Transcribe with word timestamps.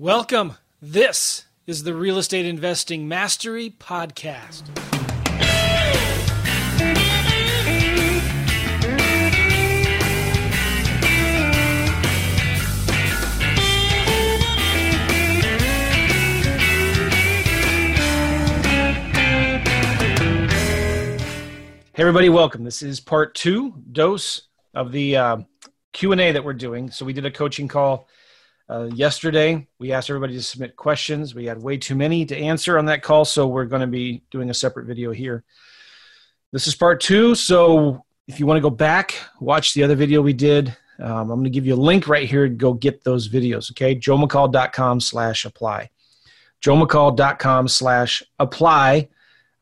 Welcome. 0.00 0.54
This 0.80 1.44
is 1.66 1.82
the 1.82 1.94
Real 1.94 2.16
Estate 2.16 2.46
Investing 2.46 3.06
Mastery 3.06 3.68
Podcast. 3.68 4.66
Hey 21.92 22.02
everybody, 22.02 22.30
welcome. 22.30 22.64
This 22.64 22.80
is 22.80 23.00
part 23.00 23.34
two 23.34 23.74
dose 23.92 24.48
of 24.72 24.92
the 24.92 25.16
uh, 25.18 25.36
Q 25.92 26.12
and 26.12 26.20
A 26.22 26.32
that 26.32 26.42
we're 26.42 26.54
doing. 26.54 26.90
So 26.90 27.04
we 27.04 27.12
did 27.12 27.26
a 27.26 27.30
coaching 27.30 27.68
call 27.68 28.08
uh, 28.70 28.88
yesterday. 28.94 29.66
We 29.78 29.92
asked 29.92 30.10
everybody 30.10 30.34
to 30.34 30.42
submit 30.42 30.76
questions. 30.76 31.34
We 31.34 31.46
had 31.46 31.60
way 31.60 31.76
too 31.76 31.96
many 31.96 32.24
to 32.26 32.36
answer 32.36 32.78
on 32.78 32.84
that 32.86 33.02
call, 33.02 33.24
so 33.24 33.48
we're 33.48 33.64
going 33.64 33.80
to 33.80 33.88
be 33.88 34.22
doing 34.30 34.48
a 34.50 34.54
separate 34.54 34.86
video 34.86 35.10
here. 35.10 35.42
This 36.52 36.68
is 36.68 36.74
part 36.74 37.00
two. 37.00 37.34
So 37.34 38.04
if 38.28 38.38
you 38.38 38.46
want 38.46 38.58
to 38.58 38.62
go 38.62 38.70
back, 38.70 39.16
watch 39.40 39.74
the 39.74 39.82
other 39.82 39.96
video 39.96 40.22
we 40.22 40.32
did. 40.32 40.76
Um, 41.00 41.30
I'm 41.30 41.40
going 41.40 41.44
to 41.44 41.50
give 41.50 41.66
you 41.66 41.74
a 41.74 41.76
link 41.76 42.06
right 42.06 42.28
here 42.28 42.48
to 42.48 42.54
go 42.54 42.72
get 42.72 43.02
those 43.02 43.28
videos. 43.28 43.70
Okay, 43.72 43.96
joemccall.com 43.96 45.00
slash 45.00 45.44
apply. 45.44 45.90
joemccall.com 46.62 47.68
slash 47.68 48.22
apply. 48.38 49.08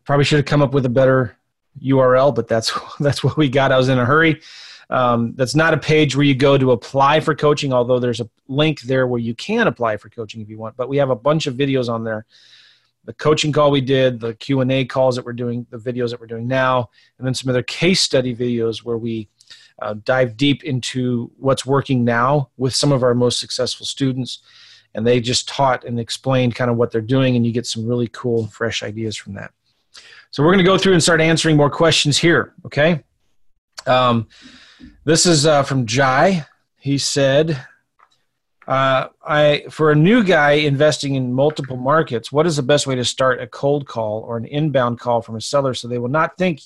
Probably 0.04 0.24
should 0.24 0.38
have 0.38 0.46
come 0.46 0.62
up 0.62 0.74
with 0.74 0.84
a 0.84 0.90
better 0.90 1.36
URL, 1.82 2.34
but 2.34 2.48
that's 2.48 2.78
that's 3.00 3.24
what 3.24 3.36
we 3.36 3.48
got. 3.48 3.72
I 3.72 3.78
was 3.78 3.88
in 3.88 3.98
a 3.98 4.04
hurry. 4.04 4.42
Um, 4.90 5.34
that's 5.36 5.54
not 5.54 5.74
a 5.74 5.78
page 5.78 6.16
where 6.16 6.24
you 6.24 6.34
go 6.34 6.56
to 6.56 6.72
apply 6.72 7.20
for 7.20 7.34
coaching, 7.34 7.72
although 7.72 7.98
there's 7.98 8.20
a 8.20 8.30
link 8.48 8.80
there 8.80 9.06
where 9.06 9.20
you 9.20 9.34
can 9.34 9.66
apply 9.66 9.98
for 9.98 10.08
coaching 10.08 10.40
if 10.40 10.48
you 10.48 10.58
want. 10.58 10.76
But 10.76 10.88
we 10.88 10.96
have 10.96 11.10
a 11.10 11.16
bunch 11.16 11.46
of 11.46 11.54
videos 11.54 11.88
on 11.88 12.04
there. 12.04 12.24
The 13.04 13.12
coaching 13.12 13.52
call 13.52 13.70
we 13.70 13.80
did, 13.80 14.20
the 14.20 14.34
Q 14.34 14.60
and 14.60 14.72
A 14.72 14.84
calls 14.84 15.16
that 15.16 15.24
we're 15.24 15.32
doing, 15.32 15.66
the 15.70 15.78
videos 15.78 16.10
that 16.10 16.20
we're 16.20 16.26
doing 16.26 16.46
now, 16.46 16.90
and 17.18 17.26
then 17.26 17.34
some 17.34 17.48
other 17.48 17.62
case 17.62 18.00
study 18.00 18.34
videos 18.34 18.78
where 18.78 18.98
we 18.98 19.28
uh, 19.80 19.94
dive 20.04 20.36
deep 20.36 20.64
into 20.64 21.30
what's 21.38 21.64
working 21.64 22.04
now 22.04 22.50
with 22.56 22.74
some 22.74 22.92
of 22.92 23.02
our 23.02 23.14
most 23.14 23.40
successful 23.40 23.86
students, 23.86 24.40
and 24.94 25.06
they 25.06 25.20
just 25.20 25.48
taught 25.48 25.84
and 25.84 26.00
explained 26.00 26.54
kind 26.54 26.70
of 26.70 26.76
what 26.76 26.90
they're 26.90 27.00
doing, 27.00 27.36
and 27.36 27.46
you 27.46 27.52
get 27.52 27.66
some 27.66 27.86
really 27.86 28.08
cool, 28.08 28.46
fresh 28.48 28.82
ideas 28.82 29.16
from 29.16 29.34
that. 29.34 29.52
So 30.30 30.42
we're 30.42 30.52
going 30.52 30.64
to 30.64 30.70
go 30.70 30.76
through 30.76 30.92
and 30.94 31.02
start 31.02 31.20
answering 31.20 31.56
more 31.56 31.70
questions 31.70 32.18
here. 32.18 32.54
Okay. 32.66 33.02
Um, 33.88 34.28
this 35.04 35.26
is 35.26 35.46
uh, 35.46 35.62
from 35.62 35.86
Jai. 35.86 36.46
He 36.76 36.98
said, 36.98 37.58
uh, 38.66 39.08
"I 39.26 39.64
for 39.70 39.90
a 39.90 39.96
new 39.96 40.22
guy 40.22 40.52
investing 40.52 41.14
in 41.14 41.32
multiple 41.32 41.76
markets, 41.76 42.30
what 42.30 42.46
is 42.46 42.56
the 42.56 42.62
best 42.62 42.86
way 42.86 42.94
to 42.94 43.04
start 43.04 43.40
a 43.40 43.46
cold 43.46 43.86
call 43.86 44.20
or 44.20 44.36
an 44.36 44.44
inbound 44.44 45.00
call 45.00 45.22
from 45.22 45.36
a 45.36 45.40
seller 45.40 45.74
so 45.74 45.88
they 45.88 45.98
will 45.98 46.08
not 46.08 46.36
think 46.36 46.60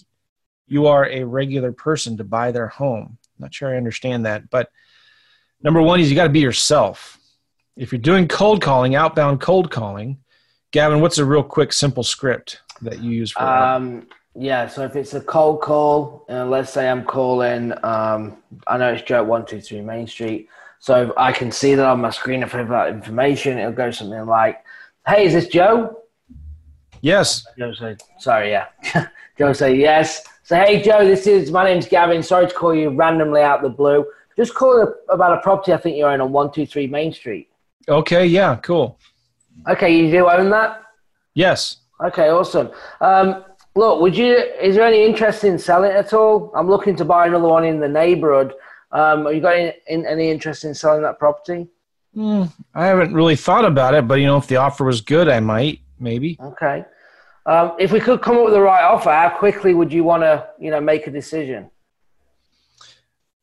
you 0.67 0.87
are 0.87 1.07
a 1.07 1.25
regular 1.25 1.73
person 1.73 2.17
to 2.17 2.25
buy 2.25 2.51
their 2.51 2.69
home?" 2.69 3.19
Not 3.39 3.55
sure 3.55 3.73
I 3.73 3.77
understand 3.77 4.27
that, 4.27 4.51
but 4.51 4.71
number 5.63 5.81
one 5.81 6.01
is 6.01 6.11
you 6.11 6.17
got 6.17 6.25
to 6.25 6.29
be 6.31 6.41
yourself. 6.41 7.19
If 7.77 7.91
you're 7.91 8.01
doing 8.01 8.29
cold 8.29 8.61
calling, 8.61 8.95
outbound 8.95 9.41
cold 9.41 9.71
calling, 9.71 10.19
Gavin, 10.73 11.01
what's 11.01 11.19
a 11.19 11.25
real 11.25 11.43
quick, 11.43 11.73
simple 11.73 12.03
script 12.03 12.61
that 12.83 13.01
you 13.01 13.11
use 13.11 13.31
for 13.31 13.43
um, 13.43 14.07
yeah, 14.35 14.67
so 14.67 14.85
if 14.85 14.97
it's 14.97 15.15
a 15.15 15.21
cold 15.21 15.61
call, 15.61 16.25
uh, 16.31 16.47
let's 16.47 16.73
say 16.73 16.89
I'm 16.89 17.05
calling, 17.05 17.73
um, 17.85 18.39
I 18.67 18.79
know 18.79 18.93
it's 18.93 19.03
Joe 19.03 19.23
one 19.23 19.45
two 19.45 19.61
three 19.61 19.83
Main 19.83 20.07
Street, 20.07 20.49
so 20.79 21.13
I 21.17 21.33
can 21.33 21.53
see 21.53 21.75
that 21.75 21.85
on 21.85 22.01
my 22.01 22.11
screen. 22.11 22.43
If 22.43 22.55
I 22.55 22.59
have 22.59 22.69
that 22.69 22.89
information, 22.89 23.59
it'll 23.59 23.73
go 23.73 23.91
something 23.91 24.25
like, 24.27 24.65
"Hey, 25.07 25.27
is 25.27 25.35
this 25.35 25.49
Joe?" 25.49 25.99
Yes. 27.03 27.45
Joe 27.59 27.75
say, 27.75 27.97
"Sorry, 28.19 28.51
yeah." 28.51 28.69
Joe 29.39 29.53
say, 29.53 29.77
"Yes." 29.77 30.25
So, 30.45 30.57
hey, 30.57 30.83
Joe, 30.83 31.05
this 31.05 31.27
is 31.27 31.51
my 31.51 31.65
name's 31.65 31.87
Gavin. 31.87 32.23
Sorry 32.23 32.47
to 32.47 32.55
call 32.55 32.75
you 32.75 32.89
randomly 32.89 33.43
out 33.43 33.63
the 33.63 33.69
blue. 33.69 34.07
Just 34.37 34.55
calling 34.55 34.93
about 35.11 35.37
a 35.37 35.41
property 35.43 35.75
I 35.75 35.77
think 35.77 35.97
you 35.97 36.07
own 36.07 36.23
on 36.23 36.33
one 36.33 36.51
two 36.51 36.65
three 36.65 36.87
Main 36.87 37.13
Street. 37.13 37.51
Okay. 37.87 38.25
Yeah. 38.27 38.57
Cool. 38.57 38.99
Okay, 39.69 39.95
you 39.95 40.11
do 40.11 40.29
own 40.31 40.49
that? 40.51 40.83
Yes. 41.35 41.77
Okay, 42.03 42.31
awesome. 42.31 42.71
Um, 43.01 43.45
look, 43.75 44.01
would 44.01 44.17
you? 44.17 44.35
Is 44.61 44.77
there 44.77 44.87
any 44.87 45.05
interest 45.05 45.45
in 45.45 45.59
selling 45.59 45.93
at 45.93 46.13
all? 46.13 46.53
I'm 46.55 46.69
looking 46.69 46.97
to 46.97 47.05
buy 47.05 47.27
another 47.27 47.49
one 47.49 47.65
in 47.65 47.81
the 47.81 47.89
neighborhood. 47.89 48.55
Um, 48.91 49.27
are 49.27 49.33
you 49.33 49.41
got 49.41 49.57
any, 49.57 49.73
in, 49.87 50.07
any 50.07 50.31
interest 50.31 50.65
in 50.65 50.75
selling 50.75 51.03
that 51.03 51.19
property? 51.19 51.69
Mm, 52.17 52.53
I 52.75 52.87
haven't 52.87 53.15
really 53.15 53.37
thought 53.37 53.65
about 53.65 53.95
it, 53.95 54.07
but 54.07 54.15
you 54.15 54.27
know, 54.27 54.37
if 54.37 54.47
the 54.47 54.57
offer 54.57 54.85
was 54.85 55.01
good, 55.01 55.29
I 55.29 55.41
might 55.41 55.81
maybe. 55.99 56.37
Okay. 56.41 56.85
Um, 57.47 57.73
if 57.79 57.91
we 57.91 58.01
could 58.01 58.23
come 58.23 58.37
up 58.37 58.45
with 58.45 58.53
the 58.53 58.61
right 58.61 58.85
offer, 58.85 59.11
how 59.11 59.31
quickly 59.31 59.75
would 59.75 59.93
you 59.93 60.05
want 60.05 60.23
to, 60.23 60.47
you 60.61 60.71
know, 60.71 60.81
make 60.81 61.07
a 61.07 61.11
decision? 61.11 61.71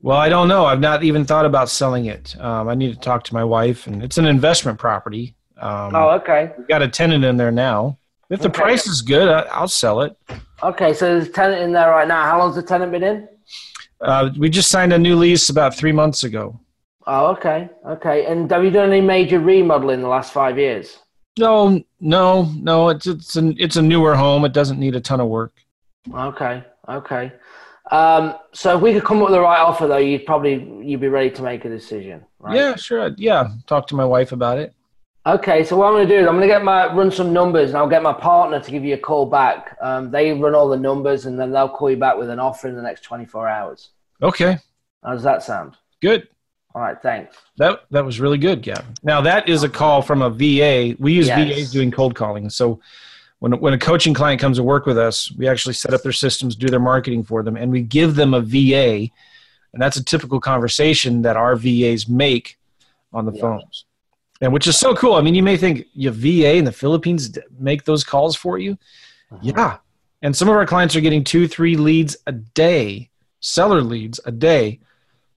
Well, 0.01 0.17
I 0.17 0.29
don't 0.29 0.47
know. 0.47 0.66
I've 0.66 0.79
not 0.79 1.03
even 1.03 1.25
thought 1.25 1.46
about 1.46 1.69
selling 1.69 2.06
it. 2.06 2.40
Um, 2.40 2.69
I 2.69 2.75
need 2.75 2.94
to 2.94 3.00
talk 3.00 3.25
to 3.25 3.34
my 3.34 3.44
wife, 3.44 3.88
and 3.88 4.01
it's 4.01 4.17
an 4.17 4.25
investment 4.25 4.79
property. 4.79 5.35
Um, 5.57 5.94
oh, 5.94 6.11
okay. 6.11 6.53
We've 6.57 6.67
got 6.67 6.81
a 6.81 6.88
tenant 6.88 7.25
in 7.25 7.35
there 7.35 7.51
now. 7.51 7.97
If 8.29 8.41
the 8.41 8.47
Okay. 8.50 8.62
price 8.62 8.85
is 8.88 9.01
good, 9.01 9.28
I, 9.28 9.41
I'll 9.51 9.67
sell 9.67 10.01
it. 10.01 10.16
Okay, 10.62 10.94
so 10.94 11.06
there's 11.06 11.28
a 11.28 11.31
tenant 11.31 11.62
in 11.63 11.72
there 11.73 11.90
right 11.90 12.07
now. 12.07 12.23
How 12.23 12.40
long's 12.40 12.56
the 12.56 12.62
tenant 12.62 12.91
been 12.91 13.03
in? 13.03 13.28
Uh, 14.01 14.29
we 14.38 14.50
just 14.50 14.69
signed 14.69 14.94
a 14.94 14.97
new 15.00 15.16
lease 15.16 15.50
about 15.50 15.75
three 15.75 15.91
months 15.91 16.23
ago. 16.23 16.59
Oh, 17.07 17.28
okay, 17.28 17.69
okay. 17.88 18.25
And 18.28 18.50
have 18.51 18.63
you 18.63 18.69
done 18.69 18.90
any 18.91 19.01
major 19.01 19.40
remodeling 19.40 19.95
in 19.95 20.01
the 20.03 20.07
last 20.07 20.31
five 20.31 20.59
years? 20.59 21.00
No, 21.40 21.81
no, 22.00 22.51
no. 22.57 22.90
It's 22.90 23.07
it's 23.07 23.35
a 23.35 23.53
it's 23.57 23.78
a 23.78 23.81
newer 23.81 24.16
home. 24.16 24.46
It 24.46 24.53
doesn't 24.53 24.79
need 24.79 24.96
a 24.96 25.00
ton 25.01 25.19
of 25.22 25.28
work. 25.28 25.53
Okay, 26.13 26.63
okay. 26.88 27.31
Um, 27.91 28.35
so 28.53 28.75
if 28.75 28.81
we 28.84 28.94
could 28.94 29.03
come 29.06 29.17
up 29.17 29.23
with 29.29 29.34
the 29.34 29.41
right 29.41 29.59
offer, 29.59 29.88
though, 29.88 29.97
you'd 29.97 30.25
probably 30.25 30.56
you'd 30.85 31.00
be 31.01 31.07
ready 31.07 31.31
to 31.31 31.41
make 31.41 31.66
a 31.66 31.69
decision, 31.69 32.23
right? 32.40 32.56
Yeah, 32.56 32.75
sure. 32.75 33.11
Yeah, 33.17 33.47
talk 33.66 33.88
to 33.88 33.96
my 33.96 34.06
wife 34.06 34.31
about 34.31 34.59
it. 34.59 34.73
Okay, 35.25 35.63
so 35.66 35.75
what 35.78 35.88
I'm 35.88 35.94
going 35.94 36.07
to 36.07 36.13
do 36.16 36.22
is 36.22 36.28
I'm 36.28 36.35
going 36.35 36.47
to 36.47 36.53
get 36.53 36.63
my 36.63 36.91
run 36.94 37.12
some 37.12 37.34
numbers, 37.34 37.69
and 37.69 37.78
I'll 37.78 37.90
get 37.90 38.02
my 38.02 38.13
partner 38.13 38.59
to 38.59 38.72
give 38.72 38.85
you 38.85 38.94
a 38.96 38.97
call 38.97 39.25
back. 39.25 39.78
Um, 39.81 40.09
they 40.12 40.31
run 40.31 40.56
all 40.56 40.69
the 40.69 40.78
numbers, 40.78 41.25
and 41.25 41.38
then 41.38 41.52
they'll 41.52 41.69
call 41.69 41.91
you 41.91 41.97
back 41.97 42.18
with 42.18 42.30
an 42.30 42.40
offer 42.40 42.68
in 42.68 42.75
the 42.75 42.81
next 42.81 43.02
24 43.02 43.47
hours. 43.47 43.90
Okay, 44.22 44.58
How 45.03 45.13
does 45.13 45.24
that 45.24 45.44
sound? 45.44 45.75
good. 46.02 46.28
All 46.75 46.81
right, 46.84 47.02
thanks. 47.02 47.35
That 47.58 47.81
that 47.90 48.06
was 48.06 48.19
really 48.19 48.38
good, 48.38 48.62
Gavin. 48.62 48.94
Now 49.02 49.22
that 49.22 49.50
is 49.50 49.63
a 49.63 49.69
call 49.69 50.03
from 50.03 50.22
a 50.22 50.29
VA. 50.29 50.96
We 51.00 51.13
use 51.13 51.25
Yes. 51.28 51.50
VAs 51.58 51.72
doing 51.72 51.90
cold 51.90 52.13
calling. 52.13 52.47
So 52.52 52.79
when 53.40 53.53
when 53.59 53.74
a 53.74 53.78
coaching 53.78 54.13
client 54.13 54.40
comes 54.40 54.58
to 54.58 54.63
work 54.63 54.85
with 54.85 54.97
us, 54.97 55.31
we 55.31 55.47
actually 55.47 55.74
set 55.74 55.96
up 55.96 56.03
their 56.03 56.12
systems, 56.12 56.56
do 56.56 56.68
their 56.68 56.79
marketing 56.79 57.24
for 57.24 57.41
them, 57.41 57.58
and 57.58 57.72
we 57.72 57.81
give 57.81 58.13
them 58.16 58.35
a 58.35 58.41
VA. 58.41 59.09
And 59.74 59.81
that's 59.81 59.97
a 59.97 60.03
typical 60.03 60.40
conversation 60.40 61.24
that 61.24 61.35
our 61.35 61.56
VAs 61.56 62.08
make 62.08 62.59
on 63.13 63.25
the 63.25 63.31
Yeah. 63.34 63.41
phones. 63.41 63.85
And 64.42 64.54
which 64.54 64.68
is 64.68 64.78
so 64.78 64.96
cool. 64.96 65.16
I 65.16 65.22
mean, 65.22 65.36
you 65.36 65.44
may 65.44 65.58
think 65.58 65.86
your 65.94 66.14
VA 66.14 66.56
in 66.56 66.64
the 66.66 66.72
Philippines 66.72 67.38
make 67.58 67.84
those 67.84 68.04
calls 68.04 68.36
for 68.36 68.58
you. 68.58 68.78
Yeah. 69.42 69.78
And 70.22 70.36
some 70.36 70.48
of 70.50 70.56
our 70.56 70.66
clients 70.66 70.96
are 70.96 71.02
getting 71.02 71.24
two, 71.24 71.48
three 71.48 71.76
leads 71.76 72.16
a 72.26 72.32
day, 72.32 73.10
seller 73.42 73.82
leads 73.82 74.20
a 74.26 74.32
day 74.32 74.80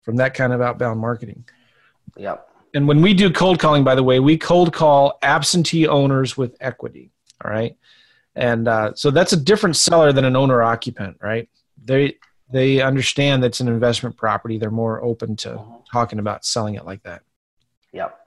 from 0.02 0.16
that 0.16 0.34
kind 0.34 0.52
of 0.52 0.60
outbound 0.60 1.00
marketing. 1.00 1.44
Yep. 2.16 2.48
And 2.74 2.88
when 2.88 3.02
we 3.02 3.12
do 3.12 3.30
cold 3.30 3.58
calling, 3.58 3.84
by 3.84 3.94
the 3.94 4.02
way, 4.02 4.18
we 4.18 4.36
cold 4.38 4.72
call 4.72 5.18
absentee 5.22 5.86
owners 5.86 6.36
with 6.36 6.56
equity. 6.60 7.10
All 7.44 7.50
right. 7.50 7.76
And 8.34 8.66
uh, 8.66 8.94
so 8.94 9.10
that's 9.10 9.32
a 9.32 9.36
different 9.36 9.76
seller 9.76 10.12
than 10.12 10.24
an 10.24 10.36
owner 10.36 10.62
occupant, 10.62 11.18
right? 11.20 11.48
They 11.84 12.16
they 12.50 12.80
understand 12.82 13.42
that's 13.42 13.60
an 13.60 13.68
investment 13.68 14.16
property. 14.16 14.58
They're 14.58 14.70
more 14.70 15.02
open 15.02 15.36
to 15.36 15.50
Mhm. 15.50 15.82
talking 15.90 16.18
about 16.18 16.44
selling 16.44 16.74
it 16.74 16.84
like 16.84 17.02
that. 17.02 17.22
Yep. 17.92 18.18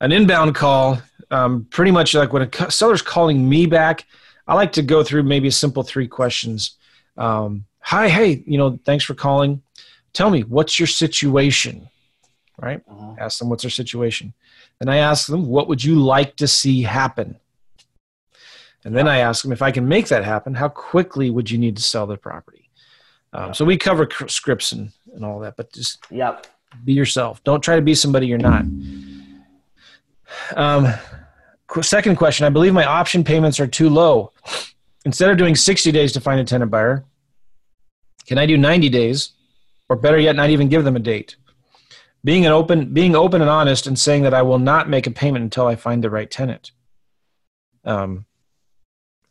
An 0.00 0.12
inbound 0.12 0.54
call, 0.54 1.00
um, 1.30 1.66
pretty 1.70 1.90
much 1.90 2.14
like 2.14 2.32
when 2.32 2.42
a 2.42 2.70
seller's 2.70 3.02
calling 3.02 3.48
me 3.48 3.66
back, 3.66 4.04
I 4.46 4.54
like 4.54 4.72
to 4.72 4.82
go 4.82 5.02
through 5.02 5.22
maybe 5.24 5.48
a 5.48 5.52
simple 5.52 5.82
three 5.82 6.06
questions. 6.08 6.76
Um, 7.16 7.64
Hi, 7.80 8.08
hey, 8.08 8.42
you 8.46 8.58
know, 8.58 8.80
thanks 8.84 9.04
for 9.04 9.14
calling. 9.14 9.62
Tell 10.12 10.28
me, 10.28 10.42
what's 10.42 10.78
your 10.80 10.88
situation? 10.88 11.88
Right? 12.60 12.80
Mhm. 12.88 13.18
ask 13.18 13.38
them 13.38 13.50
what's 13.50 13.62
their 13.62 13.70
situation 13.70 14.32
then 14.78 14.88
i 14.88 14.96
ask 14.96 15.26
them 15.26 15.46
what 15.46 15.68
would 15.68 15.84
you 15.84 15.94
like 15.94 16.36
to 16.36 16.46
see 16.48 16.82
happen 16.82 17.36
and 18.84 18.96
then 18.96 19.06
i 19.06 19.18
ask 19.18 19.42
them 19.42 19.52
if 19.52 19.60
i 19.60 19.70
can 19.70 19.86
make 19.86 20.08
that 20.08 20.24
happen 20.24 20.54
how 20.54 20.68
quickly 20.68 21.28
would 21.28 21.50
you 21.50 21.58
need 21.58 21.76
to 21.76 21.82
sell 21.82 22.06
the 22.06 22.16
property 22.16 22.70
um, 23.34 23.52
so 23.52 23.62
we 23.62 23.76
cover 23.76 24.08
scripts 24.28 24.72
and, 24.72 24.90
and 25.14 25.22
all 25.22 25.38
that 25.40 25.54
but 25.58 25.70
just 25.72 25.98
Yep. 26.10 26.46
be 26.82 26.94
yourself 26.94 27.44
don't 27.44 27.60
try 27.60 27.76
to 27.76 27.82
be 27.82 27.94
somebody 27.94 28.26
you're 28.26 28.38
not 28.38 28.64
um, 30.56 30.86
second 31.82 32.16
question 32.16 32.46
i 32.46 32.50
believe 32.50 32.72
my 32.72 32.84
option 32.84 33.22
payments 33.24 33.60
are 33.60 33.66
too 33.66 33.88
low 33.88 34.32
instead 35.04 35.30
of 35.30 35.36
doing 35.36 35.54
60 35.54 35.92
days 35.92 36.12
to 36.12 36.20
find 36.20 36.40
a 36.40 36.44
tenant 36.44 36.70
buyer 36.70 37.04
can 38.26 38.38
i 38.38 38.46
do 38.46 38.56
90 38.56 38.88
days 38.88 39.32
or 39.88 39.96
better 39.96 40.18
yet 40.18 40.36
not 40.36 40.50
even 40.50 40.68
give 40.68 40.84
them 40.84 40.96
a 40.96 41.00
date 41.00 41.36
being 42.26 42.44
an 42.44 42.50
open 42.50 42.92
being 42.92 43.14
open 43.14 43.40
and 43.40 43.48
honest 43.48 43.86
and 43.86 43.96
saying 43.96 44.24
that 44.24 44.34
I 44.34 44.42
will 44.42 44.58
not 44.58 44.88
make 44.88 45.06
a 45.06 45.12
payment 45.12 45.44
until 45.44 45.68
I 45.68 45.76
find 45.76 46.02
the 46.02 46.10
right 46.10 46.28
tenant. 46.28 46.72
Um, 47.84 48.26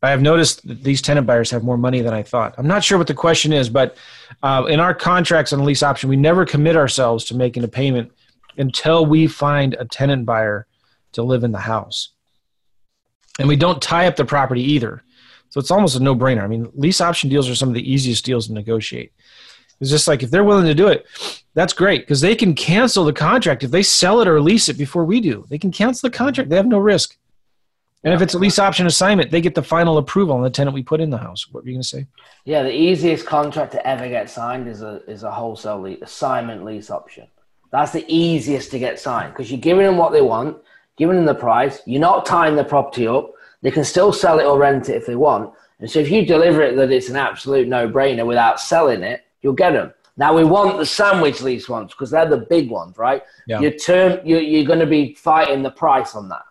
I 0.01 0.11
have 0.11 0.21
noticed 0.21 0.65
that 0.65 0.81
these 0.81 1.01
tenant 1.01 1.27
buyers 1.27 1.51
have 1.51 1.61
more 1.61 1.77
money 1.77 1.99
than 1.99 2.13
I 2.13 2.23
thought. 2.23 2.55
I'm 2.57 2.67
not 2.67 2.85
sure 2.85 2.97
what 2.97 3.07
the 3.07 3.13
question 3.13 3.51
is, 3.51 3.67
but 3.69 3.97
uh, 4.41 4.63
in 4.69 4.79
our 4.79 4.93
contracts 4.93 5.51
on 5.51 5.65
lease 5.65 5.83
option, 5.83 6.07
we 6.07 6.15
never 6.15 6.45
commit 6.45 6.77
ourselves 6.77 7.25
to 7.25 7.35
making 7.35 7.65
a 7.65 7.67
payment 7.67 8.13
until 8.57 9.05
we 9.05 9.27
find 9.27 9.73
a 9.73 9.83
tenant 9.83 10.25
buyer 10.25 10.65
to 11.15 11.23
live 11.23 11.43
in 11.43 11.51
the 11.51 11.59
house. 11.59 12.09
And 13.39 13.47
we 13.47 13.55
don't 13.55 13.81
tie 13.81 14.07
up 14.07 14.15
the 14.15 14.25
property 14.25 14.61
either. 14.61 15.03
So 15.49 15.59
it's 15.59 15.71
almost 15.71 15.95
a 15.95 15.99
no 15.99 16.15
brainer. 16.15 16.43
I 16.43 16.47
mean, 16.47 16.69
lease 16.73 17.01
option 17.01 17.29
deals 17.29 17.49
are 17.49 17.55
some 17.55 17.69
of 17.69 17.75
the 17.75 17.91
easiest 17.91 18.23
deals 18.25 18.47
to 18.47 18.53
negotiate. 18.53 19.13
It's 19.81 19.89
just 19.89 20.07
like 20.07 20.23
if 20.23 20.31
they're 20.31 20.43
willing 20.43 20.65
to 20.65 20.73
do 20.73 20.87
it, 20.87 21.05
that's 21.53 21.73
great 21.73 22.01
because 22.01 22.21
they 22.21 22.35
can 22.35 22.53
cancel 22.53 23.03
the 23.03 23.13
contract 23.13 23.63
if 23.63 23.71
they 23.71 23.83
sell 23.83 24.21
it 24.21 24.27
or 24.27 24.39
lease 24.39 24.69
it 24.69 24.77
before 24.77 25.03
we 25.03 25.19
do. 25.19 25.45
They 25.49 25.57
can 25.57 25.71
cancel 25.71 26.09
the 26.09 26.15
contract. 26.15 26.49
They 26.49 26.55
have 26.55 26.65
no 26.65 26.79
risk. 26.79 27.17
And 28.03 28.13
if 28.13 28.21
it's 28.21 28.35
a 28.35 28.37
lease 28.37 28.59
option 28.59 28.85
assignment, 28.85 29.31
they 29.31 29.41
get 29.41 29.55
the 29.55 29.63
final 29.63 29.97
approval 29.97 30.35
on 30.35 30.43
the 30.43 30.49
tenant 30.49 30.75
we 30.75 30.83
put 30.83 31.01
in 31.01 31.09
the 31.09 31.17
house. 31.17 31.47
What 31.51 31.63
were 31.63 31.69
you 31.69 31.75
going 31.75 31.81
to 31.81 31.87
say? 31.87 32.05
Yeah, 32.45 32.61
the 32.61 32.71
easiest 32.71 33.25
contract 33.25 33.71
to 33.71 33.85
ever 33.85 34.07
get 34.07 34.29
signed 34.29 34.67
is 34.67 34.83
a 34.83 35.01
is 35.07 35.23
a 35.23 35.31
wholesale 35.31 35.81
lease, 35.81 35.99
assignment 36.03 36.63
lease 36.63 36.91
option. 36.91 37.27
That's 37.71 37.91
the 37.91 38.05
easiest 38.07 38.71
to 38.71 38.79
get 38.79 38.99
signed 38.99 39.33
because 39.33 39.51
you're 39.51 39.59
giving 39.59 39.85
them 39.85 39.97
what 39.97 40.11
they 40.11 40.21
want, 40.21 40.57
giving 40.97 41.15
them 41.15 41.25
the 41.25 41.35
price. 41.35 41.81
You're 41.85 42.01
not 42.01 42.25
tying 42.25 42.55
the 42.55 42.63
property 42.63 43.07
up. 43.07 43.31
They 43.61 43.71
can 43.71 43.83
still 43.83 44.13
sell 44.13 44.39
it 44.39 44.45
or 44.45 44.57
rent 44.57 44.89
it 44.89 44.95
if 44.95 45.05
they 45.05 45.15
want. 45.15 45.53
And 45.79 45.89
so 45.89 45.99
if 45.99 46.09
you 46.09 46.25
deliver 46.25 46.61
it 46.61 46.75
that 46.75 46.91
it's 46.91 47.09
an 47.09 47.15
absolute 47.15 47.67
no 47.67 47.89
brainer 47.89 48.25
without 48.25 48.59
selling 48.59 49.03
it, 49.03 49.25
you'll 49.41 49.53
get 49.53 49.73
them. 49.73 49.93
Now 50.17 50.33
we 50.33 50.45
want 50.45 50.77
the 50.77 50.85
sandwich 50.85 51.41
lease 51.41 51.67
ones 51.67 51.91
because 51.91 52.09
they're 52.09 52.29
the 52.29 52.37
big 52.37 52.69
ones, 52.69 52.97
right? 52.97 53.23
Yeah. 53.47 53.59
Your 53.59 53.71
term, 53.71 54.19
you're, 54.23 54.39
you're 54.39 54.65
going 54.65 54.79
to 54.79 54.85
be 54.85 55.13
fighting 55.15 55.61
the 55.61 55.71
price 55.71 56.15
on 56.15 56.29
that 56.29 56.43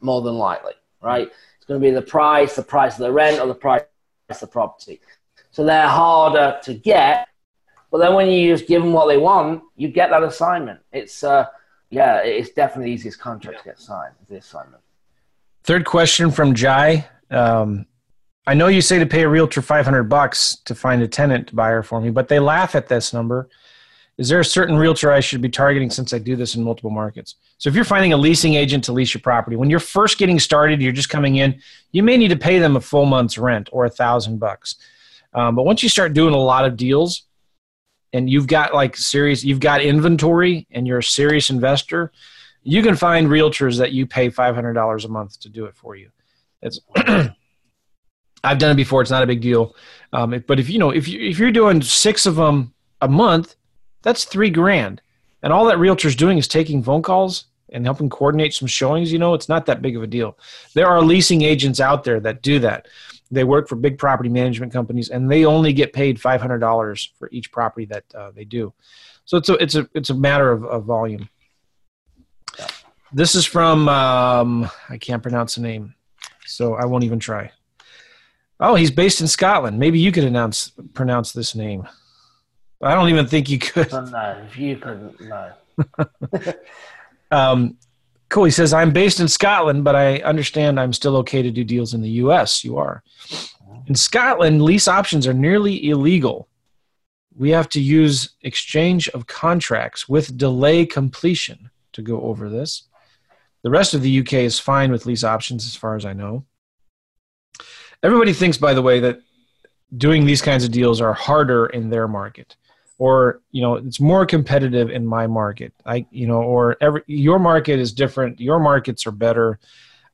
more 0.00 0.20
than 0.22 0.34
likely, 0.34 0.74
right? 1.02 1.30
It's 1.56 1.66
going 1.66 1.80
to 1.80 1.86
be 1.86 1.92
the 1.94 2.02
price, 2.02 2.56
the 2.56 2.62
price 2.62 2.94
of 2.94 3.00
the 3.00 3.12
rent, 3.12 3.40
or 3.40 3.46
the 3.46 3.54
price 3.54 3.82
of 4.28 4.40
the 4.40 4.46
property. 4.46 5.00
So 5.50 5.64
they're 5.64 5.88
harder 5.88 6.58
to 6.62 6.74
get, 6.74 7.28
but 7.90 7.98
then 7.98 8.14
when 8.14 8.28
you 8.28 8.52
just 8.52 8.68
give 8.68 8.82
them 8.82 8.92
what 8.92 9.06
they 9.06 9.18
want, 9.18 9.62
you 9.76 9.88
get 9.88 10.10
that 10.10 10.22
assignment. 10.22 10.80
It's 10.92 11.24
uh, 11.24 11.46
yeah, 11.90 12.18
it's 12.18 12.50
definitely 12.50 12.86
the 12.86 12.94
easiest 12.94 13.18
contract 13.18 13.58
to 13.58 13.64
get 13.64 13.80
signed. 13.80 14.14
The 14.28 14.36
assignment. 14.36 14.82
Third 15.64 15.84
question 15.84 16.30
from 16.30 16.54
Jai. 16.54 17.06
Um, 17.30 17.86
I 18.46 18.54
know 18.54 18.68
you 18.68 18.80
say 18.80 18.98
to 18.98 19.06
pay 19.06 19.22
a 19.22 19.28
realtor 19.28 19.60
500 19.60 20.04
bucks 20.04 20.56
to 20.64 20.74
find 20.74 21.02
a 21.02 21.08
tenant 21.08 21.54
buyer 21.54 21.82
for 21.82 22.00
me, 22.00 22.10
but 22.10 22.28
they 22.28 22.38
laugh 22.38 22.74
at 22.74 22.88
this 22.88 23.12
number. 23.12 23.48
Is 24.18 24.28
there 24.28 24.40
a 24.40 24.44
certain 24.44 24.76
realtor 24.76 25.10
I 25.10 25.20
should 25.20 25.40
be 25.40 25.48
targeting 25.48 25.90
since 25.90 26.12
I 26.12 26.18
do 26.18 26.36
this 26.36 26.54
in 26.54 26.62
multiple 26.62 26.90
markets? 26.90 27.36
So 27.58 27.68
if 27.68 27.74
you're 27.74 27.84
finding 27.84 28.12
a 28.12 28.16
leasing 28.16 28.54
agent 28.54 28.84
to 28.84 28.92
lease 28.92 29.14
your 29.14 29.20
property, 29.20 29.56
when 29.56 29.70
you're 29.70 29.80
first 29.80 30.18
getting 30.18 30.38
started, 30.38 30.82
you're 30.82 30.92
just 30.92 31.08
coming 31.08 31.36
in, 31.36 31.60
you 31.92 32.02
may 32.02 32.16
need 32.16 32.28
to 32.28 32.36
pay 32.36 32.58
them 32.58 32.76
a 32.76 32.80
full 32.80 33.06
month's 33.06 33.38
rent 33.38 33.68
or 33.72 33.84
a 33.84 33.90
thousand 33.90 34.38
bucks. 34.38 34.76
Um, 35.32 35.54
but 35.54 35.64
once 35.64 35.82
you 35.82 35.88
start 35.88 36.12
doing 36.12 36.34
a 36.34 36.38
lot 36.38 36.64
of 36.64 36.76
deals 36.76 37.22
and 38.12 38.28
you've 38.28 38.46
got 38.46 38.74
like 38.74 38.96
serious, 38.96 39.44
you've 39.44 39.60
got 39.60 39.80
inventory 39.82 40.66
and 40.70 40.86
you're 40.86 40.98
a 40.98 41.02
serious 41.02 41.50
investor, 41.50 42.12
you 42.62 42.82
can 42.82 42.96
find 42.96 43.28
realtors 43.28 43.78
that 43.78 43.92
you 43.92 44.06
pay 44.06 44.30
$500 44.30 45.04
a 45.04 45.08
month 45.08 45.40
to 45.40 45.48
do 45.48 45.64
it 45.66 45.76
for 45.76 45.96
you. 45.96 46.10
It's 46.62 46.80
I've 48.42 48.58
done 48.58 48.72
it 48.72 48.76
before. 48.76 49.02
It's 49.02 49.10
not 49.10 49.22
a 49.22 49.26
big 49.26 49.40
deal. 49.40 49.74
Um, 50.12 50.42
but 50.46 50.58
if 50.58 50.68
you 50.68 50.78
know, 50.78 50.90
if 50.90 51.08
you 51.08 51.20
if 51.20 51.38
you're 51.38 51.52
doing 51.52 51.82
six 51.82 52.26
of 52.26 52.36
them 52.36 52.72
a 53.00 53.08
month, 53.08 53.56
that's 54.02 54.24
three 54.24 54.50
grand, 54.50 55.02
and 55.42 55.52
all 55.52 55.66
that 55.66 55.78
realtor's 55.78 56.16
doing 56.16 56.38
is 56.38 56.48
taking 56.48 56.82
phone 56.82 57.02
calls 57.02 57.46
and 57.72 57.84
helping 57.84 58.08
coordinate 58.08 58.54
some 58.54 58.68
showings. 58.68 59.12
You 59.12 59.18
know, 59.18 59.34
it's 59.34 59.48
not 59.48 59.66
that 59.66 59.82
big 59.82 59.96
of 59.96 60.02
a 60.02 60.06
deal. 60.06 60.38
There 60.74 60.86
are 60.86 61.02
leasing 61.02 61.42
agents 61.42 61.80
out 61.80 62.04
there 62.04 62.20
that 62.20 62.42
do 62.42 62.58
that. 62.60 62.88
They 63.30 63.44
work 63.44 63.68
for 63.68 63.76
big 63.76 63.98
property 63.98 64.28
management 64.28 64.72
companies, 64.72 65.10
and 65.10 65.30
they 65.30 65.44
only 65.44 65.72
get 65.72 65.92
paid 65.92 66.20
five 66.20 66.40
hundred 66.40 66.58
dollars 66.58 67.12
for 67.18 67.28
each 67.30 67.52
property 67.52 67.86
that 67.86 68.04
uh, 68.14 68.30
they 68.32 68.44
do. 68.44 68.72
So 69.24 69.36
it's 69.36 69.48
a 69.48 69.54
it's 69.54 69.74
a 69.76 69.88
it's 69.94 70.10
a 70.10 70.14
matter 70.14 70.50
of, 70.50 70.64
of 70.64 70.84
volume. 70.84 71.28
This 73.12 73.34
is 73.34 73.44
from 73.44 73.88
um, 73.88 74.68
I 74.88 74.98
can't 74.98 75.22
pronounce 75.22 75.54
the 75.54 75.62
name, 75.62 75.94
so 76.46 76.74
I 76.74 76.86
won't 76.86 77.04
even 77.04 77.18
try. 77.18 77.52
Oh, 78.58 78.74
he's 78.74 78.90
based 78.90 79.20
in 79.20 79.26
Scotland. 79.26 79.78
Maybe 79.78 79.98
you 79.98 80.12
could 80.12 80.24
announce 80.24 80.72
pronounce 80.94 81.32
this 81.32 81.54
name. 81.54 81.86
I 82.82 82.94
don't 82.94 83.08
even 83.10 83.26
think 83.26 83.48
you 83.48 83.58
could. 83.58 83.92
Oh, 83.92 84.04
no, 84.04 84.42
if 84.46 84.56
you 84.56 84.76
couldn't, 84.76 85.20
no. 85.20 85.52
um, 87.30 87.76
cool. 88.30 88.44
He 88.44 88.50
says, 88.50 88.72
I'm 88.72 88.92
based 88.92 89.20
in 89.20 89.28
Scotland, 89.28 89.84
but 89.84 89.94
I 89.94 90.18
understand 90.18 90.80
I'm 90.80 90.92
still 90.92 91.16
okay 91.18 91.42
to 91.42 91.50
do 91.50 91.64
deals 91.64 91.92
in 91.92 92.00
the 92.00 92.10
U.S. 92.22 92.64
You 92.64 92.78
are. 92.78 93.02
In 93.86 93.94
Scotland, 93.94 94.62
lease 94.62 94.88
options 94.88 95.26
are 95.26 95.34
nearly 95.34 95.90
illegal. 95.90 96.48
We 97.36 97.50
have 97.50 97.68
to 97.70 97.80
use 97.80 98.30
exchange 98.42 99.08
of 99.08 99.26
contracts 99.26 100.08
with 100.08 100.38
delay 100.38 100.86
completion 100.86 101.70
to 101.92 102.02
go 102.02 102.22
over 102.22 102.48
this. 102.48 102.84
The 103.62 103.70
rest 103.70 103.94
of 103.94 104.02
the 104.02 104.20
UK 104.20 104.34
is 104.34 104.58
fine 104.58 104.90
with 104.90 105.06
lease 105.06 105.24
options, 105.24 105.66
as 105.66 105.76
far 105.76 105.96
as 105.96 106.06
I 106.06 106.12
know. 106.12 106.44
Everybody 108.02 108.32
thinks, 108.32 108.56
by 108.56 108.72
the 108.74 108.82
way, 108.82 109.00
that 109.00 109.20
doing 109.96 110.24
these 110.24 110.40
kinds 110.40 110.64
of 110.64 110.70
deals 110.70 111.00
are 111.00 111.12
harder 111.12 111.66
in 111.66 111.90
their 111.90 112.08
market 112.08 112.56
or 113.00 113.40
you 113.50 113.62
know 113.62 113.76
it's 113.76 113.98
more 113.98 114.26
competitive 114.26 114.90
in 114.90 115.06
my 115.06 115.26
market. 115.26 115.72
I 115.86 116.06
you 116.10 116.26
know 116.26 116.42
or 116.42 116.76
every 116.82 117.02
your 117.06 117.38
market 117.38 117.80
is 117.80 117.92
different. 117.92 118.38
Your 118.38 118.60
markets 118.60 119.06
are 119.06 119.10
better. 119.10 119.58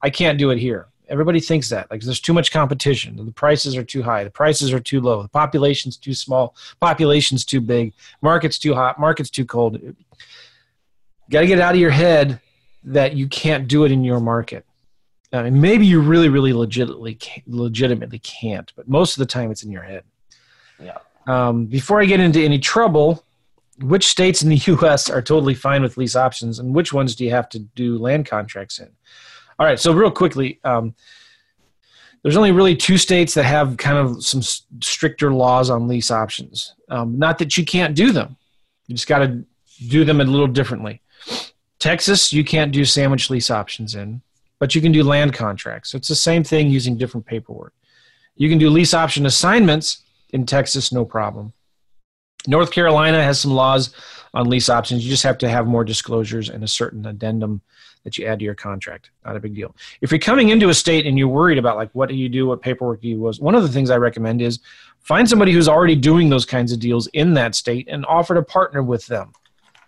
I 0.00 0.08
can't 0.08 0.38
do 0.38 0.50
it 0.50 0.58
here. 0.58 0.86
Everybody 1.08 1.40
thinks 1.40 1.68
that 1.70 1.90
like 1.90 2.00
there's 2.00 2.20
too 2.20 2.32
much 2.32 2.52
competition. 2.52 3.16
The 3.16 3.32
prices 3.32 3.76
are 3.76 3.82
too 3.82 4.04
high. 4.04 4.22
The 4.22 4.30
prices 4.30 4.72
are 4.72 4.78
too 4.78 5.00
low. 5.00 5.20
The 5.22 5.28
population's 5.28 5.96
too 5.96 6.14
small. 6.14 6.54
Population's 6.80 7.44
too 7.44 7.60
big. 7.60 7.92
Market's 8.22 8.58
too 8.58 8.74
hot. 8.74 9.00
Market's 9.00 9.30
too 9.30 9.44
cold. 9.44 9.80
Got 11.28 11.40
to 11.40 11.46
get 11.48 11.58
out 11.58 11.74
of 11.74 11.80
your 11.80 11.90
head 11.90 12.40
that 12.84 13.16
you 13.16 13.26
can't 13.26 13.66
do 13.66 13.84
it 13.84 13.90
in 13.90 14.04
your 14.04 14.20
market. 14.20 14.64
I 15.32 15.42
mean, 15.42 15.60
maybe 15.60 15.86
you 15.86 16.00
really, 16.00 16.28
really 16.28 16.52
legitimately, 16.52 17.18
legitimately 17.48 18.20
can't, 18.20 18.72
but 18.76 18.88
most 18.88 19.14
of 19.14 19.18
the 19.18 19.26
time 19.26 19.50
it's 19.50 19.64
in 19.64 19.72
your 19.72 19.82
head. 19.82 20.04
Yeah. 20.80 20.98
Um, 21.26 21.66
before 21.66 22.00
I 22.00 22.04
get 22.04 22.20
into 22.20 22.40
any 22.40 22.58
trouble, 22.58 23.24
which 23.80 24.06
states 24.06 24.42
in 24.42 24.48
the 24.48 24.56
U.S. 24.66 25.10
are 25.10 25.22
totally 25.22 25.54
fine 25.54 25.82
with 25.82 25.96
lease 25.96 26.16
options, 26.16 26.58
and 26.58 26.74
which 26.74 26.92
ones 26.92 27.14
do 27.14 27.24
you 27.24 27.30
have 27.30 27.48
to 27.50 27.58
do 27.58 27.98
land 27.98 28.26
contracts 28.26 28.78
in? 28.78 28.88
All 29.58 29.66
right, 29.66 29.80
so 29.80 29.92
real 29.92 30.10
quickly, 30.10 30.60
um, 30.64 30.94
there's 32.22 32.36
only 32.36 32.52
really 32.52 32.76
two 32.76 32.98
states 32.98 33.34
that 33.34 33.44
have 33.44 33.76
kind 33.76 33.96
of 33.96 34.24
some 34.24 34.42
stricter 34.82 35.32
laws 35.32 35.70
on 35.70 35.88
lease 35.88 36.10
options. 36.10 36.74
Um, 36.90 37.18
not 37.18 37.38
that 37.38 37.56
you 37.56 37.64
can't 37.64 37.94
do 37.94 38.12
them, 38.12 38.36
you 38.86 38.94
just 38.94 39.08
got 39.08 39.20
to 39.20 39.44
do 39.88 40.04
them 40.04 40.20
a 40.20 40.24
little 40.24 40.46
differently. 40.46 41.00
Texas, 41.78 42.32
you 42.32 42.44
can't 42.44 42.72
do 42.72 42.84
sandwich 42.84 43.30
lease 43.30 43.50
options 43.50 43.94
in 43.94 44.22
but 44.58 44.74
you 44.74 44.80
can 44.80 44.92
do 44.92 45.02
land 45.02 45.34
contracts. 45.34 45.90
So 45.90 45.96
it's 45.96 46.08
the 46.08 46.14
same 46.14 46.42
thing 46.44 46.70
using 46.70 46.96
different 46.96 47.26
paperwork. 47.26 47.74
You 48.36 48.48
can 48.48 48.58
do 48.58 48.70
lease 48.70 48.94
option 48.94 49.26
assignments 49.26 50.02
in 50.36 50.46
Texas, 50.46 50.92
no 50.92 51.04
problem. 51.04 51.52
North 52.46 52.70
Carolina 52.70 53.22
has 53.22 53.40
some 53.40 53.50
laws 53.50 53.92
on 54.34 54.48
lease 54.48 54.68
options. 54.68 55.02
You 55.02 55.10
just 55.10 55.24
have 55.24 55.38
to 55.38 55.48
have 55.48 55.66
more 55.66 55.82
disclosures 55.82 56.48
and 56.48 56.62
a 56.62 56.68
certain 56.68 57.04
addendum 57.06 57.62
that 58.04 58.16
you 58.16 58.26
add 58.26 58.38
to 58.38 58.44
your 58.44 58.54
contract. 58.54 59.10
Not 59.24 59.34
a 59.34 59.40
big 59.40 59.54
deal. 59.54 59.74
If 60.00 60.12
you're 60.12 60.20
coming 60.20 60.50
into 60.50 60.68
a 60.68 60.74
state 60.74 61.06
and 61.06 61.18
you're 61.18 61.26
worried 61.26 61.58
about 61.58 61.76
like 61.76 61.90
what 61.92 62.08
do 62.08 62.14
you 62.14 62.28
do, 62.28 62.46
what 62.46 62.62
paperwork 62.62 63.00
do 63.00 63.08
you 63.08 63.18
was, 63.18 63.40
one 63.40 63.56
of 63.56 63.62
the 63.62 63.68
things 63.68 63.90
I 63.90 63.96
recommend 63.96 64.40
is 64.40 64.60
find 65.00 65.28
somebody 65.28 65.50
who's 65.50 65.68
already 65.68 65.96
doing 65.96 66.28
those 66.28 66.44
kinds 66.44 66.70
of 66.70 66.78
deals 66.78 67.08
in 67.08 67.34
that 67.34 67.56
state 67.56 67.88
and 67.90 68.06
offer 68.06 68.34
to 68.34 68.42
partner 68.42 68.82
with 68.82 69.06
them 69.06 69.32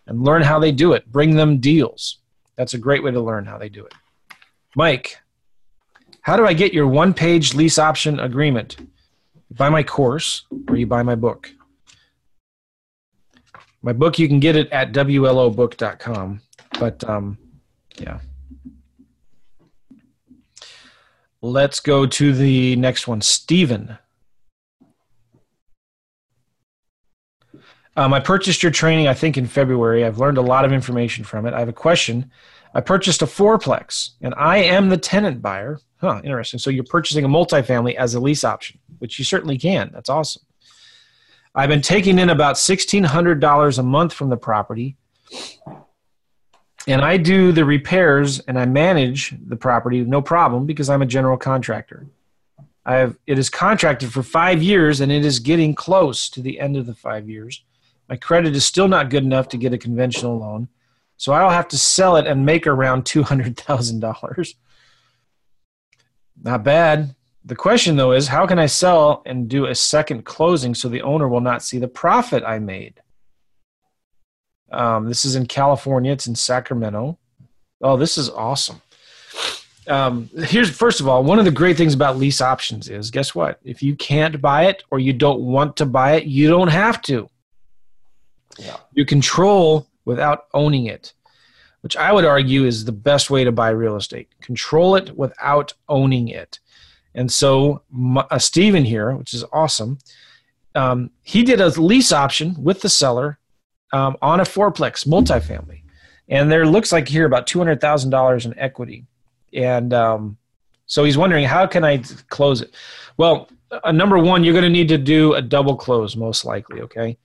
and 0.06 0.24
learn 0.24 0.42
how 0.42 0.58
they 0.58 0.72
do 0.72 0.94
it. 0.94 1.06
Bring 1.12 1.36
them 1.36 1.58
deals. 1.58 2.18
That's 2.56 2.74
a 2.74 2.78
great 2.78 3.04
way 3.04 3.12
to 3.12 3.20
learn 3.20 3.44
how 3.44 3.58
they 3.58 3.68
do 3.68 3.84
it. 3.84 3.94
Mike, 4.74 5.18
how 6.22 6.36
do 6.36 6.44
I 6.44 6.54
get 6.54 6.74
your 6.74 6.88
one 6.88 7.14
page 7.14 7.54
lease 7.54 7.78
option 7.78 8.18
agreement? 8.18 8.78
Buy 9.50 9.70
my 9.70 9.82
course 9.82 10.46
or 10.68 10.76
you 10.76 10.86
buy 10.86 11.02
my 11.02 11.14
book. 11.14 11.50
My 13.82 13.92
book, 13.92 14.18
you 14.18 14.28
can 14.28 14.40
get 14.40 14.56
it 14.56 14.70
at 14.70 14.92
WLObook.com. 14.92 16.42
But 16.78 17.08
um, 17.08 17.38
yeah. 17.98 18.20
Let's 21.40 21.80
go 21.80 22.04
to 22.04 22.32
the 22.32 22.76
next 22.76 23.06
one. 23.06 23.20
Stephen. 23.20 23.96
Um, 27.96 28.14
I 28.14 28.20
purchased 28.20 28.62
your 28.62 28.70
training, 28.70 29.08
I 29.08 29.14
think, 29.14 29.36
in 29.36 29.46
February. 29.46 30.04
I've 30.04 30.18
learned 30.18 30.38
a 30.38 30.42
lot 30.42 30.64
of 30.64 30.72
information 30.72 31.24
from 31.24 31.46
it. 31.46 31.54
I 31.54 31.58
have 31.58 31.68
a 31.68 31.72
question. 31.72 32.30
I 32.74 32.80
purchased 32.80 33.22
a 33.22 33.26
fourplex 33.26 34.10
and 34.20 34.34
I 34.36 34.58
am 34.58 34.88
the 34.88 34.96
tenant 34.96 35.42
buyer. 35.42 35.80
Huh, 36.00 36.20
interesting. 36.22 36.60
So 36.60 36.70
you're 36.70 36.84
purchasing 36.84 37.24
a 37.24 37.28
multifamily 37.28 37.96
as 37.96 38.14
a 38.14 38.20
lease 38.20 38.44
option, 38.44 38.78
which 38.98 39.18
you 39.18 39.24
certainly 39.24 39.58
can. 39.58 39.90
That's 39.92 40.08
awesome. 40.08 40.42
I've 41.54 41.68
been 41.68 41.82
taking 41.82 42.18
in 42.18 42.30
about 42.30 42.56
$1,600 42.56 43.78
a 43.78 43.82
month 43.82 44.12
from 44.12 44.28
the 44.28 44.36
property. 44.36 44.96
And 46.86 47.02
I 47.02 47.16
do 47.16 47.52
the 47.52 47.64
repairs 47.64 48.40
and 48.40 48.58
I 48.58 48.64
manage 48.64 49.34
the 49.46 49.56
property, 49.56 50.00
no 50.02 50.22
problem, 50.22 50.66
because 50.66 50.88
I'm 50.88 51.02
a 51.02 51.06
general 51.06 51.36
contractor. 51.36 52.06
I 52.86 52.96
have 52.96 53.18
it 53.26 53.38
is 53.38 53.50
contracted 53.50 54.10
for 54.12 54.22
five 54.22 54.62
years 54.62 55.02
and 55.02 55.12
it 55.12 55.24
is 55.24 55.40
getting 55.40 55.74
close 55.74 56.30
to 56.30 56.40
the 56.40 56.58
end 56.58 56.76
of 56.76 56.86
the 56.86 56.94
five 56.94 57.28
years. 57.28 57.62
My 58.08 58.16
credit 58.16 58.56
is 58.56 58.64
still 58.64 58.88
not 58.88 59.10
good 59.10 59.24
enough 59.24 59.48
to 59.48 59.58
get 59.58 59.74
a 59.74 59.78
conventional 59.78 60.38
loan. 60.38 60.68
So 61.18 61.32
I'll 61.32 61.50
have 61.50 61.68
to 61.68 61.78
sell 61.78 62.16
it 62.16 62.26
and 62.26 62.46
make 62.46 62.66
around 62.66 63.04
$200,000. 63.04 64.54
Not 66.42 66.64
bad. 66.64 67.14
The 67.48 67.56
question 67.56 67.96
though 67.96 68.12
is 68.12 68.28
how 68.28 68.46
can 68.46 68.58
I 68.58 68.66
sell 68.66 69.22
and 69.24 69.48
do 69.48 69.64
a 69.64 69.74
second 69.74 70.26
closing 70.26 70.74
so 70.74 70.86
the 70.86 71.00
owner 71.00 71.26
will 71.26 71.40
not 71.40 71.62
see 71.62 71.78
the 71.78 71.88
profit 71.88 72.44
I 72.44 72.58
made? 72.58 73.00
Um, 74.70 75.08
this 75.08 75.24
is 75.24 75.34
in 75.34 75.46
California. 75.46 76.12
It's 76.12 76.26
in 76.26 76.34
Sacramento. 76.34 77.18
Oh, 77.80 77.96
this 77.96 78.18
is 78.18 78.28
awesome. 78.28 78.82
Um, 79.86 80.28
here's 80.36 80.68
first 80.68 81.00
of 81.00 81.08
all, 81.08 81.24
one 81.24 81.38
of 81.38 81.46
the 81.46 81.50
great 81.50 81.78
things 81.78 81.94
about 81.94 82.18
lease 82.18 82.42
options 82.42 82.90
is 82.90 83.10
guess 83.10 83.34
what? 83.34 83.58
If 83.64 83.82
you 83.82 83.96
can't 83.96 84.42
buy 84.42 84.66
it 84.66 84.84
or 84.90 84.98
you 84.98 85.14
don't 85.14 85.40
want 85.40 85.74
to 85.78 85.86
buy 85.86 86.16
it, 86.16 86.26
you 86.26 86.50
don't 86.50 86.68
have 86.68 87.00
to. 87.02 87.30
Yeah. 88.58 88.76
You 88.92 89.06
control 89.06 89.86
without 90.04 90.48
owning 90.52 90.84
it, 90.84 91.14
which 91.80 91.96
I 91.96 92.12
would 92.12 92.26
argue 92.26 92.66
is 92.66 92.84
the 92.84 92.92
best 92.92 93.30
way 93.30 93.42
to 93.44 93.52
buy 93.52 93.70
real 93.70 93.96
estate. 93.96 94.28
Control 94.42 94.96
it 94.96 95.16
without 95.16 95.72
owning 95.88 96.28
it. 96.28 96.58
And 97.18 97.32
so, 97.32 97.82
uh, 98.16 98.38
Steven 98.38 98.84
here, 98.84 99.12
which 99.16 99.34
is 99.34 99.44
awesome, 99.52 99.98
um, 100.76 101.10
he 101.22 101.42
did 101.42 101.60
a 101.60 101.68
lease 101.70 102.12
option 102.12 102.54
with 102.62 102.80
the 102.80 102.88
seller 102.88 103.40
um, 103.92 104.16
on 104.22 104.38
a 104.38 104.44
fourplex 104.44 105.04
multifamily. 105.04 105.82
And 106.28 106.48
there 106.48 106.64
looks 106.64 106.92
like 106.92 107.08
here 107.08 107.26
about 107.26 107.48
$200,000 107.48 108.46
in 108.46 108.56
equity. 108.56 109.04
And 109.52 109.92
um, 109.92 110.38
so 110.86 111.02
he's 111.02 111.18
wondering, 111.18 111.44
how 111.44 111.66
can 111.66 111.82
I 111.82 111.98
close 112.28 112.60
it? 112.60 112.76
Well, 113.16 113.48
uh, 113.72 113.90
number 113.90 114.18
one, 114.18 114.44
you're 114.44 114.54
going 114.54 114.62
to 114.62 114.70
need 114.70 114.88
to 114.88 114.98
do 114.98 115.34
a 115.34 115.42
double 115.42 115.74
close, 115.74 116.14
most 116.14 116.44
likely, 116.44 116.82
okay? 116.82 117.18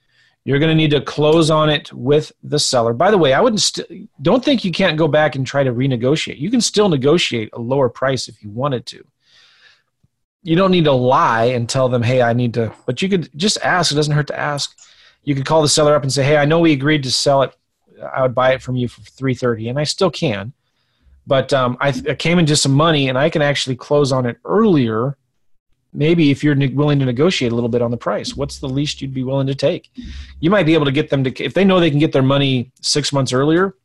You're 0.44 0.58
going 0.58 0.70
to 0.70 0.74
need 0.74 0.90
to 0.90 1.02
close 1.02 1.50
on 1.50 1.70
it 1.70 1.92
with 1.92 2.32
the 2.42 2.58
seller. 2.58 2.94
By 2.94 3.12
the 3.12 3.18
way, 3.18 3.32
I 3.32 3.40
wouldn't 3.40 3.78
don't 4.22 4.44
think 4.44 4.64
you 4.64 4.72
can't 4.72 4.98
go 4.98 5.06
back 5.06 5.36
and 5.36 5.46
try 5.46 5.62
to 5.62 5.72
renegotiate. 5.72 6.38
You 6.38 6.50
can 6.50 6.60
still 6.60 6.88
negotiate 6.88 7.50
a 7.52 7.60
lower 7.60 7.88
price 7.88 8.26
if 8.26 8.42
you 8.42 8.50
wanted 8.50 8.86
to. 8.86 9.04
You 10.44 10.54
don't 10.54 10.70
need 10.70 10.84
to 10.84 10.92
lie 10.92 11.46
and 11.46 11.68
tell 11.68 11.88
them, 11.88 12.02
"Hey, 12.02 12.22
I 12.22 12.32
need 12.32 12.54
to," 12.54 12.72
but 12.86 13.02
you 13.02 13.08
could 13.08 13.28
just 13.36 13.58
ask. 13.62 13.90
It 13.90 13.96
doesn't 13.96 14.14
hurt 14.14 14.28
to 14.28 14.38
ask. 14.38 14.76
You 15.24 15.34
could 15.34 15.46
call 15.46 15.62
the 15.62 15.68
seller 15.68 15.96
up 15.96 16.02
and 16.02 16.12
say, 16.12 16.22
"Hey, 16.22 16.36
I 16.36 16.44
know 16.44 16.60
we 16.60 16.72
agreed 16.72 17.02
to 17.04 17.10
sell 17.10 17.42
it. 17.42 17.56
I 18.14 18.22
would 18.22 18.34
buy 18.34 18.52
it 18.52 18.62
from 18.62 18.76
you 18.76 18.88
for 18.88 19.00
330 19.02 19.68
and 19.68 19.78
I 19.78 19.84
still 19.84 20.10
can. 20.10 20.52
But 21.26 21.52
um, 21.52 21.76
I, 21.80 21.88
I 22.08 22.14
came 22.14 22.38
into 22.38 22.56
some 22.56 22.72
money 22.72 23.08
and 23.08 23.16
I 23.16 23.30
can 23.30 23.42
actually 23.42 23.76
close 23.76 24.12
on 24.12 24.26
it 24.26 24.36
earlier 24.44 25.16
maybe 25.96 26.30
if 26.30 26.42
you're 26.42 26.56
willing 26.72 26.98
to 26.98 27.04
negotiate 27.04 27.52
a 27.52 27.54
little 27.54 27.70
bit 27.70 27.80
on 27.80 27.92
the 27.92 27.96
price 27.96 28.36
what's 28.36 28.58
the 28.58 28.68
least 28.68 29.00
you'd 29.00 29.14
be 29.14 29.22
willing 29.22 29.46
to 29.46 29.54
take 29.54 29.90
you 30.40 30.50
might 30.50 30.66
be 30.66 30.74
able 30.74 30.84
to 30.84 30.92
get 30.92 31.08
them 31.08 31.22
to 31.22 31.32
if 31.42 31.54
they 31.54 31.64
know 31.64 31.78
they 31.78 31.90
can 31.90 32.00
get 32.00 32.12
their 32.12 32.22
money 32.22 32.72
six 32.80 33.12
months 33.12 33.32
earlier 33.32 33.76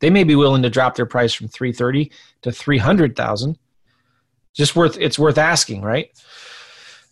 they 0.00 0.10
may 0.10 0.24
be 0.24 0.34
willing 0.34 0.62
to 0.62 0.70
drop 0.70 0.94
their 0.94 1.06
price 1.06 1.32
from 1.32 1.48
330 1.48 2.12
to 2.42 2.52
300000 2.52 3.58
just 4.54 4.76
worth 4.76 4.96
it's 4.98 5.18
worth 5.18 5.38
asking 5.38 5.82
right? 5.82 6.10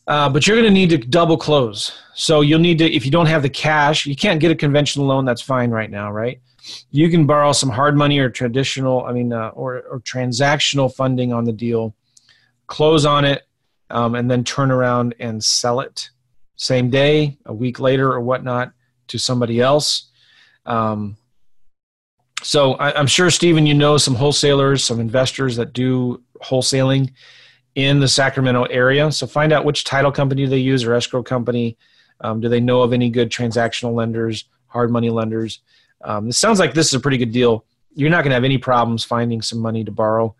Uh, 0.07 0.28
but 0.28 0.47
you're 0.47 0.57
going 0.57 0.66
to 0.66 0.73
need 0.73 0.88
to 0.88 0.97
double 0.97 1.37
close. 1.37 2.00
So 2.14 2.40
you'll 2.40 2.61
need 2.61 2.78
to 2.78 2.90
if 2.90 3.04
you 3.04 3.11
don't 3.11 3.26
have 3.26 3.42
the 3.42 3.50
cash 3.50 4.07
you 4.07 4.16
can't 4.16 4.40
get 4.40 4.50
a 4.50 4.57
conventional 4.57 5.07
loan 5.07 5.25
that's 5.25 5.42
fine 5.42 5.71
right 5.71 5.90
now 5.90 6.11
right? 6.11 6.40
You 6.90 7.09
can 7.09 7.26
borrow 7.26 7.52
some 7.52 7.71
hard 7.71 7.97
money 7.97 8.18
or 8.18 8.28
traditional 8.28 9.04
i 9.04 9.12
mean 9.12 9.33
uh, 9.33 9.49
or, 9.49 9.83
or 9.83 10.00
transactional 10.00 10.95
funding 10.95 11.33
on 11.33 11.45
the 11.45 11.52
deal 11.52 11.95
close 12.66 13.07
on 13.07 13.25
it 13.25 13.45
um, 13.90 14.14
and 14.14 14.30
then 14.30 14.45
turn 14.45 14.71
around 14.71 15.14
and 15.18 15.42
sell 15.42 15.80
it 15.80 16.11
same 16.59 16.90
day, 16.90 17.38
a 17.47 17.54
week 17.54 17.80
later, 17.80 18.12
or 18.12 18.21
whatnot 18.21 18.73
to 19.07 19.18
somebody 19.18 19.61
else. 19.61 20.11
Um, 20.66 21.16
so 22.42 22.75
I, 22.75 22.99
am 22.99 23.07
sure, 23.07 23.30
Stephen, 23.30 23.64
you 23.64 23.75
know 23.75 23.97
some 23.97 24.14
wholesalers, 24.14 24.85
some 24.85 25.00
investors 25.00 25.57
that 25.57 25.73
do 25.73 26.23
wholesaling 26.42 27.12
in 27.75 28.00
the 28.00 28.09
Sacramento 28.09 28.64
area. 28.64 29.11
So 29.12 29.26
find 29.26 29.52
out 29.52 29.64
which 29.64 29.85
title 29.85 30.12
company 30.12 30.47
they 30.47 30.59
use 30.59 30.85
or 30.85 30.95
escrow 30.95 31.23
company. 31.23 31.76
Um, 32.21 32.40
do 32.40 32.49
they 32.49 32.61
know 32.61 32.83
of 32.83 32.92
any 32.92 33.11
good 33.11 33.30
transactional 33.30 33.95
lenders, 33.95 34.45
hard 34.66 34.90
money 34.90 35.11
lenders? 35.11 35.61
Um, 36.02 36.26
this 36.26 36.38
sounds 36.38 36.59
like 36.59 36.75
this 36.75 36.88
is 36.88 36.95
a 36.95 37.00
pretty 37.00 37.18
good 37.18 37.33
deal. 37.33 37.64
You're 37.95 38.11
not 38.11 38.23
going 38.23 38.30
to 38.30 38.35
have 38.35 38.45
any 38.45 38.59
problems 38.59 39.04
finding 39.04 39.42
some 39.42 39.59
money 39.59 39.85
to 39.85 39.90
borrow 39.90 40.35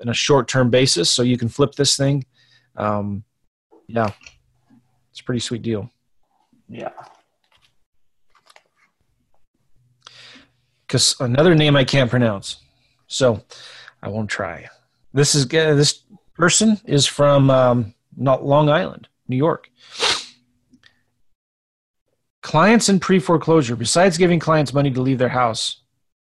in 0.00 0.08
a 0.08 0.14
short 0.14 0.48
term 0.48 0.70
basis. 0.70 1.10
So 1.10 1.22
you 1.22 1.38
can 1.38 1.48
flip 1.48 1.74
this 1.74 1.96
thing 1.96 2.24
um, 2.76 3.24
yeah, 3.86 4.10
it's 5.10 5.20
a 5.20 5.24
pretty 5.24 5.40
sweet 5.40 5.62
deal. 5.62 5.90
Yeah. 6.68 6.92
Because 10.86 11.16
another 11.20 11.54
name 11.54 11.76
I 11.76 11.84
can't 11.84 12.10
pronounce, 12.10 12.56
so 13.06 13.42
I 14.02 14.08
won't 14.08 14.30
try. 14.30 14.68
This 15.12 15.34
is 15.34 15.44
uh, 15.46 15.74
this 15.74 16.02
person 16.34 16.80
is 16.84 17.06
from 17.06 17.50
um, 17.50 17.94
not 18.16 18.44
Long 18.44 18.68
Island, 18.68 19.08
New 19.28 19.36
York. 19.36 19.70
Clients 22.42 22.88
in 22.88 22.98
pre 22.98 23.18
foreclosure, 23.18 23.76
besides 23.76 24.18
giving 24.18 24.40
clients 24.40 24.72
money 24.72 24.90
to 24.90 25.02
leave 25.02 25.18
their 25.18 25.28
house 25.28 25.82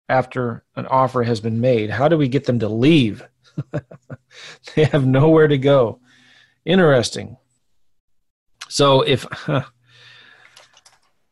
after 0.08 0.64
an 0.76 0.86
offer 0.86 1.22
has 1.22 1.40
been 1.40 1.60
made, 1.60 1.90
how 1.90 2.08
do 2.08 2.16
we 2.16 2.28
get 2.28 2.44
them 2.44 2.58
to 2.58 2.68
leave? 2.68 3.26
they 4.74 4.84
have 4.84 5.06
nowhere 5.06 5.48
to 5.48 5.58
go. 5.58 6.00
Interesting. 6.64 7.36
So 8.68 9.02
if 9.02 9.26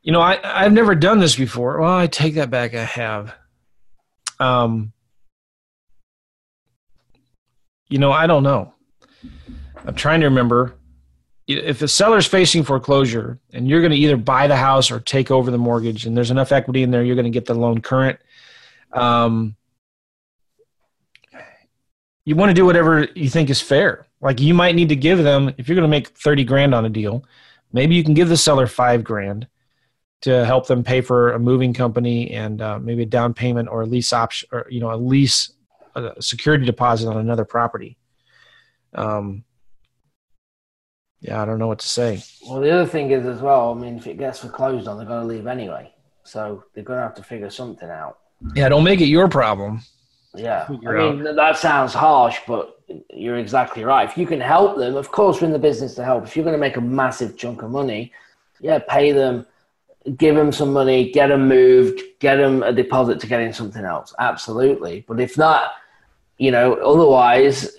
you 0.03 0.13
know, 0.13 0.21
I 0.21 0.39
I've 0.43 0.73
never 0.73 0.95
done 0.95 1.21
this 1.21 1.37
before. 1.37 1.81
Well, 1.81 1.97
I 1.97 2.07
take 2.07 2.35
that 2.35 2.51
back. 2.51 2.75
I 2.75 2.85
have. 2.85 3.35
Um, 4.41 4.93
you 7.93 7.99
know, 7.99 8.11
I 8.11 8.27
don't 8.27 8.43
know. 8.43 8.75
I'm 9.85 9.95
trying 9.95 10.21
to 10.21 10.27
remember 10.27 10.75
if 11.47 11.79
the 11.79 11.89
seller's 11.89 12.27
facing 12.27 12.63
foreclosure 12.63 13.39
and 13.53 13.69
you're 13.69 13.81
going 13.81 13.91
to 13.91 13.97
either 13.97 14.17
buy 14.17 14.47
the 14.47 14.57
house 14.57 14.91
or 14.91 15.01
take 15.01 15.31
over 15.31 15.51
the 15.51 15.59
mortgage 15.59 16.07
and 16.07 16.17
there's 16.17 16.31
enough 16.31 16.53
equity 16.53 16.83
in 16.85 16.91
there 16.91 17.03
you're 17.03 17.17
going 17.17 17.25
to 17.25 17.31
get 17.31 17.47
the 17.47 17.55
loan 17.55 17.81
current 17.81 18.19
um, 18.93 19.57
you 22.25 22.37
want 22.37 22.49
to 22.49 22.55
do 22.55 22.65
whatever 22.65 23.09
you 23.17 23.29
think 23.29 23.51
is 23.51 23.61
fair 23.61 24.07
like 24.23 24.41
you 24.41 24.55
might 24.55 24.77
need 24.77 24.89
to 24.89 24.97
give 24.97 25.19
them 25.23 25.53
if 25.59 25.69
you're 25.69 25.75
going 25.75 25.83
to 25.83 25.89
make 25.89 26.09
30 26.09 26.45
grand 26.45 26.75
on 26.75 26.87
a 26.87 26.89
deal, 26.89 27.25
maybe 27.73 27.97
you 27.97 28.05
can 28.05 28.15
give 28.15 28.29
the 28.29 28.37
seller 28.37 28.69
5 28.69 29.05
grand 29.05 29.49
to 30.23 30.45
help 30.47 30.69
them 30.69 30.85
pay 30.85 31.01
for 31.01 31.33
a 31.33 31.39
moving 31.41 31.75
company 31.75 32.31
and 32.31 32.63
uh, 32.63 32.79
maybe 32.79 33.03
a 33.03 33.07
down 33.07 33.35
payment 33.35 33.69
or 33.69 33.83
a 33.83 33.87
lease 33.87 34.13
option 34.13 34.49
or 34.53 34.67
you 34.71 34.79
know 34.79 34.93
a 34.93 34.97
lease 34.97 35.53
a 35.95 36.21
security 36.21 36.65
deposit 36.65 37.09
on 37.09 37.17
another 37.17 37.45
property. 37.45 37.99
Um, 38.95 39.45
yeah, 41.21 41.41
I 41.41 41.45
don't 41.45 41.59
know 41.59 41.69
what 41.69 41.79
to 41.79 41.89
say. 41.89 42.23
Well, 42.49 42.61
the 42.61 42.71
other 42.71 42.87
thing 42.87 43.11
is 43.11 43.27
as 43.27 43.41
well. 43.41 43.71
I 43.71 43.75
mean, 43.75 43.97
if 43.97 44.07
it 44.07 44.19
gets 44.19 44.41
foreclosed 44.41 44.89
on, 44.89 44.97
they're 44.97 45.07
going 45.07 45.21
to 45.21 45.27
leave 45.27 45.47
anyway, 45.47 45.93
so 46.25 46.65
they're 46.75 46.85
going 46.85 46.99
to 46.99 47.03
have 47.05 47.15
to 47.15 47.23
figure 47.23 47.51
something 47.51 47.89
out. 47.89 48.19
Yeah, 48.57 48.69
don't 48.69 48.83
make 48.83 49.01
it 49.01 49.07
your 49.07 49.29
problem. 49.29 49.83
Yeah, 50.35 50.67
I 50.69 50.73
mean 50.73 51.27
out. 51.27 51.37
that 51.37 51.59
sounds 51.59 51.93
harsh, 51.93 52.39
but 52.47 52.81
you're 53.13 53.37
exactly 53.37 53.85
right. 53.85 54.09
If 54.09 54.17
you 54.17 54.27
can 54.27 54.41
help 54.41 54.79
them, 54.79 54.97
of 54.97 55.13
course, 55.13 55.41
we're 55.41 55.47
in 55.47 55.53
the 55.53 55.59
business 55.59 55.95
to 55.95 56.05
help. 56.05 56.25
If 56.25 56.35
you're 56.35 56.45
going 56.45 56.55
to 56.55 56.61
make 56.61 56.77
a 56.77 56.81
massive 56.81 57.37
chunk 57.37 57.63
of 57.63 57.71
money, 57.71 58.13
yeah, 58.61 58.81
pay 58.89 59.13
them, 59.13 59.47
give 60.17 60.35
them 60.35 60.51
some 60.51 60.73
money, 60.73 61.13
get 61.13 61.29
them 61.29 61.49
moved, 61.49 62.01
get 62.19 62.37
them 62.37 62.63
a 62.63 62.73
deposit 62.73 63.21
to 63.21 63.27
get 63.27 63.41
in 63.41 63.53
something 63.53 63.85
else. 63.85 64.15
Absolutely. 64.19 65.05
But 65.07 65.21
if 65.21 65.37
not, 65.37 65.73
you 66.43 66.51
know, 66.51 66.75
otherwise, 66.75 67.77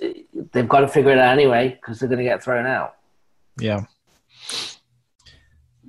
they've 0.53 0.69
got 0.69 0.79
to 0.79 0.87
figure 0.87 1.11
it 1.11 1.17
out 1.17 1.33
anyway 1.33 1.77
because 1.81 1.99
they're 1.99 2.07
going 2.07 2.19
to 2.19 2.23
get 2.23 2.41
thrown 2.41 2.65
out. 2.65 2.95
Yeah. 3.59 3.81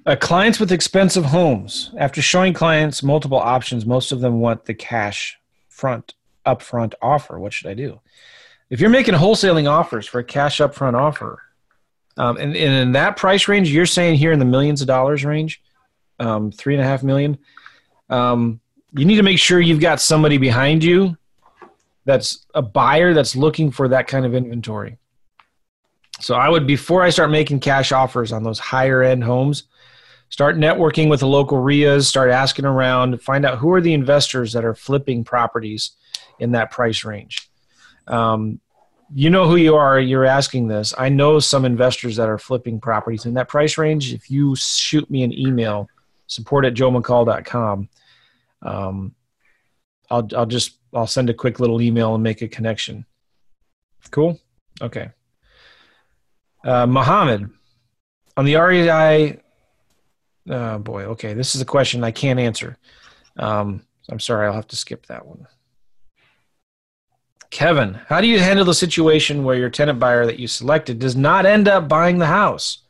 Uh, 0.05 0.17
clients 0.17 0.59
with 0.59 0.73
expensive 0.73 1.27
homes. 1.27 1.93
After 1.97 2.21
showing 2.21 2.53
clients 2.53 3.01
multiple 3.01 3.39
options, 3.39 3.87
most 3.87 4.11
of 4.11 4.21
them 4.21 4.41
want 4.41 4.65
the 4.65 4.75
cash 4.75 5.39
front 5.69 6.15
upfront 6.45 6.95
offer. 7.01 7.39
What 7.39 7.53
should 7.53 7.71
I 7.71 7.75
do? 7.75 8.01
if 8.71 8.81
you're 8.81 8.91
making 8.91 9.15
wholesaling 9.15 9.71
offers 9.71 10.05
for 10.05 10.19
a 10.19 10.25
cash 10.25 10.59
upfront 10.59 10.95
offer, 10.95 11.41
um, 12.17 12.37
and, 12.39 12.57
and, 12.57 12.75
in 12.75 12.93
that 12.93 13.17
price 13.17 13.47
range, 13.47 13.71
you're 13.71 13.87
saying 13.87 14.17
here 14.17 14.33
in 14.33 14.41
the 14.41 14.45
millions 14.45 14.81
of 14.81 14.89
dollars 14.89 15.25
range, 15.25 15.63
um, 16.19 16.51
three 16.51 16.75
and 16.75 16.83
a 16.83 16.87
half 16.87 17.05
million, 17.05 17.39
um, 18.11 18.61
you 18.97 19.05
need 19.05 19.17
to 19.17 19.23
make 19.23 19.39
sure 19.39 19.61
you've 19.61 19.81
got 19.81 20.01
somebody 20.01 20.39
behind 20.39 20.83
you 20.83 21.17
that's 22.05 22.47
a 22.55 22.63
buyer 22.63 23.15
that's 23.15 23.37
looking 23.37 23.71
for 23.71 23.89
that 23.89 24.07
kind 24.07 24.27
of 24.27 24.35
inventory. 24.35 24.99
So 26.21 26.35
I 26.35 26.49
would, 26.49 26.67
before 26.67 27.03
I 27.03 27.11
start 27.11 27.31
making 27.31 27.61
cash 27.61 27.93
offers 27.93 28.33
on 28.33 28.43
those 28.43 28.59
higher 28.59 29.03
end 29.03 29.25
homes, 29.25 29.65
Start 30.35 30.57
networking 30.57 31.09
with 31.09 31.21
the 31.21 31.29
local 31.29 31.59
REIAs, 31.59 32.09
start 32.09 32.29
asking 32.29 32.65
around, 32.65 33.23
find 33.23 33.47
out 33.47 33.59
who 33.59 33.73
are 33.73 33.81
the 33.81 33.95
investors 33.95 34.53
that 34.53 34.65
are 34.65 34.75
flipping 34.75 35.23
properties 35.23 35.93
in 36.41 36.51
that 36.51 36.73
price 36.73 37.05
range. 37.05 37.49
Um, 38.09 38.59
you 39.15 39.31
know 39.31 39.47
who 39.47 39.55
you 39.55 39.77
are, 39.77 40.01
you're 40.01 40.25
asking 40.25 40.67
this. 40.67 40.93
I 40.99 41.09
know 41.09 41.39
some 41.39 41.65
investors 41.65 42.17
that 42.17 42.29
are 42.29 42.37
flipping 42.37 42.81
properties 42.81 43.27
in 43.27 43.35
that 43.35 43.49
price 43.49 43.79
range. 43.79 44.13
If 44.13 44.29
you 44.29 44.57
shoot 44.57 45.09
me 45.09 45.23
an 45.23 45.33
email, 45.33 45.89
support 46.27 46.65
at 46.65 46.75
joemccall.com, 46.75 47.89
um, 48.63 49.15
I'll, 50.11 50.29
I'll 50.37 50.47
just, 50.47 50.79
I'll 50.95 51.07
send 51.07 51.31
a 51.31 51.35
quick 51.35 51.61
little 51.61 51.81
email 51.81 52.15
and 52.15 52.23
make 52.23 52.43
a 52.43 52.49
connection. 52.49 53.05
Cool? 54.11 54.39
Okay. 54.81 55.11
Uh, 56.65 56.87
Mohammed, 56.87 57.51
on 58.37 58.45
the 58.45 58.57
REI 58.57 59.41
Oh 60.49 60.79
boy. 60.79 61.05
Okay, 61.05 61.35
this 61.35 61.55
is 61.55 61.61
a 61.61 61.67
question 61.67 62.05
I 62.05 62.11
can't 62.11 62.39
answer. 62.39 62.77
Um, 63.39 63.83
I'm 64.11 64.21
sorry, 64.21 64.47
I'll 64.47 64.53
have 64.53 64.69
to 64.69 64.77
skip 64.77 65.07
that 65.07 65.27
one. 65.27 65.47
Kevin, 67.51 67.95
how 68.09 68.21
do 68.21 68.27
you 68.27 68.41
handle 68.41 68.65
the 68.65 68.75
situation 68.75 69.45
where 69.45 69.57
your 69.57 69.71
tenant 69.71 69.99
buyer 69.99 70.27
that 70.27 70.39
you 70.39 70.49
selected 70.49 70.99
does 70.99 71.17
not 71.17 71.47
end 71.47 71.69
up 71.69 71.89
buying 71.89 72.19
the 72.19 72.27
house? 72.27 72.83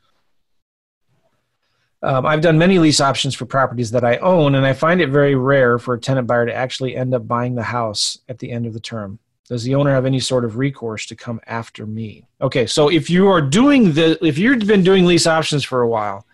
Um, 2.04 2.26
I've 2.26 2.42
done 2.42 2.58
many 2.58 2.78
lease 2.78 3.00
options 3.00 3.34
for 3.34 3.46
properties 3.46 3.90
that 3.92 4.04
I 4.04 4.18
own, 4.18 4.56
and 4.56 4.66
I 4.66 4.74
find 4.74 5.00
it 5.00 5.08
very 5.08 5.34
rare 5.34 5.78
for 5.78 5.94
a 5.94 5.98
tenant 5.98 6.26
buyer 6.26 6.44
to 6.44 6.54
actually 6.54 6.94
end 6.94 7.14
up 7.14 7.26
buying 7.26 7.54
the 7.54 7.62
house 7.62 8.18
at 8.28 8.38
the 8.38 8.52
end 8.52 8.66
of 8.66 8.74
the 8.74 8.80
term. 8.80 9.18
Does 9.48 9.64
the 9.64 9.74
owner 9.74 9.90
have 9.90 10.04
any 10.04 10.20
sort 10.20 10.44
of 10.44 10.58
recourse 10.58 11.06
to 11.06 11.16
come 11.16 11.40
after 11.46 11.86
me? 11.86 12.26
Okay, 12.42 12.66
so 12.66 12.90
if 12.90 13.08
you 13.08 13.28
are 13.28 13.40
doing 13.40 13.94
the, 13.94 14.18
if 14.22 14.36
you've 14.36 14.66
been 14.66 14.82
doing 14.82 15.06
lease 15.06 15.26
options 15.26 15.64
for 15.64 15.80
a 15.80 15.88
while, 15.88 16.26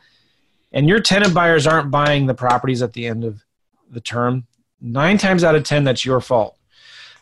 and 0.73 0.89
your 0.89 0.99
tenant 0.99 1.35
buyers 1.35 1.69
aren't 1.69 1.91
buying 1.91 2.27
the 2.27 2.35
properties 2.35 2.83
at 2.83 2.93
the 2.93 3.07
end 3.07 3.23
of 3.23 3.41
the 3.91 4.01
term, 4.01 4.49
nine 4.81 5.19
times 5.19 5.45
out 5.45 5.55
of 5.55 5.63
10, 5.63 5.85
that's 5.85 6.05
your 6.05 6.21
fault. 6.21 6.57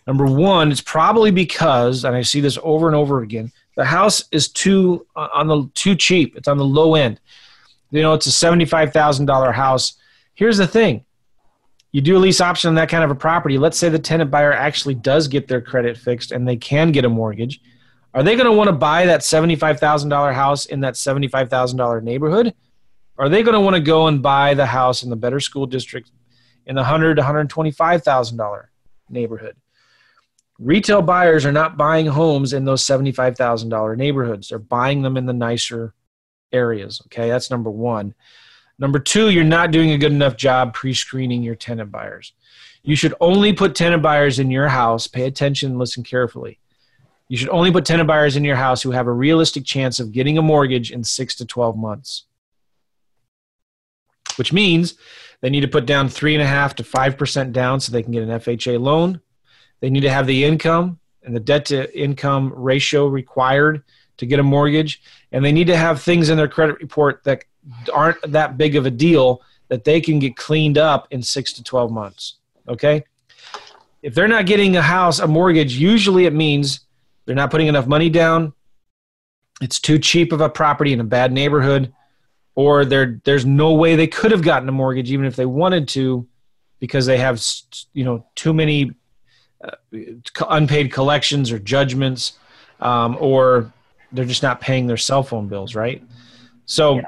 Number 0.07 0.25
one, 0.25 0.73
it's 0.73 0.81
probably 0.81 1.31
because, 1.31 2.05
and 2.07 2.17
I 2.17 2.23
see 2.23 2.41
this 2.41 2.59
over 2.63 2.87
and 2.87 2.97
over 2.97 3.21
again, 3.21 3.53
the 3.77 3.85
house 3.85 4.25
is 4.33 4.49
too 4.49 5.07
uh, 5.15 5.29
on 5.35 5.49
the 5.49 5.71
too 5.75 5.95
cheap. 5.95 6.35
It's 6.35 6.49
on 6.49 6.57
the 6.57 6.65
low 6.65 6.95
end. 6.95 7.21
You 7.91 8.03
know, 8.03 8.15
it's 8.15 8.27
a 8.27 8.33
seventy-five 8.33 8.93
thousand 8.93 9.27
dollar 9.27 9.53
house. 9.53 9.95
Here's 10.35 10.59
the 10.59 10.67
thing: 10.67 11.05
you 11.93 12.01
do 12.01 12.17
a 12.17 12.21
lease 12.21 12.41
option 12.41 12.69
on 12.69 12.75
that 12.75 12.89
kind 12.89 13.05
of 13.05 13.11
a 13.11 13.15
property. 13.15 13.59
Let's 13.59 13.79
say 13.79 13.89
the 13.89 13.99
tenant 13.99 14.31
buyer 14.31 14.53
actually 14.53 14.95
does 14.95 15.27
get 15.29 15.49
their 15.49 15.61
credit 15.61 15.97
fixed 15.97 16.33
and 16.33 16.47
they 16.47 16.57
can 16.57 16.93
get 16.93 17.05
a 17.05 17.09
mortgage. 17.09 17.61
Are 18.15 18.23
they 18.23 18.37
going 18.37 18.47
to 18.47 18.53
want 18.53 18.69
to 18.69 18.73
buy 18.73 19.07
that 19.07 19.23
seventy-five 19.23 19.81
thousand 19.81 20.11
dollar 20.11 20.33
house 20.33 20.67
in 20.67 20.81
that 20.81 20.97
seventy-five 20.97 21.49
thousand 21.49 21.79
dollar 21.79 22.01
neighborhood? 22.01 22.55
Are 23.19 23.29
they 23.29 23.43
going 23.43 23.55
to 23.55 23.61
want 23.61 23.75
to 23.75 23.83
go 23.83 24.07
and 24.07 24.23
buy 24.23 24.55
the 24.55 24.67
house 24.67 25.03
in 25.03 25.11
the 25.11 25.17
better 25.17 25.41
school 25.41 25.67
district 25.67 26.13
in 26.67 26.77
the 26.77 26.85
hundred 26.85 27.17
to 27.17 27.23
hundred 27.23 27.49
twenty-five 27.49 28.03
thousand 28.03 28.37
dollar 28.37 28.71
neighborhood? 29.09 29.57
Retail 30.59 31.03
buyers 31.03 31.47
are 31.47 31.53
not 31.53 31.77
buying 31.77 32.07
homes 32.07 32.53
in 32.53 32.65
those 32.65 32.85
seventy-five 32.85 33.37
thousand 33.37 33.71
dollar 33.71 33.97
neighborhoods. 33.97 34.49
They're 34.49 34.59
buying 34.59 35.03
them 35.03 35.17
in 35.17 35.27
the 35.27 35.33
nicer 35.33 35.95
areas. 36.53 37.01
Okay, 37.07 37.29
that's 37.29 37.51
number 37.51 37.71
one. 37.71 38.15
Number 38.79 38.99
two, 38.99 39.31
you're 39.31 39.45
not 39.45 39.71
doing 39.71 39.91
a 39.91 39.99
good 39.99 40.13
enough 40.13 40.37
job 40.37 40.73
pre-screening 40.73 41.43
your 41.43 41.57
tenant 41.57 41.91
buyers. 41.91 42.33
You 42.83 42.95
should 42.95 43.15
only 43.21 43.53
put 43.53 43.75
tenant 43.75 44.03
buyers 44.03 44.39
in 44.39 44.51
your 44.51 44.69
house. 44.69 45.09
Pay 45.09 45.25
attention 45.25 45.79
listen 45.79 46.05
carefully. 46.05 46.59
You 47.29 47.37
should 47.37 47.49
only 47.51 47.73
put 47.73 47.85
tenant 47.85 48.07
buyers 48.07 48.37
in 48.37 48.45
your 48.45 48.57
house 48.57 48.83
who 48.83 48.93
have 48.93 49.07
a 49.07 49.13
realistic 49.13 49.65
chance 49.65 50.01
of 50.01 50.13
getting 50.13 50.39
a 50.39 50.43
mortgage 50.43 50.93
in 50.93 51.05
six 51.05 51.35
to 51.37 51.45
12 51.45 51.77
months 51.77 52.25
which 54.39 54.53
means 54.53 54.95
they 55.41 55.51
need 55.51 55.61
to 55.61 55.69
put 55.69 55.85
down 55.85 56.09
three 56.09 56.35
and 56.35 56.43
a 56.43 56.47
half 56.47 56.75
to 56.77 56.85
five 56.85 57.19
percent 57.19 57.53
down 57.53 57.81
so 57.81 57.93
they 57.93 58.03
can 58.03 58.13
get 58.13 58.23
an 58.23 58.41
FHA 58.41 58.81
loan. 58.81 59.21
They 59.81 59.91
need 59.91 60.01
to 60.01 60.11
have 60.11 60.27
the 60.27 60.45
income 60.45 60.99
and 61.23 61.35
the 61.35 61.41
debt 61.41 61.67
to 61.67 61.99
income 61.99 62.53
ratio 62.55 63.07
required 63.07 63.83
to 64.19 64.27
get 64.27 64.39
a 64.39 64.43
mortgage, 64.43 65.01
and 65.33 65.45
they 65.45 65.53
need 65.53 65.67
to 65.67 65.77
have 65.77 66.03
things 66.03 66.29
in 66.29 66.37
their 66.37 66.49
credit 66.49 66.79
report 66.81 67.25
that 67.25 67.45
aren't 67.93 68.19
that 68.31 68.57
big 68.57 68.77
of 68.77 68.87
a 68.87 68.91
deal 68.91 69.43
that 69.69 69.85
they 69.85 70.01
can 70.01 70.19
get 70.19 70.37
cleaned 70.37 70.79
up 70.79 71.09
in 71.11 71.23
six 71.23 71.53
to 71.55 71.63
12 71.63 71.91
months. 71.91 72.37
Okay? 72.69 73.05
If 74.03 74.15
they're 74.15 74.29
not 74.29 74.47
getting 74.47 74.77
a 74.77 74.83
house, 74.83 75.19
a 75.19 75.27
mortgage, 75.27 75.75
usually 75.75 76.27
it 76.27 76.33
means 76.33 76.81
they're 77.25 77.35
not 77.35 77.51
putting 77.51 77.67
enough 77.67 77.87
money 77.87 78.09
down. 78.09 78.53
It's 79.61 79.81
too 79.81 79.99
cheap 79.99 80.33
of 80.33 80.41
a 80.41 80.49
property 80.49 80.93
in 80.93 81.01
a 81.01 81.05
bad 81.05 81.33
neighborhood 81.33 81.93
or 82.59 82.85
there's 82.85 83.47
no 83.47 83.73
way 83.75 83.95
they 83.95 84.09
could 84.09 84.33
have 84.33 84.43
gotten 84.43 84.69
a 84.69 84.73
mortgage 84.73 85.13
even 85.13 85.25
if 85.25 85.37
they 85.37 85.47
wanted 85.47 85.87
to 85.87 86.27
because 86.81 87.07
they 87.07 87.17
have 87.17 87.41
you 87.93 88.05
know 88.05 88.27
too 88.35 88.53
many 88.53 88.91
uh, 89.63 89.77
unpaid 90.51 90.93
collections 90.93 91.53
or 91.53 91.61
judgments 91.61 92.33
um, 92.81 93.17
or 93.21 93.73
they're 94.13 94.25
just 94.25 94.43
not 94.43 94.61
paying 94.61 94.87
their 94.87 94.97
cell 94.97 95.23
phone 95.23 95.49
bills 95.49 95.75
right 95.75 96.03
so 96.65 96.97
yeah. 96.97 97.03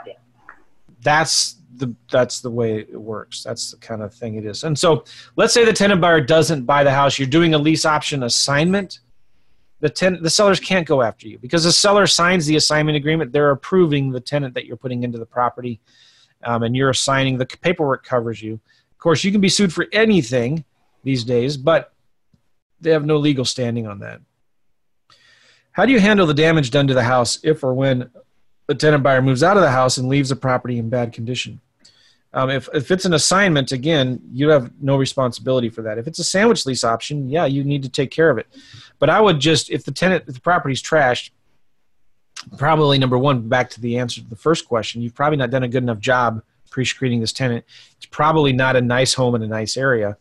that's 1.03 1.57
the 1.77 1.95
that's 2.11 2.41
the 2.41 2.51
way 2.51 2.81
it 2.81 3.01
works 3.01 3.43
that's 3.43 3.71
the 3.71 3.77
kind 3.79 4.03
of 4.03 4.13
thing 4.13 4.35
it 4.35 4.45
is 4.45 4.65
and 4.65 4.79
so 4.79 5.05
let's 5.37 5.55
say 5.55 5.65
the 5.65 5.73
tenant 5.73 6.01
buyer 6.01 6.21
doesn't 6.21 6.65
buy 6.65 6.85
the 6.85 6.91
house 6.91 7.19
you're 7.19 7.29
doing 7.29 7.55
a 7.55 7.59
lease 7.59 7.85
option 7.85 8.23
assignment 8.25 9.01
the 9.81 9.89
ten, 9.89 10.23
the 10.23 10.31
sellers 10.31 10.61
can't 10.61 10.87
go 10.87 11.03
after 11.03 11.27
you 11.27 11.39
because 11.39 11.65
the 11.65 11.73
seller 11.73 12.07
signs 12.07 12.47
the 12.47 12.57
assignment 12.57 12.97
agreement. 12.97 13.33
They're 13.33 13.51
approving 13.51 14.11
the 14.11 14.21
tenant 14.21 14.55
that 14.55 14.67
you're 14.67 14.77
putting 14.77 15.03
into 15.03 15.19
the 15.19 15.27
property, 15.27 15.81
um, 16.45 16.63
and 16.63 16.77
you're 16.77 16.91
assigning 16.91 17.39
the 17.39 17.47
paperwork 17.47 18.05
covers 18.05 18.43
you. 18.43 18.61
Of 18.93 18.99
course, 18.99 19.25
you 19.25 19.33
can 19.33 19.41
be 19.41 19.49
sued 19.49 19.73
for 19.73 19.87
anything 19.93 20.65
these 21.03 21.25
days, 21.25 21.57
but 21.57 21.95
they 22.81 22.91
have 22.91 23.07
no 23.07 23.17
legal 23.17 23.45
standing 23.45 23.87
on 23.87 24.01
that. 24.01 24.21
How 25.81 25.87
do 25.87 25.93
you 25.93 25.99
handle 25.99 26.27
the 26.27 26.35
damage 26.35 26.71
done 26.71 26.89
to 26.89 26.93
the 26.93 27.03
house 27.03 27.39
if 27.43 27.65
or 27.65 27.73
when 27.73 28.11
the 28.67 28.75
tenant 28.75 29.03
buyer 29.03 29.23
moves 29.23 29.43
out 29.43 29.57
of 29.57 29.63
the 29.63 29.71
house 29.71 29.97
and 29.97 30.11
leaves 30.11 30.29
the 30.29 30.37
property 30.37 30.77
in 30.77 30.91
bad 30.91 31.15
condition? 31.15 31.59
Um, 32.35 32.51
if, 32.51 32.69
if 32.75 32.91
it's 32.91 33.07
an 33.07 33.15
assignment, 33.15 33.73
again, 33.73 34.21
you 34.31 34.51
have 34.51 34.71
no 34.79 34.99
responsibility 34.99 35.71
for 35.71 35.81
that. 35.81 35.97
If 35.97 36.07
it's 36.07 36.19
a 36.19 36.25
sandwich 36.25 36.67
lease 36.67 36.85
option, 36.85 37.31
yeah, 37.31 37.47
you 37.47 37.65
need 37.65 37.83
to 37.85 37.89
take 37.89 38.11
care 38.11 38.29
of 38.29 38.37
it. 38.37 38.47
But 38.99 39.09
I 39.09 39.23
would 39.23 39.41
just, 39.41 39.71
if 39.71 39.87
the 39.87 39.91
tenant, 39.91 40.25
if 40.29 40.35
the 40.35 40.41
property's 40.43 40.83
trashed, 40.83 41.31
probably 42.59 42.99
number 42.99 43.17
one, 43.17 43.49
back 43.49 43.71
to 43.71 43.81
the 43.81 43.97
answer 43.97 44.21
to 44.21 44.29
the 44.29 44.37
first 44.37 44.69
question, 44.69 45.01
you've 45.01 45.15
probably 45.15 45.39
not 45.39 45.49
done 45.49 45.63
a 45.63 45.69
good 45.69 45.83
enough 45.83 45.99
job 45.99 46.43
pre-screening 46.69 47.23
this 47.23 47.33
tenant. 47.33 47.65
It's 47.97 48.05
probably 48.05 48.53
not 48.53 48.77
a 48.77 48.83
nice 48.83 49.15
home 49.15 49.35
in 49.35 49.43
a 49.43 49.49
nice 49.49 49.79
area 49.79 50.19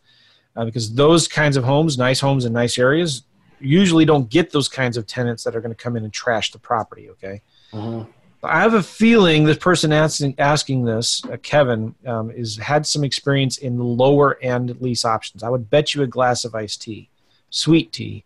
uh, 0.56 0.64
because 0.64 0.94
those 0.94 1.28
kinds 1.28 1.58
of 1.58 1.64
homes, 1.64 1.98
nice 1.98 2.20
homes 2.20 2.46
in 2.46 2.54
nice 2.54 2.78
areas, 2.78 3.24
usually 3.60 4.04
don't 4.04 4.28
get 4.28 4.50
those 4.50 4.68
kinds 4.68 4.96
of 4.96 5.06
tenants 5.06 5.44
that 5.44 5.54
are 5.54 5.60
going 5.60 5.74
to 5.74 5.82
come 5.82 5.96
in 5.96 6.04
and 6.04 6.12
trash 6.12 6.52
the 6.52 6.58
property. 6.58 7.10
Okay. 7.10 7.42
Mm-hmm. 7.72 8.10
I 8.42 8.60
have 8.62 8.72
a 8.74 8.82
feeling 8.82 9.44
this 9.44 9.58
person 9.58 9.92
asking, 9.92 10.34
asking 10.38 10.84
this, 10.86 11.22
uh, 11.26 11.36
Kevin, 11.42 11.94
um, 12.06 12.30
is 12.30 12.56
had 12.56 12.86
some 12.86 13.04
experience 13.04 13.58
in 13.58 13.78
lower 13.78 14.38
end 14.40 14.80
lease 14.80 15.04
options. 15.04 15.42
I 15.42 15.50
would 15.50 15.68
bet 15.68 15.94
you 15.94 16.02
a 16.02 16.06
glass 16.06 16.46
of 16.46 16.54
iced 16.54 16.80
tea, 16.80 17.10
sweet 17.50 17.92
tea, 17.92 18.24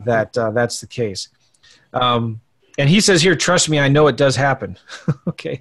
that 0.00 0.36
uh, 0.36 0.50
that's 0.50 0.80
the 0.80 0.88
case. 0.88 1.28
Um, 1.92 2.40
and 2.76 2.88
he 2.88 3.00
says 3.00 3.22
here, 3.22 3.36
trust 3.36 3.68
me, 3.68 3.78
I 3.78 3.88
know 3.88 4.08
it 4.08 4.16
does 4.16 4.34
happen. 4.34 4.78
okay. 5.28 5.60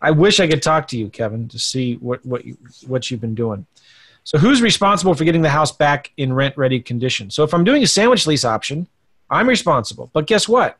I 0.00 0.12
wish 0.12 0.40
I 0.40 0.48
could 0.48 0.62
talk 0.62 0.88
to 0.88 0.96
you, 0.96 1.10
Kevin, 1.10 1.48
to 1.48 1.58
see 1.58 1.96
what 1.96 2.24
what 2.24 2.44
you, 2.44 2.56
what 2.86 3.10
you've 3.10 3.20
been 3.20 3.34
doing. 3.34 3.66
So 4.24 4.38
who's 4.38 4.62
responsible 4.62 5.14
for 5.14 5.24
getting 5.24 5.42
the 5.42 5.50
house 5.50 5.72
back 5.72 6.12
in 6.16 6.32
rent 6.32 6.56
ready 6.56 6.80
condition? 6.80 7.30
So 7.30 7.42
if 7.42 7.52
I'm 7.54 7.64
doing 7.64 7.82
a 7.82 7.86
sandwich 7.86 8.26
lease 8.26 8.44
option, 8.44 8.86
I'm 9.30 9.48
responsible. 9.48 10.10
But 10.12 10.26
guess 10.26 10.48
what? 10.48 10.78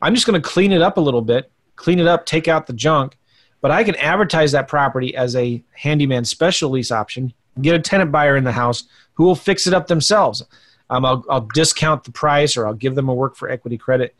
I'm 0.00 0.14
just 0.14 0.26
going 0.26 0.40
to 0.40 0.48
clean 0.48 0.72
it 0.72 0.82
up 0.82 0.96
a 0.96 1.00
little 1.00 1.22
bit 1.22 1.50
clean 1.78 1.98
it 1.98 2.06
up, 2.06 2.26
take 2.26 2.48
out 2.48 2.66
the 2.66 2.72
junk. 2.74 3.16
But 3.60 3.70
I 3.70 3.82
can 3.82 3.94
advertise 3.96 4.52
that 4.52 4.68
property 4.68 5.16
as 5.16 5.34
a 5.34 5.62
handyman 5.72 6.24
special 6.24 6.70
lease 6.70 6.92
option, 6.92 7.32
get 7.62 7.74
a 7.74 7.80
tenant 7.80 8.12
buyer 8.12 8.36
in 8.36 8.44
the 8.44 8.52
house 8.52 8.84
who 9.14 9.24
will 9.24 9.34
fix 9.34 9.66
it 9.66 9.74
up 9.74 9.86
themselves. 9.86 10.44
Um, 10.90 11.04
I'll, 11.04 11.24
I'll, 11.28 11.48
discount 11.54 12.04
the 12.04 12.12
price 12.12 12.56
or 12.56 12.66
I'll 12.66 12.74
give 12.74 12.94
them 12.94 13.08
a 13.08 13.14
work 13.14 13.36
for 13.36 13.50
equity 13.50 13.76
credit. 13.76 14.14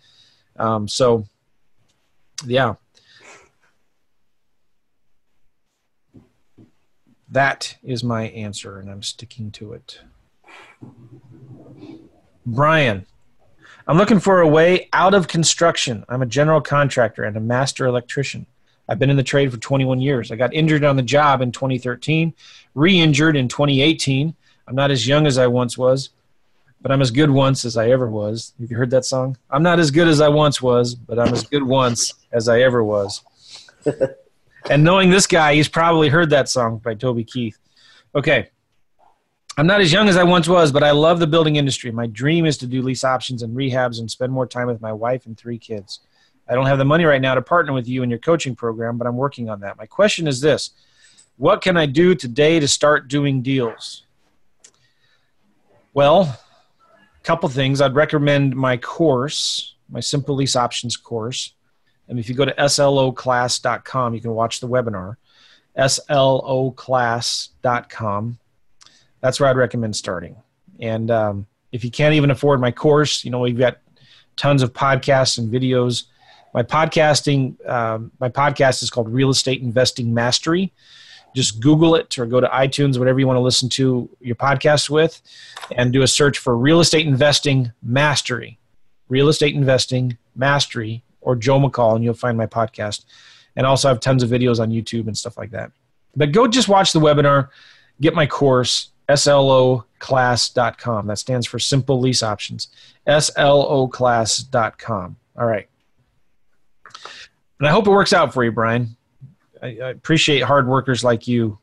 Um, 0.56 0.88
so, 0.88 1.24
yeah. 2.44 2.74
That 7.30 7.76
is 7.82 8.02
my 8.02 8.28
answer, 8.28 8.78
and 8.78 8.90
I'm 8.90 9.02
sticking 9.02 9.50
to 9.52 9.74
it. 9.74 10.00
Brian, 12.46 13.04
I'm 13.86 13.98
looking 13.98 14.20
for 14.20 14.40
a 14.40 14.48
way 14.48 14.88
out 14.92 15.12
of 15.12 15.28
construction. 15.28 16.04
I'm 16.08 16.22
a 16.22 16.26
general 16.26 16.60
contractor 16.60 17.24
and 17.24 17.36
a 17.36 17.40
master 17.40 17.86
electrician. 17.86 18.46
I've 18.88 18.98
been 18.98 19.10
in 19.10 19.16
the 19.16 19.22
trade 19.22 19.52
for 19.52 19.58
21 19.58 20.00
years. 20.00 20.32
I 20.32 20.36
got 20.36 20.54
injured 20.54 20.84
on 20.84 20.96
the 20.96 21.02
job 21.02 21.42
in 21.42 21.52
2013, 21.52 22.32
re 22.74 22.98
injured 22.98 23.36
in 23.36 23.48
2018. 23.48 24.34
I'm 24.66 24.74
not 24.74 24.90
as 24.90 25.06
young 25.06 25.26
as 25.26 25.36
I 25.36 25.46
once 25.46 25.76
was, 25.76 26.08
but 26.80 26.90
I'm 26.90 27.02
as 27.02 27.10
good 27.10 27.30
once 27.30 27.66
as 27.66 27.76
I 27.76 27.90
ever 27.90 28.08
was. 28.08 28.54
Have 28.58 28.70
you 28.70 28.76
heard 28.78 28.90
that 28.90 29.04
song? 29.04 29.36
I'm 29.50 29.62
not 29.62 29.78
as 29.78 29.90
good 29.90 30.08
as 30.08 30.22
I 30.22 30.28
once 30.28 30.62
was, 30.62 30.94
but 30.94 31.18
I'm 31.18 31.34
as 31.34 31.46
good 31.46 31.62
once 31.62 32.14
as 32.32 32.48
I 32.48 32.60
ever 32.60 32.82
was. 32.82 33.22
and 34.70 34.84
knowing 34.84 35.10
this 35.10 35.26
guy, 35.26 35.54
he's 35.54 35.68
probably 35.68 36.08
heard 36.08 36.30
that 36.30 36.48
song 36.48 36.78
by 36.78 36.94
Toby 36.94 37.24
Keith. 37.24 37.58
Okay. 38.14 38.48
I'm 39.56 39.66
not 39.66 39.80
as 39.80 39.92
young 39.92 40.08
as 40.08 40.16
I 40.16 40.22
once 40.22 40.48
was, 40.48 40.70
but 40.70 40.84
I 40.84 40.92
love 40.92 41.18
the 41.18 41.26
building 41.26 41.56
industry. 41.56 41.90
My 41.90 42.06
dream 42.06 42.46
is 42.46 42.56
to 42.58 42.66
do 42.66 42.80
lease 42.80 43.02
options 43.02 43.42
and 43.42 43.56
rehabs 43.56 43.98
and 43.98 44.08
spend 44.08 44.32
more 44.32 44.46
time 44.46 44.68
with 44.68 44.80
my 44.80 44.92
wife 44.92 45.26
and 45.26 45.36
three 45.36 45.58
kids. 45.58 46.00
I 46.48 46.54
don't 46.54 46.66
have 46.66 46.78
the 46.78 46.84
money 46.84 47.04
right 47.04 47.20
now 47.20 47.34
to 47.34 47.42
partner 47.42 47.72
with 47.72 47.88
you 47.88 48.02
in 48.02 48.10
your 48.10 48.20
coaching 48.20 48.54
program, 48.54 48.98
but 48.98 49.06
I'm 49.06 49.16
working 49.16 49.50
on 49.50 49.60
that. 49.60 49.76
My 49.76 49.86
question 49.86 50.26
is 50.26 50.40
this 50.40 50.70
What 51.36 51.60
can 51.60 51.76
I 51.76 51.86
do 51.86 52.14
today 52.14 52.60
to 52.60 52.68
start 52.68 53.08
doing 53.08 53.42
deals? 53.42 54.04
Well, 55.92 56.20
a 56.20 57.24
couple 57.24 57.48
things. 57.48 57.80
I'd 57.80 57.94
recommend 57.94 58.54
my 58.54 58.76
course, 58.76 59.74
my 59.90 60.00
Simple 60.00 60.36
Lease 60.36 60.54
Options 60.54 60.96
course. 60.96 61.54
And 62.08 62.18
if 62.18 62.28
you 62.28 62.34
go 62.34 62.44
to 62.44 62.54
sloclass.com, 62.54 64.14
you 64.14 64.20
can 64.20 64.32
watch 64.32 64.58
the 64.60 64.68
webinar. 64.68 65.16
sloclass.com. 65.76 68.38
That's 69.20 69.40
where 69.40 69.50
I'd 69.50 69.56
recommend 69.56 69.96
starting. 69.96 70.36
And 70.80 71.10
um, 71.10 71.46
if 71.72 71.84
you 71.84 71.90
can't 71.90 72.14
even 72.14 72.30
afford 72.30 72.60
my 72.60 72.70
course, 72.70 73.24
you 73.24 73.30
know, 73.30 73.40
we've 73.40 73.58
got 73.58 73.78
tons 74.36 74.62
of 74.62 74.72
podcasts 74.72 75.38
and 75.38 75.52
videos. 75.52 76.04
My 76.54 76.62
podcasting, 76.62 77.68
um, 77.68 78.12
my 78.20 78.28
podcast 78.28 78.82
is 78.82 78.90
called 78.90 79.10
Real 79.10 79.30
Estate 79.30 79.60
Investing 79.60 80.14
Mastery. 80.14 80.72
Just 81.34 81.60
Google 81.60 81.94
it 81.94 82.16
or 82.18 82.24
go 82.24 82.40
to 82.40 82.48
iTunes, 82.48 82.98
whatever 82.98 83.20
you 83.20 83.26
want 83.26 83.36
to 83.36 83.42
listen 83.42 83.68
to 83.70 84.08
your 84.20 84.36
podcast 84.36 84.88
with, 84.88 85.20
and 85.76 85.92
do 85.92 86.02
a 86.02 86.06
search 86.06 86.38
for 86.38 86.56
Real 86.56 86.80
Estate 86.80 87.06
Investing 87.06 87.72
Mastery. 87.82 88.58
Real 89.08 89.28
Estate 89.28 89.54
Investing 89.54 90.16
Mastery 90.34 91.02
or 91.28 91.36
Joe 91.36 91.60
McCall, 91.60 91.94
and 91.94 92.02
you'll 92.02 92.14
find 92.14 92.36
my 92.38 92.46
podcast. 92.46 93.04
And 93.54 93.66
also, 93.66 93.88
I 93.88 93.90
have 93.92 94.00
tons 94.00 94.22
of 94.22 94.30
videos 94.30 94.60
on 94.60 94.70
YouTube 94.70 95.08
and 95.08 95.18
stuff 95.18 95.36
like 95.36 95.50
that. 95.50 95.72
But 96.16 96.32
go 96.32 96.48
just 96.48 96.68
watch 96.68 96.94
the 96.94 97.00
webinar, 97.00 97.50
get 98.00 98.14
my 98.14 98.26
course, 98.26 98.92
sloclass.com. 99.10 101.06
That 101.06 101.18
stands 101.18 101.46
for 101.46 101.58
Simple 101.58 102.00
Lease 102.00 102.22
Options. 102.22 102.68
sloclass.com. 103.06 105.16
All 105.38 105.46
right. 105.46 105.68
And 107.58 107.68
I 107.68 107.72
hope 107.72 107.86
it 107.86 107.90
works 107.90 108.14
out 108.14 108.32
for 108.32 108.42
you, 108.42 108.52
Brian. 108.52 108.96
I, 109.62 109.66
I 109.66 109.90
appreciate 109.90 110.40
hard 110.40 110.66
workers 110.66 111.04
like 111.04 111.28
you. 111.28 111.58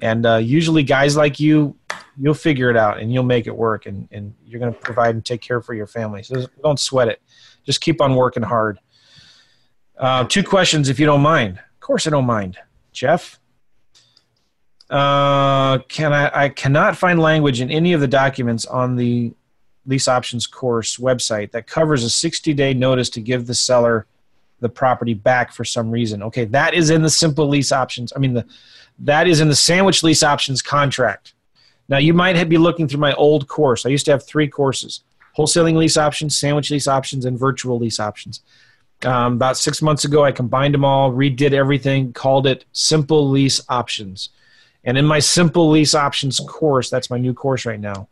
And 0.00 0.26
uh, 0.26 0.36
usually, 0.36 0.84
guys 0.84 1.16
like 1.16 1.40
you, 1.40 1.74
you'll 2.16 2.34
figure 2.34 2.70
it 2.70 2.76
out 2.76 3.00
and 3.00 3.12
you'll 3.12 3.24
make 3.24 3.48
it 3.48 3.56
work. 3.56 3.86
And, 3.86 4.06
and 4.12 4.32
you're 4.46 4.60
going 4.60 4.72
to 4.72 4.78
provide 4.78 5.16
and 5.16 5.24
take 5.24 5.40
care 5.40 5.60
for 5.60 5.74
your 5.74 5.88
family. 5.88 6.22
So 6.22 6.46
don't 6.62 6.78
sweat 6.78 7.08
it. 7.08 7.20
Just 7.64 7.80
keep 7.80 8.00
on 8.00 8.14
working 8.14 8.44
hard. 8.44 8.78
Uh, 9.98 10.24
two 10.24 10.44
questions, 10.44 10.88
if 10.88 11.00
you 11.00 11.06
don't 11.06 11.20
mind. 11.20 11.58
Of 11.58 11.80
course, 11.80 12.06
I 12.06 12.10
don't 12.10 12.26
mind. 12.26 12.56
Jeff, 12.92 13.38
uh, 14.90 15.78
can 15.88 16.12
I? 16.12 16.44
I 16.44 16.48
cannot 16.48 16.96
find 16.96 17.18
language 17.20 17.60
in 17.60 17.70
any 17.70 17.92
of 17.92 18.00
the 18.00 18.08
documents 18.08 18.64
on 18.64 18.96
the 18.96 19.32
lease 19.86 20.06
options 20.06 20.46
course 20.46 20.96
website 20.96 21.50
that 21.52 21.66
covers 21.66 22.04
a 22.04 22.08
60-day 22.08 22.74
notice 22.74 23.08
to 23.10 23.20
give 23.20 23.46
the 23.46 23.54
seller 23.54 24.06
the 24.60 24.68
property 24.68 25.14
back 25.14 25.52
for 25.52 25.64
some 25.64 25.90
reason. 25.90 26.22
Okay, 26.22 26.44
that 26.46 26.74
is 26.74 26.90
in 26.90 27.02
the 27.02 27.10
simple 27.10 27.48
lease 27.48 27.72
options. 27.72 28.12
I 28.14 28.18
mean, 28.18 28.34
the 28.34 28.46
that 29.00 29.26
is 29.28 29.40
in 29.40 29.48
the 29.48 29.56
sandwich 29.56 30.02
lease 30.02 30.22
options 30.22 30.62
contract. 30.62 31.34
Now, 31.88 31.98
you 31.98 32.12
might 32.12 32.42
be 32.48 32.58
looking 32.58 32.86
through 32.86 33.00
my 33.00 33.14
old 33.14 33.48
course. 33.48 33.86
I 33.86 33.88
used 33.88 34.04
to 34.06 34.10
have 34.12 34.26
three 34.26 34.48
courses: 34.48 35.02
wholesaling 35.36 35.74
lease 35.74 35.96
options, 35.96 36.36
sandwich 36.36 36.70
lease 36.70 36.88
options, 36.88 37.24
and 37.24 37.38
virtual 37.38 37.78
lease 37.78 38.00
options. 38.00 38.42
Um, 39.04 39.34
about 39.34 39.56
six 39.56 39.80
months 39.80 40.04
ago, 40.04 40.24
I 40.24 40.32
combined 40.32 40.74
them 40.74 40.84
all, 40.84 41.12
redid 41.12 41.52
everything, 41.52 42.12
called 42.12 42.46
it 42.46 42.64
Simple 42.72 43.28
Lease 43.28 43.60
Options. 43.68 44.30
And 44.84 44.98
in 44.98 45.04
my 45.04 45.20
Simple 45.20 45.70
Lease 45.70 45.94
Options 45.94 46.40
course, 46.40 46.90
that's 46.90 47.10
my 47.10 47.18
new 47.18 47.32
course 47.32 47.64
right 47.64 47.78
now, 47.78 48.08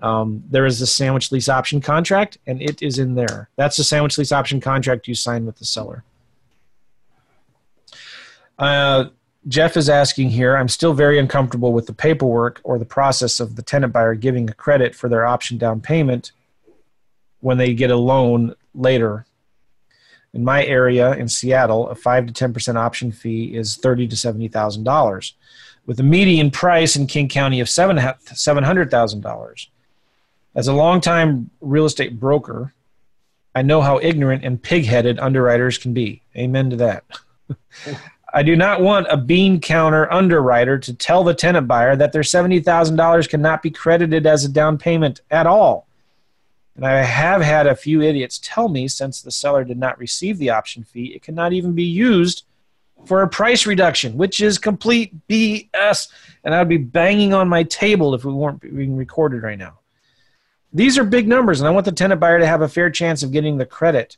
um, 0.00 0.42
there 0.50 0.66
is 0.66 0.80
a 0.80 0.86
sandwich 0.86 1.30
lease 1.30 1.48
option 1.48 1.80
contract, 1.80 2.38
and 2.46 2.60
it 2.60 2.82
is 2.82 2.98
in 2.98 3.14
there. 3.14 3.50
That's 3.56 3.76
the 3.76 3.84
sandwich 3.84 4.18
lease 4.18 4.32
option 4.32 4.60
contract 4.60 5.06
you 5.06 5.14
sign 5.14 5.46
with 5.46 5.56
the 5.56 5.64
seller. 5.64 6.02
Uh, 8.58 9.06
Jeff 9.48 9.76
is 9.76 9.88
asking 9.88 10.30
here 10.30 10.56
I'm 10.56 10.68
still 10.68 10.92
very 10.92 11.18
uncomfortable 11.18 11.72
with 11.72 11.86
the 11.86 11.92
paperwork 11.92 12.60
or 12.64 12.78
the 12.78 12.84
process 12.84 13.40
of 13.40 13.56
the 13.56 13.62
tenant 13.62 13.92
buyer 13.92 14.14
giving 14.14 14.48
a 14.48 14.54
credit 14.54 14.94
for 14.94 15.08
their 15.08 15.26
option 15.26 15.58
down 15.58 15.80
payment 15.80 16.32
when 17.40 17.58
they 17.58 17.74
get 17.74 17.90
a 17.90 17.96
loan 17.96 18.54
later 18.74 19.26
in 20.34 20.44
my 20.44 20.64
area 20.64 21.12
in 21.12 21.28
Seattle, 21.28 21.88
a 21.88 21.94
five 21.94 22.26
to 22.26 22.32
ten 22.32 22.52
percent 22.52 22.78
option 22.78 23.12
fee 23.12 23.54
is 23.54 23.76
thirty 23.76 24.06
to 24.08 24.16
seventy 24.16 24.48
thousand 24.48 24.84
dollars, 24.84 25.34
with 25.86 26.00
a 26.00 26.02
median 26.02 26.50
price 26.50 26.96
in 26.96 27.06
King 27.06 27.28
County 27.28 27.60
of 27.60 27.68
seven 27.68 28.00
seven 28.24 28.64
hundred 28.64 28.90
thousand 28.90 29.20
dollars. 29.20 29.68
As 30.54 30.68
a 30.68 30.72
longtime 30.72 31.50
real 31.60 31.86
estate 31.86 32.20
broker, 32.20 32.74
I 33.54 33.62
know 33.62 33.80
how 33.80 33.98
ignorant 34.02 34.44
and 34.44 34.62
pig-headed 34.62 35.18
underwriters 35.18 35.78
can 35.78 35.92
be. 35.92 36.22
Amen 36.36 36.70
to 36.70 36.76
that. 36.76 37.04
I 38.34 38.42
do 38.42 38.56
not 38.56 38.80
want 38.80 39.06
a 39.10 39.16
bean 39.18 39.60
counter 39.60 40.10
underwriter 40.10 40.78
to 40.78 40.94
tell 40.94 41.22
the 41.22 41.34
tenant 41.34 41.68
buyer 41.68 41.96
that 41.96 42.12
their 42.12 42.22
$70,000 42.22 43.28
cannot 43.28 43.62
be 43.62 43.70
credited 43.70 44.26
as 44.26 44.44
a 44.44 44.48
down 44.48 44.78
payment 44.78 45.20
at 45.30 45.46
all. 45.46 45.86
And 46.76 46.86
I 46.86 47.02
have 47.02 47.42
had 47.42 47.66
a 47.66 47.76
few 47.76 48.00
idiots 48.00 48.40
tell 48.42 48.68
me 48.68 48.88
since 48.88 49.20
the 49.20 49.30
seller 49.30 49.64
did 49.64 49.78
not 49.78 49.98
receive 49.98 50.38
the 50.38 50.50
option 50.50 50.84
fee, 50.84 51.12
it 51.14 51.22
cannot 51.22 51.52
even 51.52 51.72
be 51.74 51.84
used 51.84 52.44
for 53.04 53.22
a 53.22 53.28
price 53.28 53.66
reduction, 53.66 54.16
which 54.16 54.40
is 54.40 54.58
complete 54.58 55.12
BS. 55.28 56.08
And 56.44 56.54
I'd 56.54 56.68
be 56.68 56.78
banging 56.78 57.34
on 57.34 57.48
my 57.48 57.64
table 57.64 58.14
if 58.14 58.24
we 58.24 58.32
weren't 58.32 58.60
being 58.60 58.96
recorded 58.96 59.42
right 59.42 59.58
now. 59.58 59.80
These 60.72 60.96
are 60.96 61.04
big 61.04 61.28
numbers, 61.28 61.60
and 61.60 61.68
I 61.68 61.70
want 61.70 61.84
the 61.84 61.92
tenant 61.92 62.20
buyer 62.20 62.38
to 62.38 62.46
have 62.46 62.62
a 62.62 62.68
fair 62.68 62.90
chance 62.90 63.22
of 63.22 63.32
getting 63.32 63.58
the 63.58 63.66
credit 63.66 64.16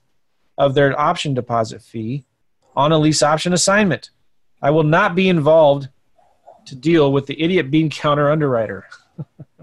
of 0.57 0.75
their 0.75 0.99
option 0.99 1.35
deposit 1.35 1.83
fee 1.83 2.25
on 2.77 2.93
a 2.93 2.99
lease 2.99 3.23
option 3.23 3.53
assignment. 3.53 4.11
I 4.63 4.71
will 4.71 4.85
not 4.85 5.17
be 5.17 5.29
involved 5.29 5.89
to 6.67 6.77
deal 6.77 7.13
with 7.13 7.27
the 7.27 7.43
idiot 7.43 7.71
bean 7.71 7.91
counter 7.91 8.31
underwriter. 8.31 8.87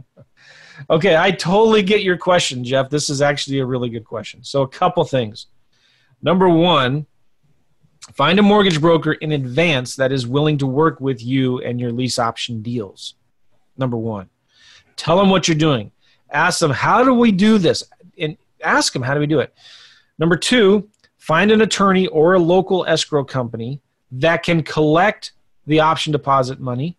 Okay, 0.89 1.15
I 1.15 1.31
totally 1.31 1.83
get 1.83 2.03
your 2.03 2.17
question, 2.17 2.63
Jeff. 2.63 2.89
This 2.89 3.09
is 3.09 3.21
actually 3.21 3.59
a 3.59 3.65
really 3.65 3.89
good 3.89 4.05
question. 4.05 4.43
So, 4.43 4.61
a 4.61 4.67
couple 4.67 5.03
things. 5.03 5.47
Number 6.21 6.49
one, 6.49 7.05
find 8.13 8.39
a 8.39 8.43
mortgage 8.43 8.81
broker 8.81 9.13
in 9.13 9.31
advance 9.31 9.95
that 9.95 10.11
is 10.11 10.27
willing 10.27 10.57
to 10.59 10.67
work 10.67 10.99
with 11.01 11.23
you 11.23 11.59
and 11.59 11.79
your 11.79 11.91
lease 11.91 12.19
option 12.19 12.61
deals. 12.61 13.15
Number 13.77 13.97
one, 13.97 14.29
tell 14.95 15.17
them 15.17 15.29
what 15.29 15.47
you're 15.47 15.57
doing. 15.57 15.91
Ask 16.31 16.59
them, 16.59 16.71
how 16.71 17.03
do 17.03 17.13
we 17.13 17.31
do 17.31 17.57
this? 17.57 17.83
And 18.17 18.37
ask 18.63 18.93
them, 18.93 19.01
how 19.01 19.13
do 19.13 19.19
we 19.19 19.27
do 19.27 19.39
it? 19.39 19.53
Number 20.17 20.37
two, 20.37 20.87
find 21.17 21.51
an 21.51 21.61
attorney 21.61 22.07
or 22.07 22.33
a 22.33 22.39
local 22.39 22.85
escrow 22.85 23.23
company 23.23 23.81
that 24.11 24.43
can 24.43 24.63
collect 24.63 25.33
the 25.67 25.79
option 25.79 26.11
deposit 26.11 26.59
money 26.59 26.97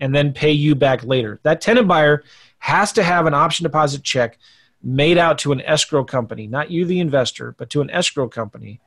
and 0.00 0.14
then 0.14 0.32
pay 0.32 0.50
you 0.50 0.74
back 0.74 1.04
later. 1.04 1.40
That 1.42 1.60
tenant 1.60 1.88
buyer 1.88 2.24
has 2.64 2.92
to 2.92 3.02
have 3.02 3.26
an 3.26 3.34
option 3.34 3.62
deposit 3.62 4.02
check 4.02 4.38
made 4.82 5.18
out 5.18 5.36
to 5.36 5.52
an 5.52 5.60
escrow 5.60 6.02
company, 6.02 6.46
not 6.46 6.70
you, 6.70 6.86
the 6.86 6.98
investor, 6.98 7.54
but 7.58 7.68
to 7.68 7.82
an 7.82 7.90
escrow 7.90 8.26
company. 8.26 8.80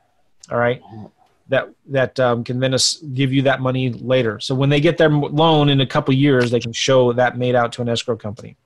All 0.50 0.58
right. 0.58 0.82
That 1.50 1.70
that 1.90 2.20
um, 2.20 2.44
can 2.44 2.60
then 2.60 2.76
give 3.14 3.32
you 3.32 3.44
that 3.44 3.62
money 3.62 3.92
later. 3.92 4.40
So 4.40 4.56
when 4.56 4.70
they 4.70 4.82
get 4.82 4.98
their 4.98 5.10
loan 5.10 5.70
in 5.70 5.80
a 5.80 5.86
couple 5.86 6.12
years, 6.16 6.50
they 6.50 6.60
can 6.60 6.74
show 6.74 7.14
that 7.14 7.38
made 7.38 7.54
out 7.54 7.72
to 7.74 7.84
an 7.84 7.90
escrow 7.90 8.18
company. 8.18 8.58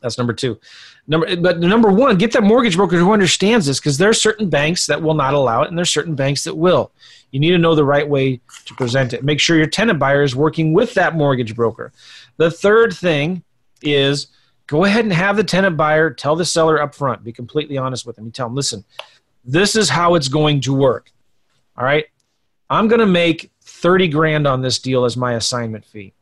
That's 0.00 0.16
number 0.16 0.32
two. 0.32 0.58
Number, 1.06 1.36
but 1.36 1.60
number 1.60 1.92
one, 1.92 2.16
get 2.16 2.32
that 2.32 2.42
mortgage 2.42 2.76
broker 2.76 2.96
who 2.96 3.12
understands 3.12 3.66
this 3.66 3.80
because 3.80 3.98
there 3.98 4.08
are 4.08 4.14
certain 4.14 4.48
banks 4.48 4.86
that 4.86 5.02
will 5.02 5.14
not 5.14 5.34
allow 5.34 5.62
it, 5.62 5.68
and 5.68 5.76
there's 5.76 5.90
certain 5.90 6.14
banks 6.14 6.42
that 6.44 6.56
will. 6.56 6.90
You 7.32 7.38
need 7.38 7.50
to 7.50 7.58
know 7.58 7.74
the 7.74 7.84
right 7.84 8.08
way 8.08 8.40
to 8.64 8.74
present 8.74 9.12
it. 9.12 9.24
Make 9.24 9.40
sure 9.40 9.58
your 9.58 9.66
tenant 9.66 9.98
buyer 9.98 10.22
is 10.22 10.34
working 10.34 10.72
with 10.72 10.94
that 10.94 11.14
mortgage 11.14 11.54
broker. 11.54 11.92
The 12.38 12.50
third 12.50 12.94
thing 12.94 13.44
is 13.82 14.28
go 14.66 14.84
ahead 14.84 15.04
and 15.04 15.12
have 15.12 15.36
the 15.36 15.44
tenant 15.44 15.76
buyer 15.76 16.10
tell 16.10 16.36
the 16.36 16.44
seller 16.44 16.80
up 16.80 16.94
front, 16.94 17.24
be 17.24 17.32
completely 17.32 17.76
honest 17.76 18.06
with 18.06 18.16
them. 18.16 18.26
You 18.26 18.30
tell 18.30 18.48
them, 18.48 18.56
listen, 18.56 18.84
this 19.44 19.76
is 19.76 19.88
how 19.88 20.14
it's 20.14 20.28
going 20.28 20.60
to 20.62 20.74
work. 20.74 21.10
All 21.76 21.84
right. 21.84 22.06
I'm 22.70 22.88
going 22.88 23.00
to 23.00 23.06
make 23.06 23.50
30 23.62 24.08
grand 24.08 24.46
on 24.46 24.62
this 24.62 24.78
deal 24.78 25.04
as 25.04 25.16
my 25.16 25.34
assignment 25.34 25.84
fee. 25.84 26.14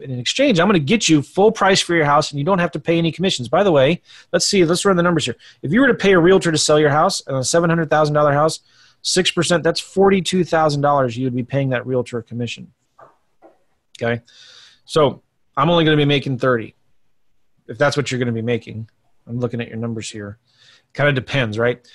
In 0.00 0.18
exchange, 0.18 0.58
I'm 0.58 0.66
going 0.66 0.80
to 0.80 0.84
get 0.84 1.08
you 1.08 1.22
full 1.22 1.52
price 1.52 1.80
for 1.80 1.94
your 1.94 2.04
house 2.04 2.32
and 2.32 2.38
you 2.38 2.44
don't 2.44 2.58
have 2.58 2.72
to 2.72 2.80
pay 2.80 2.98
any 2.98 3.12
commissions. 3.12 3.48
By 3.48 3.62
the 3.62 3.70
way, 3.70 4.02
let's 4.32 4.46
see, 4.46 4.64
let's 4.64 4.84
run 4.84 4.96
the 4.96 5.04
numbers 5.04 5.24
here. 5.24 5.36
If 5.62 5.72
you 5.72 5.80
were 5.80 5.86
to 5.86 5.94
pay 5.94 6.14
a 6.14 6.18
realtor 6.18 6.50
to 6.50 6.58
sell 6.58 6.80
your 6.80 6.90
house, 6.90 7.20
a 7.28 7.34
$700,000 7.34 8.32
house, 8.32 8.60
6%, 9.04 9.62
that's 9.62 9.80
$42,000 9.80 11.16
you 11.16 11.24
would 11.24 11.36
be 11.36 11.44
paying 11.44 11.68
that 11.68 11.86
realtor 11.86 12.22
commission. 12.22 12.72
Okay. 14.02 14.20
So 14.84 15.22
I'm 15.56 15.70
only 15.70 15.84
going 15.84 15.96
to 15.96 16.00
be 16.00 16.08
making 16.08 16.38
30 16.38 16.73
if 17.68 17.78
that's 17.78 17.96
what 17.96 18.10
you're 18.10 18.18
going 18.18 18.26
to 18.26 18.32
be 18.32 18.42
making. 18.42 18.88
I'm 19.26 19.40
looking 19.40 19.60
at 19.60 19.68
your 19.68 19.76
numbers 19.76 20.10
here. 20.10 20.38
Kind 20.92 21.08
of 21.08 21.14
depends, 21.14 21.58
right? 21.58 21.86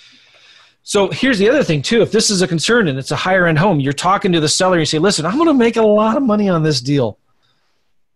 So 0.84 1.10
here's 1.10 1.38
the 1.38 1.50
other 1.50 1.64
thing 1.64 1.82
too. 1.82 2.02
If 2.02 2.12
this 2.12 2.30
is 2.30 2.42
a 2.42 2.48
concern 2.48 2.88
and 2.88 2.98
it's 2.98 3.12
a 3.12 3.16
higher 3.16 3.46
end 3.46 3.60
home, 3.60 3.80
you're 3.80 3.94
talking 3.94 4.32
to 4.32 4.40
the 4.40 4.50
seller. 4.50 4.80
You 4.80 4.86
say, 4.86 4.98
"Listen, 4.98 5.26
I'm 5.26 5.36
going 5.36 5.48
to 5.48 5.54
make 5.54 5.76
a 5.78 5.84
lot 5.84 6.18
of 6.18 6.24
money 6.24 6.50
on 6.50 6.64
this 6.64 6.82
deal." 6.82 7.20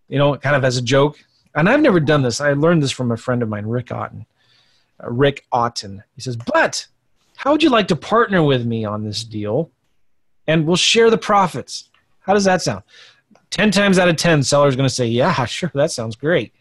You 0.08 0.18
know, 0.18 0.36
kind 0.38 0.56
of 0.56 0.64
as 0.64 0.78
a 0.78 0.82
joke. 0.82 1.24
And 1.56 1.70
I've 1.70 1.82
never 1.82 2.00
done 2.00 2.24
this. 2.24 2.42
I 2.42 2.54
learned 2.54 2.82
this 2.82 2.92
from 2.92 3.12
a 3.12 3.18
friend 3.18 3.44
of 3.44 3.50
mine, 3.50 3.68
Rick 3.68 3.88
Otton. 3.88 4.26
Uh, 5.04 5.12
Rick 5.12 5.46
Otton. 5.54 6.04
He 6.16 6.22
says, 6.22 6.36
"But 6.36 6.88
how 7.36 7.52
would 7.52 7.62
you 7.62 7.70
like 7.70 7.88
to 7.90 7.96
partner 7.96 8.42
with 8.42 8.66
me 8.66 8.86
on 8.86 9.04
this 9.04 9.24
deal, 9.24 9.70
and 10.48 10.66
we'll 10.66 10.76
share 10.76 11.10
the 11.10 11.18
profits?" 11.18 11.90
How 12.22 12.34
does 12.34 12.46
that 12.46 12.62
sound? 12.62 12.84
Ten 13.52 13.70
times 13.70 14.00
out 14.00 14.08
of 14.08 14.16
ten, 14.16 14.42
seller's 14.42 14.76
going 14.76 14.90
to 14.90 14.94
say, 14.94 15.06
"Yeah, 15.06 15.46
sure, 15.46 15.72
that 15.76 15.92
sounds 15.92 16.16
great." 16.16 16.54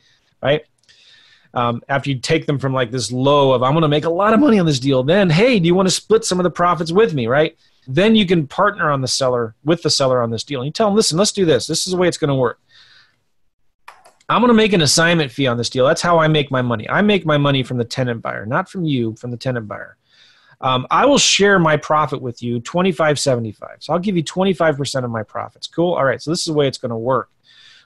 Right? 0.43 0.67
Um, 1.55 1.83
after 1.89 2.11
you 2.11 2.19
take 2.19 2.47
them 2.47 2.59
from 2.59 2.73
like 2.73 2.91
this 2.91 3.13
low 3.13 3.53
of 3.53 3.63
I'm 3.63 3.73
going 3.73 3.83
to 3.83 3.89
make 3.89 4.05
a 4.05 4.11
lot 4.11 4.33
of 4.33 4.41
money 4.41 4.59
on 4.59 4.67
this 4.67 4.81
deal, 4.81 5.03
then 5.03 5.31
hey, 5.31 5.59
do 5.59 5.67
you 5.67 5.75
want 5.75 5.89
to 5.89 5.95
split 5.95 6.25
some 6.25 6.39
of 6.39 6.45
the 6.45 6.51
profits 6.51 6.93
with 6.93 7.15
me, 7.15 7.27
right? 7.27 7.57
Then 7.87 8.15
you 8.15 8.27
can 8.27 8.47
partner 8.47 8.91
on 8.91 9.01
the 9.01 9.09
seller 9.09 9.55
with 9.65 9.83
the 9.83 9.91
seller 9.91 10.23
on 10.23 10.31
this 10.31 10.45
deal. 10.45 10.61
And 10.61 10.67
you 10.67 10.73
tell 10.73 10.87
them, 10.89 10.97
listen, 10.97 11.19
let's 11.19 11.33
do 11.33 11.45
this. 11.45 11.67
This 11.67 11.87
is 11.87 11.93
the 11.93 11.99
way 11.99 12.09
it's 12.09 12.19
going 12.19 12.29
to 12.29 12.35
work. 12.35 12.61
I'm 14.29 14.41
going 14.41 14.49
to 14.49 14.55
make 14.55 14.73
an 14.73 14.83
assignment 14.83 15.31
fee 15.31 15.47
on 15.47 15.59
this 15.59 15.69
deal. 15.69 15.87
That's 15.87 16.01
how 16.01 16.19
I 16.19 16.29
make 16.29 16.51
my 16.51 16.63
money. 16.63 16.89
I 16.89 17.03
make 17.03 17.27
my 17.27 17.37
money 17.37 17.63
from 17.63 17.77
the 17.77 17.85
tenant 17.85 18.23
buyer, 18.23 18.47
not 18.47 18.69
from 18.69 18.85
you, 18.85 19.15
from 19.17 19.31
the 19.31 19.37
tenant 19.37 19.69
buyer. 19.69 19.97
Um, 20.61 20.87
I 20.91 21.07
will 21.07 21.19
share 21.19 21.59
my 21.59 21.77
profit 21.77 22.23
with 22.23 22.41
you 22.43 22.61
25 22.61 23.19
75. 23.19 23.79
So 23.81 23.93
I'll 23.93 23.99
give 23.99 24.17
you 24.17 24.23
25% 24.23 25.05
of 25.05 25.11
my 25.11 25.25
profits. 25.25 25.67
Cool. 25.67 25.95
All 25.95 26.05
right. 26.05 26.23
So 26.23 26.31
this 26.31 26.39
is 26.39 26.47
the 26.47 26.53
way 26.53 26.69
it's 26.69 26.79
going 26.79 26.91
to 26.91 26.97
work. 26.97 27.31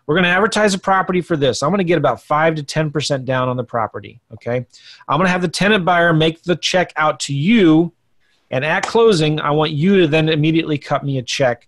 We're 0.07 0.15
going 0.15 0.25
to 0.25 0.31
advertise 0.31 0.73
a 0.73 0.79
property 0.79 1.21
for 1.21 1.37
this. 1.37 1.63
I'm 1.63 1.71
going 1.71 1.79
to 1.79 1.85
get 1.85 1.99
about 1.99 2.23
5 2.23 2.57
to 2.57 2.63
10% 2.63 3.25
down 3.25 3.49
on 3.49 3.57
the 3.57 3.65
property. 3.65 4.21
Okay. 4.33 4.67
I'm 5.09 5.19
going 5.19 5.27
to 5.27 5.31
have 5.31 5.43
the 5.43 5.49
tenant 5.49 5.85
buyer 5.85 6.13
make 6.13 6.43
the 6.43 6.57
check 6.57 6.93
out 6.97 7.21
to 7.21 7.35
you. 7.35 7.93
And 8.51 8.65
at 8.65 8.87
closing, 8.87 9.41
I 9.41 9.51
want 9.51 9.73
you 9.73 10.01
to 10.03 10.07
then 10.07 10.29
immediately 10.29 10.79
cut 10.79 11.05
me 11.05 11.19
a 11.19 11.23
check 11.23 11.67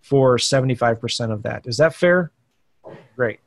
for 0.00 0.36
75% 0.36 1.32
of 1.32 1.44
that. 1.44 1.66
Is 1.66 1.76
that 1.76 1.94
fair? 1.94 2.32
Great. 3.14 3.38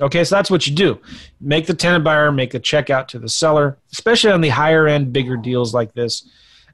Okay, 0.00 0.22
so 0.22 0.36
that's 0.36 0.50
what 0.50 0.66
you 0.66 0.74
do. 0.74 1.00
Make 1.40 1.66
the 1.66 1.74
tenant 1.74 2.04
buyer 2.04 2.30
make 2.30 2.54
a 2.54 2.58
check 2.58 2.88
out 2.88 3.08
to 3.10 3.18
the 3.18 3.28
seller, 3.28 3.78
especially 3.92 4.30
on 4.30 4.40
the 4.40 4.48
higher 4.48 4.86
end, 4.86 5.12
bigger 5.12 5.36
deals 5.36 5.74
like 5.74 5.92
this. 5.92 6.28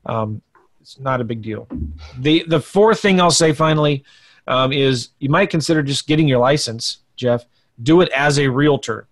Um, 0.05 0.43
it's 0.81 1.01
not 1.01 1.23
a 1.23 1.25
big 1.25 1.41
deal. 1.41 1.67
The 2.19 2.45
the 2.47 2.61
fourth 2.61 3.01
thing 3.01 3.19
I'll 3.19 3.31
say 3.31 3.55
finally 3.55 4.05
um, 4.47 4.71
is 4.71 5.09
you 5.19 5.31
might 5.31 5.49
consider 5.49 5.83
just 5.83 6.07
getting 6.07 6.29
your 6.29 6.39
license. 6.39 6.99
Jeff, 7.17 7.45
do 7.83 8.01
it 8.01 8.09
as 8.11 8.39
a 8.39 8.49
realtor. 8.49 9.09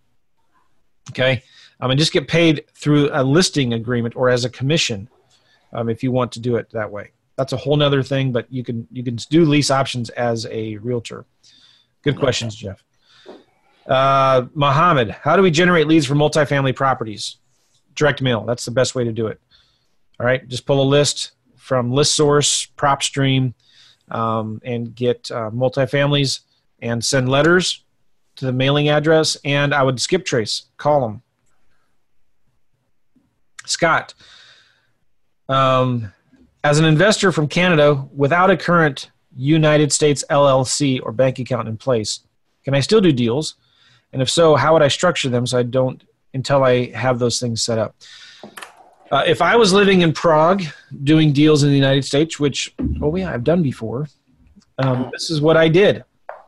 Okay, 1.10 1.42
um, 1.80 1.90
and 1.90 1.98
just 1.98 2.12
get 2.12 2.28
paid 2.28 2.64
through 2.74 3.10
a 3.12 3.22
listing 3.24 3.72
agreement 3.72 4.14
or 4.16 4.30
as 4.30 4.44
a 4.44 4.50
commission 4.50 5.08
um, 5.72 5.88
if 5.88 6.02
you 6.02 6.12
want 6.12 6.32
to 6.32 6.40
do 6.40 6.56
it 6.56 6.70
that 6.70 6.90
way. 6.90 7.10
That's 7.36 7.52
a 7.52 7.56
whole 7.56 7.76
nother 7.76 8.02
thing, 8.02 8.30
but 8.30 8.50
you 8.52 8.62
can 8.62 8.86
you 8.92 9.02
can 9.02 9.16
do 9.16 9.44
lease 9.44 9.70
options 9.70 10.10
as 10.10 10.46
a 10.46 10.76
realtor. 10.76 11.24
Good 12.02 12.18
questions, 12.18 12.54
Jeff. 12.54 12.84
Uh, 13.86 14.46
Mohammed, 14.54 15.10
how 15.10 15.36
do 15.36 15.42
we 15.42 15.50
generate 15.50 15.88
leads 15.88 16.06
for 16.06 16.14
multifamily 16.14 16.74
properties? 16.76 17.38
Direct 17.94 18.22
mail. 18.22 18.44
That's 18.44 18.64
the 18.64 18.70
best 18.70 18.94
way 18.94 19.04
to 19.04 19.12
do 19.12 19.26
it. 19.26 19.40
All 20.20 20.26
right, 20.26 20.46
just 20.46 20.66
pull 20.66 20.80
a 20.80 20.84
list 20.84 21.32
from 21.56 21.90
ListSource, 21.90 22.68
PropStream, 22.76 23.54
um, 24.10 24.60
and 24.64 24.94
get 24.94 25.30
uh, 25.30 25.50
multifamilies 25.50 26.40
and 26.80 27.04
send 27.04 27.28
letters 27.28 27.84
to 28.36 28.46
the 28.46 28.52
mailing 28.52 28.88
address, 28.88 29.36
and 29.44 29.74
I 29.74 29.82
would 29.82 30.00
skip 30.00 30.24
trace, 30.24 30.66
call 30.76 31.00
them. 31.00 31.22
Scott, 33.66 34.14
um, 35.48 36.12
as 36.64 36.78
an 36.78 36.84
investor 36.84 37.32
from 37.32 37.48
Canada 37.48 38.06
without 38.14 38.50
a 38.50 38.56
current 38.56 39.10
United 39.36 39.92
States 39.92 40.24
LLC 40.30 41.00
or 41.02 41.12
bank 41.12 41.38
account 41.38 41.68
in 41.68 41.76
place, 41.76 42.20
can 42.64 42.74
I 42.74 42.80
still 42.80 43.00
do 43.00 43.12
deals? 43.12 43.56
And 44.12 44.20
if 44.20 44.30
so, 44.30 44.54
how 44.56 44.72
would 44.72 44.82
I 44.82 44.88
structure 44.88 45.28
them 45.28 45.46
so 45.46 45.58
I 45.58 45.62
don't 45.62 46.02
until 46.34 46.64
I 46.64 46.90
have 46.92 47.18
those 47.18 47.40
things 47.40 47.62
set 47.62 47.78
up? 47.78 47.96
Uh, 49.10 49.22
if 49.26 49.42
I 49.42 49.56
was 49.56 49.72
living 49.72 50.00
in 50.00 50.12
Prague 50.12 50.62
doing 51.04 51.32
deals 51.32 51.62
in 51.62 51.68
the 51.68 51.76
United 51.76 52.04
States, 52.04 52.40
which, 52.40 52.74
oh 53.02 53.14
yeah, 53.14 53.30
I've 53.30 53.44
done 53.44 53.62
before, 53.62 54.08
um, 54.78 55.10
this 55.12 55.30
is 55.30 55.40
what 55.40 55.56
I 55.56 55.68
did. 55.68 56.04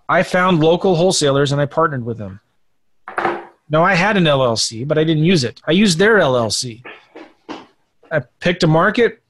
I 0.08 0.22
found 0.22 0.60
local 0.60 0.96
wholesalers 0.96 1.52
and 1.52 1.60
I 1.60 1.66
partnered 1.66 2.04
with 2.04 2.18
them. 2.18 2.40
No, 3.70 3.82
I 3.82 3.94
had 3.94 4.16
an 4.16 4.24
LLC, 4.24 4.86
but 4.86 4.98
I 4.98 5.04
didn't 5.04 5.24
use 5.24 5.44
it. 5.44 5.62
I 5.66 5.72
used 5.72 5.98
their 5.98 6.18
LLC. 6.18 6.84
I 8.10 8.20
picked 8.38 8.62
a 8.62 8.66
market, 8.66 9.22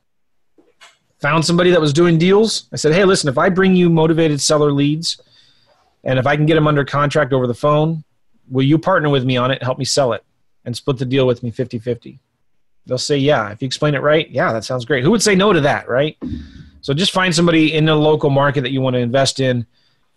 found 1.20 1.44
somebody 1.44 1.70
that 1.70 1.80
was 1.80 1.92
doing 1.92 2.18
deals. 2.18 2.68
I 2.72 2.76
said, 2.76 2.92
hey, 2.92 3.04
listen, 3.04 3.28
if 3.28 3.38
I 3.38 3.48
bring 3.48 3.74
you 3.74 3.88
motivated 3.88 4.40
seller 4.40 4.72
leads 4.72 5.20
and 6.02 6.18
if 6.18 6.26
I 6.26 6.36
can 6.36 6.46
get 6.46 6.54
them 6.54 6.66
under 6.66 6.84
contract 6.84 7.32
over 7.32 7.46
the 7.46 7.54
phone, 7.54 8.04
will 8.50 8.64
you 8.64 8.78
partner 8.78 9.08
with 9.08 9.24
me 9.24 9.36
on 9.36 9.50
it 9.50 9.54
and 9.54 9.62
help 9.62 9.78
me 9.78 9.84
sell 9.84 10.12
it 10.12 10.24
and 10.64 10.76
split 10.76 10.98
the 10.98 11.06
deal 11.06 11.26
with 11.26 11.42
me 11.42 11.50
50 11.50 11.78
50? 11.78 12.18
They'll 12.86 12.98
say, 12.98 13.16
yeah. 13.16 13.50
If 13.50 13.62
you 13.62 13.66
explain 13.66 13.94
it 13.94 14.02
right, 14.02 14.28
yeah, 14.28 14.52
that 14.52 14.64
sounds 14.64 14.84
great. 14.84 15.04
Who 15.04 15.10
would 15.12 15.22
say 15.22 15.34
no 15.34 15.52
to 15.52 15.60
that, 15.62 15.88
right? 15.88 16.18
So 16.82 16.92
just 16.92 17.12
find 17.12 17.34
somebody 17.34 17.72
in 17.72 17.86
the 17.86 17.94
local 17.94 18.28
market 18.28 18.60
that 18.60 18.72
you 18.72 18.82
want 18.82 18.94
to 18.94 19.00
invest 19.00 19.40
in 19.40 19.66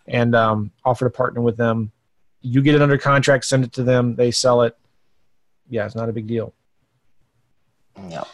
and 0.08 0.34
um, 0.34 0.70
offer 0.84 1.04
to 1.04 1.10
partner 1.10 1.40
with 1.40 1.56
them. 1.56 1.92
You 2.40 2.62
get 2.62 2.74
it 2.74 2.82
under 2.82 2.98
contract, 2.98 3.44
send 3.44 3.64
it 3.64 3.72
to 3.74 3.82
them, 3.82 4.16
they 4.16 4.30
sell 4.30 4.62
it. 4.62 4.76
Yeah, 5.68 5.86
it's 5.86 5.94
not 5.94 6.08
a 6.08 6.12
big 6.12 6.26
deal. 6.26 6.54
Yeah. 8.08 8.24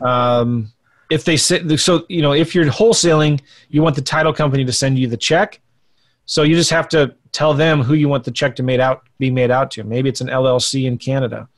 Um, 0.00 0.72
if 1.10 1.24
they 1.24 1.36
say 1.36 1.76
so, 1.76 2.04
you 2.08 2.22
know, 2.22 2.32
if 2.32 2.54
you're 2.54 2.64
wholesaling, 2.66 3.40
you 3.68 3.82
want 3.82 3.96
the 3.96 4.02
title 4.02 4.32
company 4.32 4.64
to 4.64 4.72
send 4.72 4.98
you 4.98 5.06
the 5.06 5.16
check. 5.16 5.60
So 6.26 6.42
you 6.42 6.54
just 6.54 6.70
have 6.70 6.88
to 6.90 7.14
tell 7.32 7.54
them 7.54 7.82
who 7.82 7.94
you 7.94 8.08
want 8.08 8.24
the 8.24 8.30
check 8.30 8.56
to 8.56 8.62
made 8.62 8.80
out 8.80 9.02
be 9.18 9.30
made 9.30 9.50
out 9.50 9.70
to. 9.72 9.84
Maybe 9.84 10.08
it's 10.08 10.20
an 10.20 10.28
LLC 10.28 10.86
in 10.86 10.98
Canada. 10.98 11.48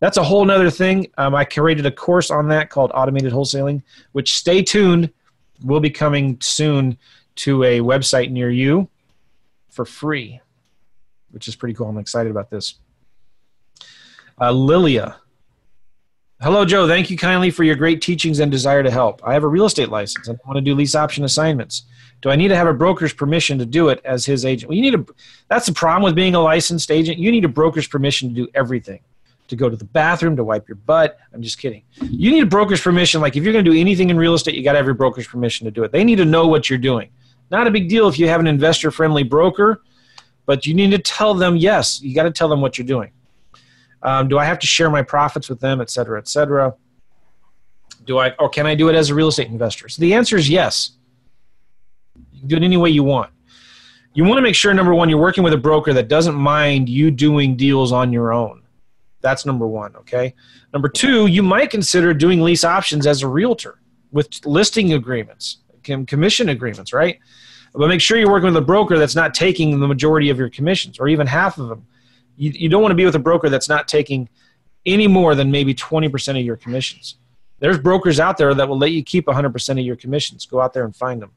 That's 0.00 0.16
a 0.16 0.22
whole 0.22 0.44
nother 0.44 0.70
thing. 0.70 1.08
Um, 1.18 1.34
I 1.34 1.44
created 1.44 1.84
a 1.84 1.90
course 1.90 2.30
on 2.30 2.48
that 2.48 2.70
called 2.70 2.90
Automated 2.94 3.32
Wholesaling, 3.32 3.82
which 4.12 4.34
stay 4.34 4.62
tuned 4.62 5.10
will 5.62 5.80
be 5.80 5.90
coming 5.90 6.38
soon 6.40 6.96
to 7.36 7.64
a 7.64 7.80
website 7.80 8.30
near 8.30 8.50
you 8.50 8.88
for 9.70 9.84
free, 9.84 10.40
which 11.30 11.48
is 11.48 11.56
pretty 11.56 11.74
cool. 11.74 11.88
I'm 11.88 11.98
excited 11.98 12.30
about 12.30 12.50
this. 12.50 12.74
Uh, 14.40 14.52
Lilia. 14.52 15.16
Hello, 16.40 16.64
Joe. 16.64 16.88
Thank 16.88 17.10
you 17.10 17.18
kindly 17.18 17.50
for 17.50 17.64
your 17.64 17.76
great 17.76 18.00
teachings 18.00 18.40
and 18.40 18.50
desire 18.50 18.82
to 18.82 18.90
help. 18.90 19.20
I 19.22 19.34
have 19.34 19.44
a 19.44 19.48
real 19.48 19.66
estate 19.66 19.90
license 19.90 20.26
and 20.26 20.38
I 20.42 20.48
want 20.48 20.56
to 20.56 20.62
do 20.62 20.74
lease 20.74 20.94
option 20.94 21.24
assignments. 21.24 21.82
Do 22.22 22.30
I 22.30 22.36
need 22.36 22.48
to 22.48 22.56
have 22.56 22.66
a 22.66 22.72
broker's 22.72 23.12
permission 23.12 23.58
to 23.58 23.66
do 23.66 23.88
it 23.88 24.00
as 24.04 24.24
his 24.24 24.44
agent? 24.44 24.68
Well, 24.68 24.76
you 24.76 24.82
need 24.82 24.94
a. 24.94 25.04
That's 25.48 25.66
the 25.66 25.72
problem 25.72 26.02
with 26.02 26.14
being 26.14 26.34
a 26.34 26.40
licensed 26.40 26.90
agent. 26.90 27.18
You 27.18 27.30
need 27.30 27.44
a 27.44 27.48
broker's 27.48 27.86
permission 27.86 28.28
to 28.30 28.34
do 28.34 28.48
everything 28.54 29.00
to 29.50 29.56
go 29.56 29.68
to 29.68 29.76
the 29.76 29.84
bathroom, 29.84 30.36
to 30.36 30.44
wipe 30.44 30.68
your 30.68 30.76
butt. 30.76 31.18
I'm 31.34 31.42
just 31.42 31.58
kidding. 31.58 31.82
You 32.00 32.30
need 32.30 32.42
a 32.42 32.46
broker's 32.46 32.80
permission. 32.80 33.20
Like 33.20 33.36
if 33.36 33.42
you're 33.44 33.52
going 33.52 33.64
to 33.64 33.70
do 33.70 33.78
anything 33.78 34.08
in 34.08 34.16
real 34.16 34.34
estate, 34.34 34.54
you 34.54 34.62
got 34.62 34.72
to 34.72 34.78
have 34.78 34.86
your 34.86 34.94
broker's 34.94 35.26
permission 35.26 35.66
to 35.66 35.70
do 35.70 35.82
it. 35.82 35.92
They 35.92 36.04
need 36.04 36.16
to 36.16 36.24
know 36.24 36.46
what 36.46 36.70
you're 36.70 36.78
doing. 36.78 37.10
Not 37.50 37.66
a 37.66 37.70
big 37.70 37.88
deal 37.88 38.08
if 38.08 38.18
you 38.18 38.28
have 38.28 38.40
an 38.40 38.46
investor 38.46 38.90
friendly 38.90 39.22
broker, 39.22 39.82
but 40.46 40.66
you 40.66 40.74
need 40.74 40.90
to 40.90 40.98
tell 40.98 41.34
them, 41.34 41.56
yes, 41.56 42.00
you 42.00 42.14
got 42.14 42.24
to 42.24 42.30
tell 42.30 42.48
them 42.48 42.60
what 42.60 42.78
you're 42.78 42.86
doing. 42.86 43.12
Um, 44.02 44.28
do 44.28 44.38
I 44.38 44.44
have 44.44 44.58
to 44.60 44.66
share 44.66 44.88
my 44.88 45.02
profits 45.02 45.48
with 45.48 45.60
them, 45.60 45.80
et 45.80 45.90
cetera, 45.90 46.18
et 46.18 46.28
cetera? 46.28 46.74
Do 48.04 48.18
I, 48.18 48.34
or 48.38 48.48
can 48.48 48.66
I 48.66 48.74
do 48.74 48.88
it 48.88 48.94
as 48.94 49.10
a 49.10 49.14
real 49.14 49.28
estate 49.28 49.48
investor? 49.48 49.88
So 49.88 50.00
the 50.00 50.14
answer 50.14 50.36
is 50.36 50.48
yes. 50.48 50.92
You 52.32 52.40
can 52.40 52.48
do 52.48 52.56
it 52.56 52.62
any 52.62 52.76
way 52.76 52.90
you 52.90 53.04
want. 53.04 53.30
You 54.14 54.24
want 54.24 54.38
to 54.38 54.42
make 54.42 54.54
sure, 54.54 54.72
number 54.72 54.94
one, 54.94 55.08
you're 55.08 55.20
working 55.20 55.44
with 55.44 55.52
a 55.52 55.58
broker 55.58 55.92
that 55.92 56.08
doesn't 56.08 56.34
mind 56.34 56.88
you 56.88 57.10
doing 57.10 57.56
deals 57.56 57.92
on 57.92 58.12
your 58.12 58.32
own 58.32 58.60
that's 59.20 59.44
number 59.46 59.66
one, 59.66 59.94
okay? 59.96 60.34
Number 60.72 60.88
two, 60.88 61.26
you 61.26 61.42
might 61.42 61.70
consider 61.70 62.14
doing 62.14 62.40
lease 62.40 62.64
options 62.64 63.06
as 63.06 63.22
a 63.22 63.28
realtor 63.28 63.80
with 64.12 64.28
listing 64.44 64.94
agreements, 64.94 65.58
commission 65.82 66.48
agreements, 66.48 66.92
right? 66.92 67.18
But 67.72 67.88
make 67.88 68.00
sure 68.00 68.18
you're 68.18 68.30
working 68.30 68.48
with 68.48 68.56
a 68.56 68.66
broker 68.66 68.98
that's 68.98 69.14
not 69.14 69.34
taking 69.34 69.78
the 69.78 69.86
majority 69.86 70.30
of 70.30 70.38
your 70.38 70.50
commissions 70.50 70.98
or 70.98 71.08
even 71.08 71.26
half 71.26 71.58
of 71.58 71.68
them. 71.68 71.86
You, 72.36 72.50
you 72.50 72.68
don't 72.68 72.82
want 72.82 72.92
to 72.92 72.96
be 72.96 73.04
with 73.04 73.14
a 73.14 73.20
broker 73.20 73.48
that's 73.48 73.68
not 73.68 73.86
taking 73.86 74.28
any 74.86 75.06
more 75.06 75.34
than 75.34 75.50
maybe 75.50 75.74
20% 75.74 76.38
of 76.38 76.44
your 76.44 76.56
commissions. 76.56 77.16
There's 77.58 77.78
brokers 77.78 78.18
out 78.18 78.38
there 78.38 78.54
that 78.54 78.68
will 78.68 78.78
let 78.78 78.92
you 78.92 79.04
keep 79.04 79.26
100% 79.26 79.70
of 79.70 79.78
your 79.78 79.96
commissions. 79.96 80.46
Go 80.46 80.60
out 80.60 80.72
there 80.72 80.84
and 80.84 80.96
find 80.96 81.20
them. 81.20 81.32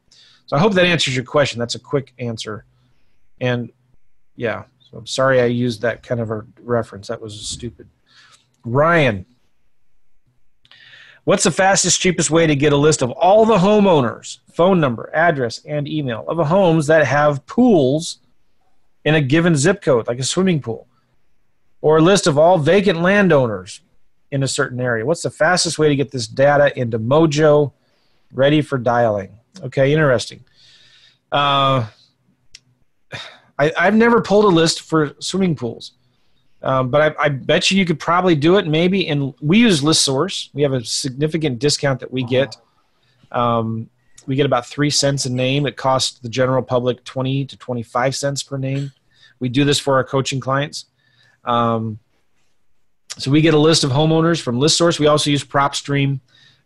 So 0.46 0.56
I 0.56 0.60
hope 0.60 0.74
that 0.74 0.86
answers 0.86 1.16
your 1.16 1.26
question. 1.26 1.60
That's 1.60 1.76
a 1.76 1.80
quick 1.80 2.14
answer. 2.18 2.66
And 3.42 3.72
yeah, 4.36 4.64
so 4.80 4.98
I'm 4.98 5.08
sorry 5.08 5.42
I 5.42 5.46
used 5.46 5.82
that 5.82 6.02
kind 6.04 6.22
of 6.22 6.32
a 6.32 6.46
reference. 6.62 7.08
That 7.08 7.22
was 7.22 7.40
stupid. 7.48 7.90
Ryan, 8.64 9.26
what's 11.24 11.44
the 11.44 11.52
fastest, 11.52 12.02
cheapest 12.02 12.30
way 12.30 12.48
to 12.48 12.56
get 12.56 12.74
a 12.74 12.78
list 12.78 13.02
of 13.02 13.12
all 13.12 13.46
the 13.46 13.58
homeowners, 13.58 14.40
phone 14.54 14.80
number, 14.80 15.10
address, 15.14 15.62
and 15.66 15.88
email 15.88 16.26
of 16.28 16.46
homes 16.48 16.88
that 16.88 17.06
have 17.06 17.46
pools 17.46 18.20
in 19.06 19.16
a 19.16 19.22
given 19.22 19.56
zip 19.56 19.82
code, 19.82 20.08
like 20.08 20.20
a 20.20 20.24
swimming 20.24 20.62
pool, 20.62 20.88
or 21.82 21.98
a 21.98 22.02
list 22.02 22.28
of 22.28 22.38
all 22.38 22.58
vacant 22.58 23.02
landowners 23.02 23.82
in 24.32 24.44
a 24.44 24.48
certain 24.48 24.80
area? 24.80 25.06
What's 25.06 25.24
the 25.24 25.30
fastest 25.30 25.78
way 25.78 25.90
to 25.90 25.96
get 25.96 26.12
this 26.12 26.28
data 26.28 26.78
into 26.80 27.00
Mojo 27.00 27.74
ready 28.34 28.62
for 28.62 28.78
dialing. 28.78 29.38
Okay, 29.62 29.94
interesting. 29.94 30.44
Uh, 31.32 31.88
I, 33.58 33.72
I've 33.78 33.96
never 33.96 34.22
pulled 34.22 34.46
a 34.46 34.50
list 34.50 34.82
for 34.82 35.16
swimming 35.20 35.56
pools. 35.56 35.94
Um, 36.64 36.90
but 36.90 37.02
I, 37.20 37.26
I, 37.26 37.30
bet 37.30 37.70
you 37.70 37.78
you 37.78 37.86
could 37.86 38.00
probably 38.00 38.36
do 38.36 38.58
it 38.58 38.66
maybe. 38.66 39.08
And 39.10 39.34
we 39.42 39.60
use 39.60 39.82
ListSource. 39.82 40.50
We 40.54 40.62
have 40.62 40.72
a 40.72 40.84
significant 40.84 41.60
discount 41.60 42.00
that 42.00 42.12
we 42.12 42.24
get. 42.24 42.56
Um, 43.34 43.90
we 44.28 44.38
get 44.38 44.46
about 44.46 44.66
three 44.66 44.90
cents 44.90 45.26
a 45.26 45.30
name. 45.30 45.66
It 45.66 45.76
costs 45.76 46.20
the 46.20 46.30
general 46.30 46.64
public 46.64 47.04
20 47.04 47.46
to 47.48 47.58
25 47.58 48.16
cents 48.16 48.44
per 48.44 48.58
name. 48.58 48.94
We 49.40 49.50
do 49.50 49.66
this 49.66 49.78
for 49.78 49.96
our 49.96 50.06
coaching 50.06 50.40
clients. 50.40 50.86
Um, 51.44 52.00
so 53.18 53.30
we 53.30 53.42
get 53.42 53.54
a 53.54 53.60
list 53.60 53.84
of 53.84 53.92
homeowners 53.92 54.42
from 54.42 54.58
ListSource. 54.58 55.00
We 55.00 55.08
also 55.08 55.30
use 55.30 55.44
PropStream. 55.44 56.22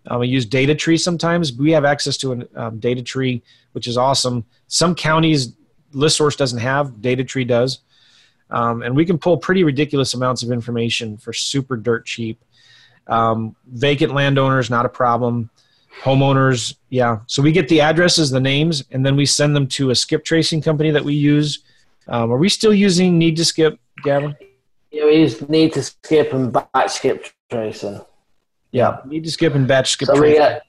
Uh, 0.09 0.19
we 0.19 0.27
use 0.27 0.45
DataTree 0.45 0.99
sometimes. 0.99 1.51
We 1.51 1.71
have 1.71 1.85
access 1.85 2.17
to 2.17 2.33
a 2.33 2.35
um, 2.55 2.79
DataTree, 2.79 3.41
which 3.71 3.87
is 3.87 3.97
awesome. 3.97 4.45
Some 4.67 4.93
counties 4.93 5.53
ListSource 5.93 6.37
doesn't 6.37 6.59
have, 6.59 6.89
DataTree 7.01 7.47
does. 7.47 7.79
Um, 8.49 8.81
and 8.81 8.95
we 8.95 9.05
can 9.05 9.17
pull 9.17 9.37
pretty 9.37 9.63
ridiculous 9.63 10.13
amounts 10.13 10.43
of 10.43 10.51
information 10.51 11.17
for 11.17 11.33
super 11.33 11.75
dirt 11.75 12.05
cheap. 12.05 12.41
Um, 13.07 13.55
vacant 13.67 14.13
landowners, 14.13 14.69
not 14.69 14.85
a 14.85 14.89
problem. 14.89 15.49
Homeowners, 16.01 16.75
yeah. 16.89 17.19
So 17.27 17.41
we 17.41 17.51
get 17.51 17.67
the 17.67 17.81
addresses, 17.81 18.29
the 18.29 18.39
names, 18.39 18.83
and 18.91 19.05
then 19.05 19.15
we 19.15 19.25
send 19.25 19.55
them 19.55 19.67
to 19.69 19.89
a 19.89 19.95
skip 19.95 20.23
tracing 20.23 20.61
company 20.61 20.91
that 20.91 21.03
we 21.03 21.13
use. 21.13 21.63
Um, 22.07 22.31
are 22.31 22.37
we 22.37 22.49
still 22.49 22.73
using 22.73 23.17
Need 23.17 23.35
to 23.37 23.45
Skip, 23.45 23.79
Gavin? 24.03 24.35
Yeah, 24.91 25.05
we 25.05 25.17
use 25.17 25.47
Need 25.49 25.73
to 25.73 25.83
Skip 25.83 26.33
and 26.33 26.53
Batch 26.53 26.93
Skip 26.93 27.25
Tracing. 27.49 28.01
Yeah, 28.71 28.99
Need 29.05 29.23
to 29.23 29.31
Skip 29.31 29.55
and 29.55 29.67
Batch 29.67 29.91
Skip 29.91 30.07
so 30.07 30.15
Tracing. 30.15 30.33
We 30.33 30.37
get, 30.37 30.61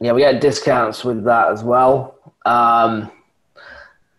yeah, 0.00 0.12
we 0.12 0.20
get 0.22 0.40
discounts 0.40 1.04
with 1.04 1.24
that 1.24 1.52
as 1.52 1.62
well. 1.62 2.18
Um, 2.46 3.10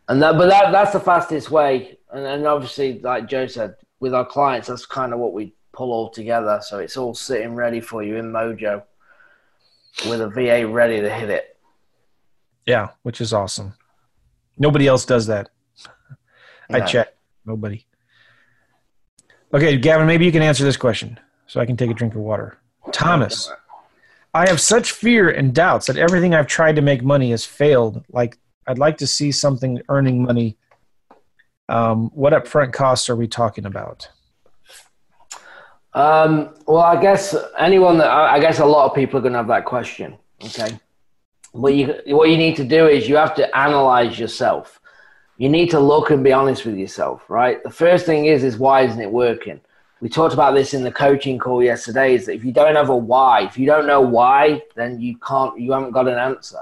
and 0.08 0.22
that, 0.22 0.38
but 0.38 0.50
that 0.50 0.72
that's 0.72 0.94
the 0.94 1.00
fastest 1.00 1.50
way. 1.50 1.95
And, 2.16 2.26
and 2.26 2.48
obviously, 2.48 3.00
like 3.00 3.28
Joe 3.28 3.46
said, 3.46 3.76
with 4.00 4.14
our 4.14 4.26
clients, 4.26 4.70
that's 4.70 4.86
kind 4.86 5.14
of 5.14 5.20
what 5.20 5.34
we 5.34 5.54
pull 5.74 5.92
all 5.92 6.10
together. 6.10 6.62
So 6.64 6.80
it's 6.80 6.96
all 6.96 7.14
sitting 7.14 7.56
ready 7.56 7.82
for 7.82 8.04
you 8.04 8.16
in 8.16 8.32
Mojo 8.32 8.84
with 10.08 10.22
a 10.22 10.30
VA 10.30 10.66
ready 10.66 11.02
to 11.02 11.10
hit 11.10 11.30
it. 11.30 11.58
Yeah, 12.66 12.90
which 13.04 13.20
is 13.20 13.34
awesome. 13.34 13.74
Nobody 14.58 14.88
else 14.88 15.06
does 15.06 15.28
that. 15.28 15.50
I 16.70 16.82
check. 16.82 17.14
Nobody. 17.46 17.86
Okay, 19.54 19.78
Gavin, 19.78 20.08
maybe 20.08 20.26
you 20.26 20.32
can 20.32 20.42
answer 20.42 20.64
this 20.64 20.78
question 20.78 21.20
so 21.48 21.60
I 21.60 21.66
can 21.66 21.78
take 21.78 21.92
a 21.92 21.94
drink 21.94 22.16
of 22.16 22.22
water. 22.22 22.58
Thomas, 22.92 23.52
I 24.34 24.48
have 24.48 24.60
such 24.60 24.92
fear 24.92 25.30
and 25.30 25.54
doubts 25.54 25.88
that 25.88 25.98
everything 25.98 26.34
I've 26.34 26.48
tried 26.48 26.76
to 26.78 26.82
make 26.82 27.04
money 27.04 27.32
has 27.32 27.46
failed. 27.46 28.04
Like 28.10 28.38
I'd 28.68 28.80
like 28.80 28.98
to 28.98 29.08
see 29.08 29.32
something 29.32 29.82
earning 29.90 30.24
money. 30.24 30.58
Um, 31.68 32.10
what 32.14 32.34
upfront 32.34 32.74
costs 32.74 33.10
are 33.10 33.16
we 33.16 33.28
talking 33.28 33.66
about? 33.66 34.10
Um, 35.94 36.54
well, 36.68 36.84
I 36.84 37.02
guess 37.02 37.36
anyone 37.58 37.98
that 38.00 38.10
I 38.12 38.40
guess 38.40 38.60
a 38.60 38.66
lot 38.66 38.90
of 38.90 38.96
people 38.96 39.18
are 39.18 39.22
going 39.22 39.34
to 39.34 39.40
have 39.40 39.48
that 39.48 39.66
question. 39.66 40.18
Okay, 40.44 40.78
what 41.54 41.74
you 41.74 41.96
what 42.08 42.30
you 42.30 42.38
need 42.38 42.58
to 42.58 42.66
do 42.66 42.88
is 42.88 43.08
you 43.08 43.16
have 43.16 43.34
to 43.36 43.58
analyze 43.58 44.20
yourself. 44.20 44.80
You 45.38 45.50
need 45.50 45.70
to 45.72 45.80
look 45.80 46.12
and 46.12 46.24
be 46.24 46.34
honest 46.34 46.66
with 46.66 46.76
yourself. 46.78 47.30
Right. 47.30 47.64
The 47.64 47.70
first 47.70 48.06
thing 48.06 48.26
is 48.26 48.44
is 48.44 48.58
why 48.58 48.82
isn't 48.82 49.00
it 49.02 49.12
working? 49.12 49.62
We 50.02 50.10
talked 50.10 50.34
about 50.34 50.54
this 50.54 50.74
in 50.74 50.84
the 50.84 50.92
coaching 50.92 51.40
call 51.40 51.64
yesterday. 51.64 52.14
Is 52.14 52.26
that 52.26 52.34
if 52.34 52.44
you 52.44 52.52
don't 52.52 52.76
have 52.76 52.90
a 52.90 52.96
why, 52.96 53.46
if 53.46 53.58
you 53.58 53.66
don't 53.66 53.88
know 53.88 54.02
why, 54.02 54.62
then 54.76 55.00
you 55.00 55.18
can't. 55.18 55.58
You 55.60 55.72
haven't 55.72 55.92
got 55.92 56.10
an 56.10 56.20
answer. 56.20 56.60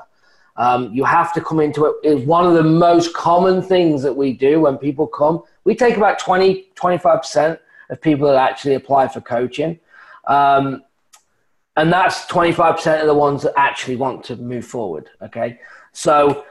Um, 0.56 0.94
you 0.94 1.04
have 1.04 1.34
to 1.34 1.42
come 1.42 1.60
into 1.60 1.86
it. 1.86 1.96
It's 2.04 2.26
one 2.26 2.46
of 2.46 2.54
the 2.54 2.64
most 2.64 3.14
common 3.14 3.62
things 3.62 4.04
that 4.04 4.14
we 4.14 4.34
do 4.34 4.62
when 4.62 4.78
people 4.78 5.08
come. 5.08 5.44
We 5.64 5.76
take 5.76 5.98
about 5.98 6.20
20, 6.20 6.68
25% 6.76 7.60
of 7.90 8.02
people 8.02 8.28
that 8.28 8.36
actually 8.36 8.76
apply 8.76 9.08
for 9.08 9.22
coaching. 9.22 9.80
Um, 10.28 10.84
and 11.76 11.92
that's 11.92 12.26
25% 12.26 13.02
of 13.02 13.08
the 13.08 13.14
ones 13.14 13.44
that 13.44 13.54
actually 13.58 13.96
want 13.96 14.24
to 14.26 14.36
move 14.36 14.66
forward. 14.66 15.10
Okay. 15.22 15.60
So, 15.92 16.46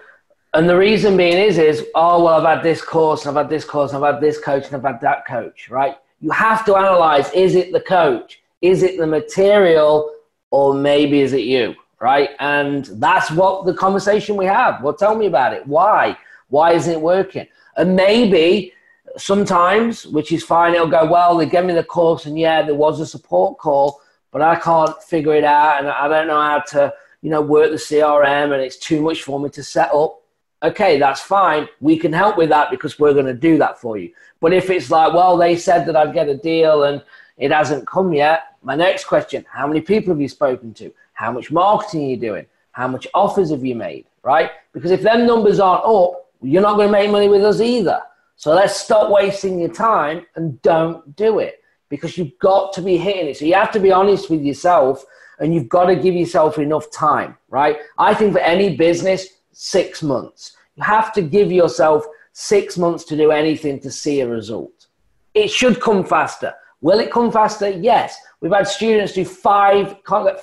and 0.54 0.68
the 0.68 0.76
reason 0.76 1.16
being 1.16 1.38
is, 1.38 1.58
is, 1.58 1.86
oh, 1.94 2.24
well, 2.24 2.34
I've 2.34 2.56
had 2.56 2.62
this 2.64 2.82
course, 2.82 3.26
I've 3.26 3.36
had 3.36 3.48
this 3.48 3.64
course, 3.64 3.94
I've 3.94 4.02
had 4.02 4.20
this 4.20 4.38
coach, 4.38 4.66
and 4.66 4.76
I've 4.76 4.82
had 4.82 5.00
that 5.00 5.26
coach, 5.26 5.70
right? 5.70 5.96
You 6.20 6.30
have 6.30 6.64
to 6.66 6.76
analyze 6.76 7.30
is 7.32 7.54
it 7.54 7.72
the 7.72 7.80
coach? 7.80 8.42
Is 8.60 8.82
it 8.82 8.98
the 8.98 9.06
material? 9.06 10.12
Or 10.50 10.74
maybe 10.74 11.20
is 11.20 11.32
it 11.32 11.44
you? 11.44 11.74
Right? 12.02 12.30
And 12.40 12.84
that's 12.94 13.30
what 13.30 13.64
the 13.64 13.72
conversation 13.72 14.36
we 14.36 14.44
have. 14.44 14.82
Well, 14.82 14.92
tell 14.92 15.14
me 15.14 15.26
about 15.26 15.54
it. 15.54 15.64
Why? 15.68 16.18
Why 16.48 16.72
isn't 16.72 16.92
it 16.92 17.00
working? 17.00 17.46
And 17.76 17.94
maybe 17.94 18.72
sometimes, 19.16 20.04
which 20.06 20.32
is 20.32 20.42
fine, 20.42 20.74
it'll 20.74 20.88
go, 20.88 21.06
well, 21.06 21.36
they 21.36 21.46
gave 21.46 21.64
me 21.64 21.74
the 21.74 21.84
course 21.84 22.26
and 22.26 22.36
yeah, 22.36 22.60
there 22.62 22.74
was 22.74 22.98
a 22.98 23.06
support 23.06 23.56
call, 23.58 24.02
but 24.32 24.42
I 24.42 24.56
can't 24.56 25.00
figure 25.00 25.36
it 25.36 25.44
out 25.44 25.78
and 25.78 25.88
I 25.88 26.08
don't 26.08 26.26
know 26.26 26.40
how 26.40 26.58
to, 26.70 26.92
you 27.22 27.30
know, 27.30 27.40
work 27.40 27.70
the 27.70 27.76
CRM 27.76 28.52
and 28.52 28.60
it's 28.60 28.78
too 28.78 29.00
much 29.00 29.22
for 29.22 29.38
me 29.38 29.48
to 29.50 29.62
set 29.62 29.94
up. 29.94 30.22
Okay, 30.64 30.98
that's 30.98 31.20
fine. 31.20 31.68
We 31.80 31.96
can 31.96 32.12
help 32.12 32.36
with 32.36 32.48
that 32.48 32.72
because 32.72 32.98
we're 32.98 33.14
going 33.14 33.26
to 33.26 33.34
do 33.34 33.58
that 33.58 33.80
for 33.80 33.96
you. 33.96 34.12
But 34.40 34.52
if 34.52 34.70
it's 34.70 34.90
like, 34.90 35.12
well, 35.12 35.36
they 35.36 35.54
said 35.54 35.86
that 35.86 35.94
I'd 35.94 36.14
get 36.14 36.28
a 36.28 36.36
deal 36.36 36.82
and 36.82 37.00
it 37.38 37.52
hasn't 37.52 37.86
come 37.86 38.12
yet, 38.12 38.56
my 38.64 38.74
next 38.74 39.04
question, 39.04 39.44
how 39.48 39.68
many 39.68 39.80
people 39.80 40.12
have 40.12 40.20
you 40.20 40.28
spoken 40.28 40.74
to? 40.74 40.92
How 41.22 41.30
much 41.30 41.52
marketing 41.52 42.06
are 42.06 42.08
you 42.08 42.16
doing? 42.16 42.46
How 42.72 42.88
much 42.88 43.06
offers 43.14 43.50
have 43.52 43.64
you 43.64 43.76
made? 43.76 44.06
Right? 44.24 44.50
Because 44.72 44.90
if 44.90 45.02
them 45.02 45.24
numbers 45.24 45.60
aren't 45.60 45.84
up, 45.84 46.28
you're 46.42 46.60
not 46.60 46.74
going 46.74 46.88
to 46.88 46.92
make 46.92 47.12
money 47.12 47.28
with 47.28 47.44
us 47.44 47.60
either. 47.60 48.00
So 48.34 48.52
let's 48.52 48.74
stop 48.74 49.08
wasting 49.08 49.60
your 49.60 49.68
time 49.68 50.26
and 50.34 50.60
don't 50.62 51.14
do 51.14 51.38
it 51.38 51.62
because 51.90 52.18
you've 52.18 52.36
got 52.40 52.72
to 52.72 52.82
be 52.82 52.96
hitting 52.96 53.28
it. 53.28 53.36
So 53.36 53.44
you 53.44 53.54
have 53.54 53.70
to 53.70 53.78
be 53.78 53.92
honest 53.92 54.30
with 54.30 54.42
yourself 54.42 55.04
and 55.38 55.54
you've 55.54 55.68
got 55.68 55.84
to 55.84 55.94
give 55.94 56.14
yourself 56.14 56.58
enough 56.58 56.90
time, 56.90 57.36
right? 57.50 57.76
I 57.98 58.14
think 58.14 58.32
for 58.32 58.40
any 58.40 58.76
business, 58.76 59.28
six 59.52 60.02
months. 60.02 60.56
You 60.74 60.82
have 60.82 61.12
to 61.12 61.22
give 61.22 61.52
yourself 61.52 62.04
six 62.32 62.76
months 62.76 63.04
to 63.04 63.16
do 63.16 63.30
anything 63.30 63.78
to 63.78 63.92
see 63.92 64.22
a 64.22 64.28
result. 64.28 64.88
It 65.34 65.52
should 65.52 65.80
come 65.80 66.04
faster. 66.04 66.52
Will 66.80 66.98
it 66.98 67.12
come 67.12 67.30
faster? 67.30 67.68
Yes. 67.68 68.16
We've 68.42 68.52
had 68.52 68.66
students 68.66 69.12
do 69.12 69.24
five, 69.24 69.96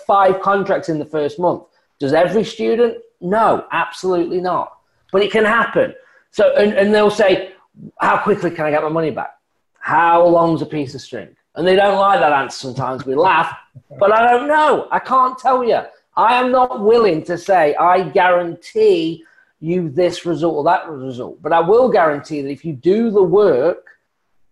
five 0.08 0.42
contracts 0.42 0.88
in 0.88 1.00
the 1.00 1.06
first 1.06 1.38
month. 1.38 1.64
Does 2.00 2.14
every 2.14 2.46
student? 2.46 2.98
No, 3.20 3.66
absolutely 3.74 4.40
not. 4.40 4.78
But 5.12 5.22
it 5.22 5.32
can 5.32 5.44
happen. 5.44 5.94
So, 6.32 6.56
and, 6.56 6.74
and 6.74 6.94
they'll 6.94 7.12
say, 7.12 7.52
how 8.00 8.18
quickly 8.20 8.52
can 8.52 8.66
I 8.66 8.72
get 8.72 8.84
my 8.84 8.90
money 8.90 9.12
back? 9.12 9.38
How 9.80 10.26
long's 10.26 10.62
a 10.62 10.66
piece 10.66 10.96
of 10.96 11.02
string? 11.02 11.36
And 11.56 11.68
they 11.68 11.76
don't 11.76 12.00
like 12.00 12.22
that 12.22 12.32
answer 12.32 12.68
sometimes. 12.68 13.06
We 13.06 13.16
laugh, 13.16 13.54
but 14.00 14.14
I 14.14 14.32
don't 14.32 14.48
know. 14.48 14.88
I 14.92 15.00
can't 15.00 15.38
tell 15.38 15.62
you. 15.64 15.82
I 16.16 16.40
am 16.40 16.54
not 16.54 16.82
willing 16.82 17.24
to 17.26 17.38
say, 17.38 17.76
I 17.76 18.04
guarantee 18.04 19.26
you 19.60 19.90
this 19.90 20.26
result 20.26 20.56
or 20.56 20.64
that 20.64 20.88
result. 20.90 21.42
But 21.42 21.52
I 21.52 21.60
will 21.60 21.90
guarantee 21.90 22.42
that 22.42 22.50
if 22.50 22.64
you 22.64 22.72
do 22.72 23.12
the 23.12 23.24
work 23.24 23.88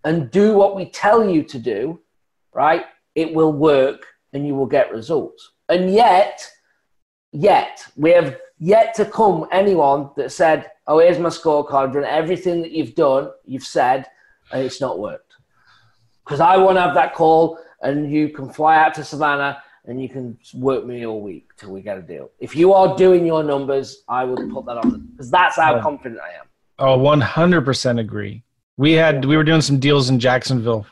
and 0.03 0.29
do 0.31 0.53
what 0.53 0.75
we 0.75 0.85
tell 0.85 1.29
you 1.29 1.43
to 1.43 1.59
do, 1.59 2.01
right, 2.53 2.83
it 3.17 3.33
will 3.33 3.51
work 3.51 4.05
and 4.31 4.45
you 4.45 4.53
will 4.55 4.67
get 4.67 4.93
results. 4.93 5.51
And 5.69 5.91
yet, 5.91 6.47
yet, 7.31 7.85
we 7.97 8.11
have 8.11 8.37
yet 8.59 8.93
to 8.95 9.05
come 9.05 9.47
anyone 9.51 10.11
that 10.15 10.31
said, 10.31 10.71
Oh, 10.85 10.99
here's 10.99 11.19
my 11.19 11.29
scorecard, 11.29 11.97
and 11.97 12.05
everything 12.05 12.61
that 12.61 12.71
you've 12.71 12.95
done, 12.95 13.31
you've 13.43 13.65
said, 13.65 14.05
and 14.53 14.63
it's 14.63 14.79
not 14.79 14.99
worked. 14.99 15.33
Because 16.23 16.39
I 16.39 16.55
want 16.55 16.77
to 16.77 16.81
have 16.81 16.93
that 16.93 17.13
call, 17.13 17.59
and 17.81 18.09
you 18.09 18.29
can 18.29 18.49
fly 18.53 18.77
out 18.77 18.93
to 18.93 19.03
Savannah 19.03 19.61
and 19.85 20.01
you 20.01 20.09
can 20.09 20.37
work 20.55 20.85
me 20.85 21.05
all 21.05 21.21
week 21.21 21.49
till 21.57 21.71
we 21.71 21.81
get 21.81 21.97
a 21.97 22.01
deal. 22.01 22.29
If 22.39 22.55
you 22.55 22.73
are 22.73 22.97
doing 22.97 23.25
your 23.25 23.43
numbers, 23.43 24.03
I 24.09 24.25
would 24.25 24.49
put 24.51 24.65
that 24.65 24.77
on 24.77 25.07
because 25.11 25.31
that's 25.31 25.55
how 25.55 25.77
oh. 25.77 25.81
confident 25.81 26.19
I 26.19 26.39
am. 26.39 26.45
Oh, 26.79 26.97
100% 26.99 27.99
agree. 27.99 28.43
We 28.75 28.91
had, 28.91 29.25
we 29.25 29.37
were 29.37 29.45
doing 29.45 29.61
some 29.61 29.79
deals 29.79 30.09
in 30.09 30.19
Jacksonville 30.19 30.85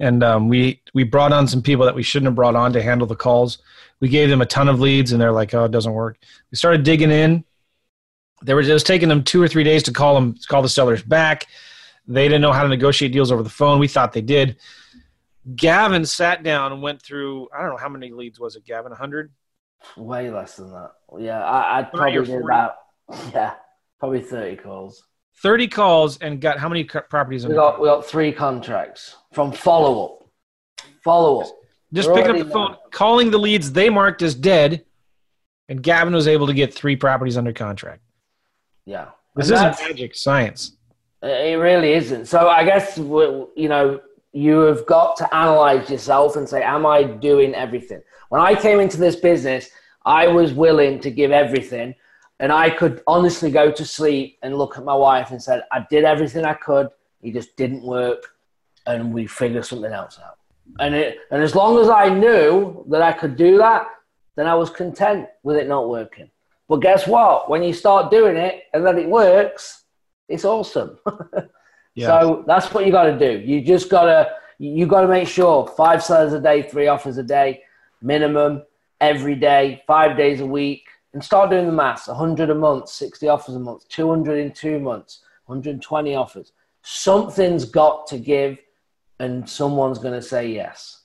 and 0.00 0.24
um, 0.24 0.48
we 0.48 0.82
we 0.94 1.04
brought 1.04 1.32
on 1.32 1.46
some 1.46 1.62
people 1.62 1.84
that 1.84 1.94
we 1.94 2.02
shouldn't 2.02 2.26
have 2.26 2.34
brought 2.34 2.56
on 2.56 2.72
to 2.72 2.82
handle 2.82 3.06
the 3.06 3.14
calls. 3.14 3.58
We 4.00 4.08
gave 4.08 4.30
them 4.30 4.40
a 4.40 4.46
ton 4.46 4.68
of 4.68 4.80
leads, 4.80 5.12
and 5.12 5.20
they're 5.20 5.30
like, 5.30 5.54
"Oh, 5.54 5.64
it 5.64 5.70
doesn't 5.70 5.92
work." 5.92 6.18
We 6.50 6.56
started 6.56 6.82
digging 6.82 7.10
in. 7.10 7.44
There 8.42 8.56
was 8.56 8.68
it 8.68 8.72
was 8.72 8.82
taking 8.82 9.08
them 9.08 9.22
two 9.22 9.42
or 9.42 9.46
three 9.46 9.62
days 9.62 9.82
to 9.84 9.92
call 9.92 10.14
them 10.14 10.36
call 10.48 10.62
the 10.62 10.68
sellers 10.68 11.02
back. 11.02 11.46
They 12.08 12.24
didn't 12.24 12.40
know 12.40 12.52
how 12.52 12.62
to 12.62 12.68
negotiate 12.68 13.12
deals 13.12 13.30
over 13.30 13.42
the 13.42 13.50
phone. 13.50 13.78
We 13.78 13.88
thought 13.88 14.12
they 14.12 14.22
did. 14.22 14.56
Gavin 15.54 16.04
sat 16.04 16.42
down 16.42 16.72
and 16.72 16.82
went 16.82 17.02
through. 17.02 17.48
I 17.54 17.60
don't 17.60 17.70
know 17.70 17.76
how 17.76 17.88
many 17.88 18.10
leads 18.10 18.40
was 18.40 18.56
it, 18.56 18.64
Gavin? 18.64 18.92
hundred? 18.92 19.30
Way 19.96 20.30
less 20.30 20.56
than 20.56 20.72
that. 20.72 20.92
Yeah, 21.18 21.44
I, 21.44 21.82
would 21.82 21.92
probably 21.92 22.24
do 22.24 22.42
about 22.42 22.74
yeah, 23.34 23.54
probably 23.98 24.22
thirty 24.22 24.56
calls. 24.56 25.04
30 25.42 25.68
calls 25.68 26.18
and 26.18 26.40
got 26.40 26.58
how 26.58 26.68
many 26.68 26.84
properties? 26.84 27.46
We 27.46 27.54
got, 27.54 27.80
we 27.80 27.88
got 27.88 28.04
three 28.04 28.32
contracts 28.32 29.16
from 29.32 29.52
follow 29.52 30.04
up. 30.04 30.28
Follow 31.02 31.40
up. 31.40 31.48
Just 31.92 32.08
They're 32.08 32.16
picking 32.16 32.40
up 32.40 32.46
the 32.46 32.52
phone, 32.52 32.76
calling 32.90 33.30
the 33.30 33.38
leads 33.38 33.72
they 33.72 33.90
marked 33.90 34.22
as 34.22 34.34
dead, 34.34 34.84
and 35.68 35.82
Gavin 35.82 36.14
was 36.14 36.28
able 36.28 36.46
to 36.46 36.54
get 36.54 36.72
three 36.72 36.94
properties 36.94 37.36
under 37.36 37.52
contract. 37.52 38.02
Yeah. 38.84 39.08
This 39.34 39.50
isn't 39.50 39.80
magic 39.80 40.14
science. 40.14 40.76
It 41.22 41.58
really 41.58 41.92
isn't. 41.92 42.26
So 42.26 42.48
I 42.48 42.64
guess 42.64 42.96
you 42.96 43.68
know 43.68 44.00
you 44.32 44.58
have 44.60 44.86
got 44.86 45.16
to 45.18 45.34
analyze 45.34 45.90
yourself 45.90 46.36
and 46.36 46.48
say, 46.48 46.62
"Am 46.62 46.86
I 46.86 47.02
doing 47.02 47.54
everything?" 47.54 48.02
When 48.30 48.40
I 48.40 48.54
came 48.54 48.80
into 48.80 48.96
this 48.96 49.16
business, 49.16 49.68
I 50.04 50.28
was 50.28 50.52
willing 50.52 51.00
to 51.00 51.10
give 51.10 51.30
everything, 51.30 51.94
and 52.40 52.50
I 52.50 52.70
could 52.70 53.02
honestly 53.06 53.50
go 53.50 53.70
to 53.70 53.84
sleep 53.84 54.38
and 54.42 54.58
look 54.58 54.76
at 54.76 54.84
my 54.84 54.94
wife 54.94 55.30
and 55.30 55.40
said, 55.40 55.62
"I 55.70 55.86
did 55.88 56.04
everything 56.04 56.44
I 56.44 56.54
could. 56.54 56.88
It 57.22 57.34
just 57.34 57.54
didn't 57.56 57.82
work, 57.82 58.34
and 58.86 59.14
we 59.14 59.26
figure 59.26 59.62
something 59.62 59.92
else 59.92 60.18
out." 60.18 60.38
And 60.80 60.94
it, 60.94 61.18
and 61.30 61.42
as 61.42 61.54
long 61.54 61.78
as 61.78 61.88
I 61.88 62.08
knew 62.08 62.84
that 62.88 63.02
I 63.02 63.12
could 63.12 63.36
do 63.36 63.58
that, 63.58 63.86
then 64.36 64.46
I 64.46 64.54
was 64.54 64.70
content 64.70 65.28
with 65.42 65.56
it 65.56 65.68
not 65.68 65.88
working. 65.88 66.30
But 66.68 66.80
guess 66.80 67.06
what? 67.06 67.50
When 67.50 67.62
you 67.62 67.72
start 67.72 68.10
doing 68.10 68.36
it 68.36 68.64
and 68.72 68.86
then 68.86 68.96
it 68.98 69.08
works, 69.08 69.84
it's 70.28 70.44
awesome. 70.44 70.98
Yeah. 71.96 72.06
So 72.06 72.44
that's 72.46 72.72
what 72.72 72.86
you 72.86 72.92
got 72.92 73.04
to 73.04 73.18
do. 73.18 73.40
You 73.44 73.60
just 73.62 73.90
gotta 73.90 74.30
you 74.58 74.86
got 74.86 75.00
to 75.00 75.08
make 75.08 75.26
sure 75.26 75.66
five 75.76 76.04
sellers 76.04 76.32
a 76.32 76.40
day, 76.40 76.62
three 76.62 76.86
offers 76.86 77.18
a 77.18 77.22
day, 77.22 77.62
minimum 78.00 78.62
every 79.00 79.34
day, 79.34 79.82
five 79.86 80.16
days 80.16 80.40
a 80.40 80.46
week, 80.46 80.86
and 81.12 81.22
start 81.22 81.50
doing 81.50 81.66
the 81.66 81.72
maths. 81.72 82.08
100 82.08 82.50
a 82.50 82.54
month, 82.54 82.88
60 82.88 83.28
offers 83.28 83.54
a 83.54 83.58
month, 83.60 83.88
200 83.88 84.38
in 84.38 84.52
two 84.52 84.78
months, 84.78 85.22
120 85.46 86.14
offers. 86.14 86.52
Something's 86.82 87.64
got 87.64 88.06
to 88.08 88.18
give, 88.18 88.58
and 89.18 89.48
someone's 89.48 89.98
going 89.98 90.14
to 90.14 90.22
say 90.22 90.48
yes. 90.48 91.02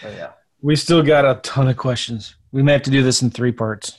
So, 0.00 0.08
yeah. 0.08 0.30
we 0.62 0.76
still 0.76 1.02
got 1.02 1.24
a 1.24 1.40
ton 1.42 1.68
of 1.68 1.76
questions. 1.76 2.36
We 2.52 2.62
may 2.62 2.72
have 2.72 2.82
to 2.82 2.90
do 2.90 3.02
this 3.02 3.22
in 3.22 3.30
three 3.30 3.52
parts. 3.52 3.98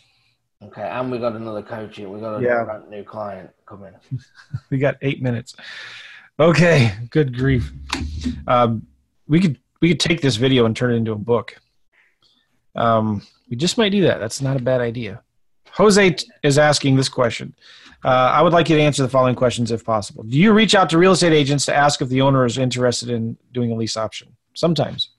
Okay, 0.63 0.81
and 0.83 1.11
we 1.11 1.17
got 1.17 1.35
another 1.35 1.61
coaching. 1.61 2.11
We 2.11 2.19
got 2.21 2.39
a 2.39 2.41
Yeah. 2.41 2.79
new 2.89 3.03
client 3.03 3.51
coming. 3.65 3.93
We 4.69 4.77
got 4.77 4.95
eight 5.01 5.21
minutes. 5.21 5.55
Okay, 6.39 6.93
good 7.09 7.37
grief. 7.37 7.71
Um, 8.47 8.87
we 9.27 9.39
could 9.39 9.59
we 9.81 9.89
could 9.89 9.99
take 9.99 10.21
this 10.21 10.37
video 10.37 10.65
and 10.65 10.75
turn 10.75 10.93
it 10.93 10.95
into 10.95 11.11
a 11.11 11.17
book. 11.17 11.57
Um, 12.75 13.21
we 13.49 13.55
just 13.55 13.77
might 13.77 13.89
do 13.89 14.01
that. 14.03 14.19
That's 14.19 14.41
not 14.41 14.57
a 14.57 14.61
bad 14.61 14.81
idea. 14.81 15.21
Jose 15.71 16.15
is 16.43 16.57
asking 16.57 16.95
this 16.95 17.09
question. 17.09 17.53
Uh, 18.03 18.31
I 18.33 18.41
would 18.41 18.53
like 18.53 18.69
you 18.69 18.75
to 18.77 18.81
answer 18.81 19.03
the 19.03 19.09
following 19.09 19.35
questions 19.35 19.71
if 19.71 19.83
possible. 19.83 20.23
Do 20.23 20.37
you 20.37 20.53
reach 20.53 20.75
out 20.75 20.89
to 20.91 20.97
real 20.97 21.11
estate 21.11 21.33
agents 21.33 21.65
to 21.65 21.75
ask 21.75 22.01
if 22.01 22.09
the 22.09 22.21
owner 22.21 22.45
is 22.45 22.57
interested 22.57 23.09
in 23.09 23.35
doing 23.51 23.71
a 23.71 23.75
lease 23.75 23.97
option? 23.97 24.35
Sometimes. 24.53 25.09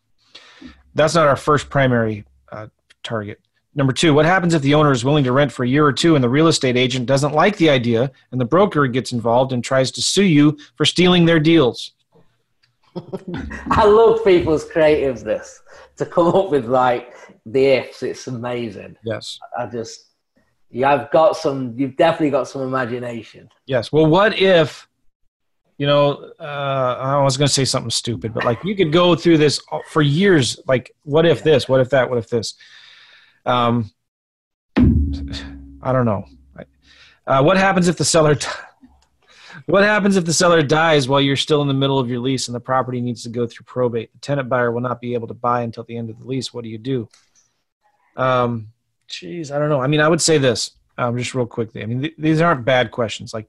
That's 0.94 1.14
not 1.14 1.26
our 1.26 1.36
first 1.36 1.68
primary 1.68 2.24
uh, 2.50 2.68
target. 3.02 3.40
Number 3.74 3.92
two, 3.92 4.14
what 4.14 4.24
happens 4.24 4.54
if 4.54 4.62
the 4.62 4.72
owner 4.72 4.92
is 4.92 5.04
willing 5.04 5.24
to 5.24 5.32
rent 5.32 5.52
for 5.52 5.64
a 5.64 5.68
year 5.68 5.84
or 5.84 5.92
two 5.92 6.14
and 6.14 6.24
the 6.24 6.28
real 6.28 6.46
estate 6.46 6.78
agent 6.78 7.04
doesn't 7.04 7.32
like 7.32 7.58
the 7.58 7.68
idea 7.68 8.10
and 8.32 8.40
the 8.40 8.46
broker 8.46 8.86
gets 8.86 9.12
involved 9.12 9.52
and 9.52 9.62
tries 9.62 9.90
to 9.90 10.02
sue 10.02 10.24
you 10.24 10.56
for 10.76 10.86
stealing 10.86 11.26
their 11.26 11.40
deals? 11.40 11.92
I 13.70 13.84
love 13.84 14.24
people's 14.24 14.64
creativeness 14.64 15.62
to 15.96 16.06
come 16.06 16.28
up 16.28 16.50
with 16.50 16.66
like 16.66 17.14
the 17.44 17.64
ifs. 17.64 18.02
It's 18.02 18.26
amazing. 18.26 18.96
Yes. 19.04 19.38
I 19.58 19.66
just, 19.66 20.12
yeah, 20.70 20.92
I've 20.92 21.10
got 21.10 21.36
some. 21.36 21.74
You've 21.76 21.96
definitely 21.96 22.30
got 22.30 22.48
some 22.48 22.62
imagination. 22.62 23.48
Yes. 23.66 23.92
Well, 23.92 24.06
what 24.06 24.38
if, 24.38 24.88
you 25.78 25.86
know, 25.86 26.32
uh, 26.40 26.96
I 26.98 27.22
was 27.22 27.36
going 27.36 27.48
to 27.48 27.52
say 27.52 27.64
something 27.64 27.90
stupid, 27.90 28.32
but 28.34 28.44
like 28.44 28.62
you 28.64 28.74
could 28.74 28.92
go 28.92 29.14
through 29.14 29.38
this 29.38 29.60
for 29.90 30.02
years. 30.02 30.58
Like, 30.66 30.92
what 31.02 31.26
if 31.26 31.42
this? 31.42 31.68
What 31.68 31.80
if 31.80 31.90
that? 31.90 32.08
What 32.08 32.18
if 32.18 32.28
this? 32.28 32.54
Um, 33.44 33.90
I 34.76 35.92
don't 35.92 36.06
know. 36.06 36.24
Uh, 37.26 37.42
what 37.42 37.56
happens 37.56 37.88
if 37.88 37.96
the 37.96 38.04
seller? 38.04 38.36
What 39.66 39.82
happens 39.82 40.16
if 40.16 40.24
the 40.24 40.32
seller 40.32 40.62
dies 40.62 41.08
while 41.08 41.20
you're 41.20 41.36
still 41.36 41.60
in 41.60 41.68
the 41.68 41.74
middle 41.74 41.98
of 41.98 42.08
your 42.08 42.20
lease 42.20 42.48
and 42.48 42.54
the 42.54 42.60
property 42.60 43.00
needs 43.00 43.22
to 43.24 43.28
go 43.28 43.46
through 43.46 43.64
probate? 43.64 44.12
The 44.12 44.18
tenant 44.20 44.48
buyer 44.48 44.70
will 44.70 44.80
not 44.80 45.00
be 45.00 45.14
able 45.14 45.28
to 45.28 45.34
buy 45.34 45.62
until 45.62 45.84
the 45.84 45.96
end 45.96 46.08
of 46.08 46.18
the 46.18 46.24
lease. 46.24 46.54
What 46.54 46.62
do 46.64 46.70
you 46.70 46.78
do? 46.78 47.08
Um, 48.16 48.68
geez, 49.08 49.50
I 49.50 49.58
don't 49.58 49.68
know. 49.68 49.80
I 49.80 49.88
mean, 49.88 50.00
I 50.00 50.08
would 50.08 50.22
say 50.22 50.38
this 50.38 50.70
um, 50.98 51.18
just 51.18 51.34
real 51.34 51.46
quickly. 51.46 51.82
I 51.82 51.86
mean, 51.86 52.02
th- 52.02 52.14
these 52.16 52.40
aren't 52.40 52.64
bad 52.64 52.90
questions. 52.90 53.34
Like, 53.34 53.48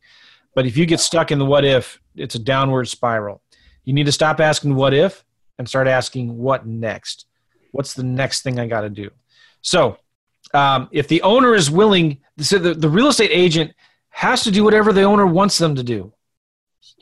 but 0.56 0.66
if 0.66 0.76
you 0.76 0.86
get 0.86 1.00
stuck 1.00 1.32
in 1.32 1.40
the 1.40 1.46
what 1.46 1.64
if, 1.64 2.00
it's 2.16 2.36
a 2.36 2.40
downward 2.40 2.88
spiral. 2.88 3.42
You 3.84 3.94
need 3.94 4.08
to 4.08 4.12
stop 4.12 4.40
asking 4.40 4.76
what 4.76 4.94
if 4.94 5.24
and 5.60 5.70
start 5.70 5.88
asking 5.88 6.38
what 6.38 6.66
next. 6.66 7.26
What's 7.72 7.94
the 7.94 8.04
next 8.04 8.42
thing 8.42 8.60
I 8.60 8.68
got 8.68 8.82
to 8.82 8.90
do? 8.90 9.12
So, 9.62 9.98
um, 10.54 10.90
if 10.92 11.08
the 11.08 11.22
owner 11.22 11.54
is 11.54 11.70
willing, 11.70 12.20
so 12.40 12.58
the, 12.58 12.74
the 12.74 12.90
real 12.90 13.10
estate 13.10 13.32
agent 13.32 13.74
has 14.18 14.44
to 14.44 14.50
do 14.50 14.64
whatever 14.64 14.92
the 14.92 15.04
owner 15.04 15.28
wants 15.28 15.60
them 15.60 15.76
to 15.76 15.84
do. 15.84 16.12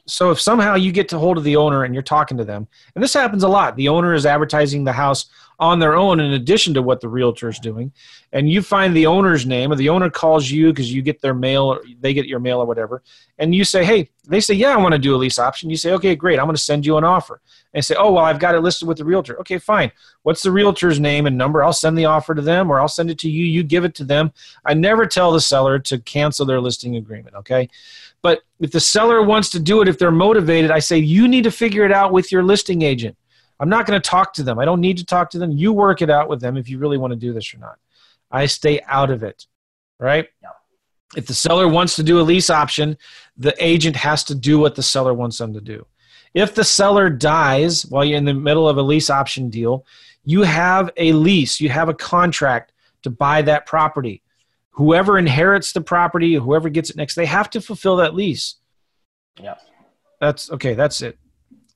So 0.06 0.32
if 0.32 0.42
somehow 0.42 0.76
you 0.76 0.92
get 0.92 1.08
to 1.10 1.18
hold 1.18 1.38
of 1.38 1.46
the 1.46 1.56
owner 1.56 1.86
and 1.86 1.94
you're 1.94 2.04
talking 2.04 2.36
to 2.40 2.44
them, 2.44 2.68
and 2.94 3.02
this 3.02 3.14
happens 3.14 3.44
a 3.44 3.48
lot, 3.48 3.78
the 3.78 3.88
owner 3.88 4.14
is 4.14 4.26
advertising 4.26 4.84
the 4.84 4.92
house 4.92 5.28
on 5.58 5.80
their 5.80 5.96
own 5.96 6.20
in 6.20 6.34
addition 6.34 6.74
to 6.74 6.82
what 6.82 7.00
the 7.00 7.08
realtor 7.08 7.48
is 7.48 7.58
doing, 7.58 7.94
and 8.36 8.50
you 8.50 8.62
find 8.62 8.94
the 8.94 9.06
owner's 9.06 9.46
name, 9.46 9.72
or 9.72 9.76
the 9.76 9.88
owner 9.88 10.10
calls 10.10 10.52
you 10.52 10.68
because 10.68 10.92
you 10.92 11.02
get 11.02 11.22
their 11.22 11.34
mail, 11.34 11.64
or 11.64 11.82
they 12.02 12.14
get 12.14 12.26
your 12.26 12.42
mail 12.42 12.60
or 12.60 12.66
whatever, 12.66 13.02
and 13.38 13.56
you 13.56 13.64
say, 13.64 13.86
"Hey," 13.86 14.10
they 14.28 14.42
say, 14.42 14.54
"Yeah, 14.54 14.74
I 14.74 14.78
want 14.78 14.92
to 14.92 15.00
do 15.00 15.16
a 15.16 15.18
lease 15.18 15.40
option." 15.40 15.70
You 15.70 15.78
say, 15.78 15.94
"Okay, 15.94 16.18
great, 16.18 16.38
I'm 16.38 16.46
going 16.46 16.56
to 16.56 16.62
send 16.62 16.86
you 16.86 16.98
an 16.98 17.06
offer." 17.06 17.40
And 17.74 17.84
say, 17.84 17.96
"Oh, 17.98 18.12
well, 18.12 18.26
I've 18.26 18.40
got 18.40 18.54
it 18.54 18.60
listed 18.60 18.90
with 18.90 18.98
the 18.98 19.06
realtor." 19.06 19.40
Okay, 19.40 19.58
fine. 19.58 19.90
What's 20.24 20.44
the 20.44 20.52
realtor's 20.52 21.00
name 21.00 21.28
and 21.28 21.38
number? 21.38 21.64
I'll 21.64 21.72
send 21.72 21.98
the 21.98 22.06
offer 22.06 22.36
to 22.36 22.42
them, 22.42 22.70
or 22.70 22.82
I'll 22.82 22.90
send 22.90 23.10
it 23.10 23.18
to 23.20 23.30
you. 23.30 23.46
You 23.46 23.64
give 23.64 23.86
it 23.86 23.96
to 23.96 24.04
them. 24.04 24.34
I 24.66 24.74
never 24.74 25.06
tell 25.06 25.32
the 25.32 25.40
seller 25.40 25.80
to 25.80 25.98
cancel 26.00 26.46
their 26.46 26.60
listing 26.60 26.98
agreement. 26.98 27.38
Okay. 27.38 27.70
But 28.22 28.42
if 28.60 28.72
the 28.72 28.82
seller 28.82 29.24
wants 29.24 29.50
to 29.52 29.62
do 29.62 29.82
it, 29.82 29.88
if 29.88 29.98
they're 29.98 30.12
motivated, 30.12 30.72
I 30.72 30.80
say 30.80 30.98
you 30.98 31.30
need 31.30 31.46
to 31.46 31.52
figure 31.52 31.86
it 31.86 31.92
out 31.94 32.12
with 32.12 32.34
your 32.34 32.44
listing 32.44 32.82
agent. 32.82 33.16
I'm 33.62 33.70
not 33.70 33.86
going 33.86 34.02
to 34.02 34.10
talk 34.10 34.34
to 34.34 34.44
them. 34.44 34.60
I 34.60 34.66
don't 34.66 34.82
need 34.82 34.98
to 34.98 35.06
talk 35.06 35.30
to 35.30 35.40
them. 35.40 35.52
You 35.52 35.72
work 35.72 36.02
it 36.02 36.10
out 36.10 36.28
with 36.28 36.42
them 36.42 36.58
if 36.58 36.68
you 36.68 36.78
really 36.80 36.98
want 36.98 37.12
to 37.12 37.18
do 37.18 37.32
this 37.32 37.54
or 37.54 37.60
not. 37.60 37.78
I 38.36 38.46
stay 38.48 38.82
out 38.88 39.12
of 39.12 39.24
it, 39.24 39.46
right? 40.00 40.28
Yeah. 40.42 40.50
If 41.16 41.28
the 41.28 41.34
seller 41.34 41.68
wants 41.68 41.96
to 41.96 42.04
do 42.04 42.20
a 42.20 42.24
lease 42.24 42.50
option, 42.50 42.98
the 43.38 43.56
agent 43.64 43.96
has 43.96 44.24
to 44.26 44.36
do 44.36 44.60
what 44.60 44.76
the 44.76 44.84
seller 44.84 45.14
wants 45.14 45.38
them 45.38 45.54
to 45.54 45.62
do. 45.62 45.86
If 46.34 46.54
the 46.54 46.64
seller 46.64 47.10
dies 47.10 47.86
while 47.86 48.04
you're 48.04 48.18
in 48.18 48.26
the 48.26 48.34
middle 48.34 48.68
of 48.68 48.78
a 48.78 48.82
lease 48.82 49.10
option 49.10 49.50
deal, 49.50 49.86
you 50.26 50.42
have 50.42 50.90
a 50.98 51.14
lease, 51.14 51.62
you 51.62 51.70
have 51.70 51.90
a 51.90 51.94
contract 51.94 52.74
to 53.04 53.10
buy 53.10 53.42
that 53.44 53.66
property 53.66 54.24
whoever 54.76 55.18
inherits 55.18 55.72
the 55.72 55.82
property, 55.82 56.36
whoever 56.36 56.70
gets 56.70 56.90
it 56.90 56.98
next, 56.98 57.16
they 57.16 57.26
have 57.26 57.50
to 57.50 57.62
fulfill 57.62 57.96
that 57.98 58.14
lease. 58.14 58.56
Yeah. 59.42 59.56
That's 60.20 60.52
okay. 60.52 60.74
That's 60.74 61.02
it. 61.02 61.18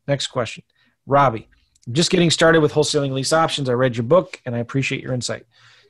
Next 0.08 0.28
question. 0.28 0.64
Robbie, 1.06 1.48
I'm 1.88 1.94
just 1.94 2.12
getting 2.12 2.30
started 2.30 2.62
with 2.62 2.74
wholesaling 2.74 3.14
lease 3.14 3.34
options. 3.34 3.70
I 3.70 3.74
read 3.74 3.96
your 3.96 4.04
book 4.04 4.42
and 4.46 4.56
I 4.56 4.60
appreciate 4.60 5.02
your 5.02 5.14
insight. 5.14 5.46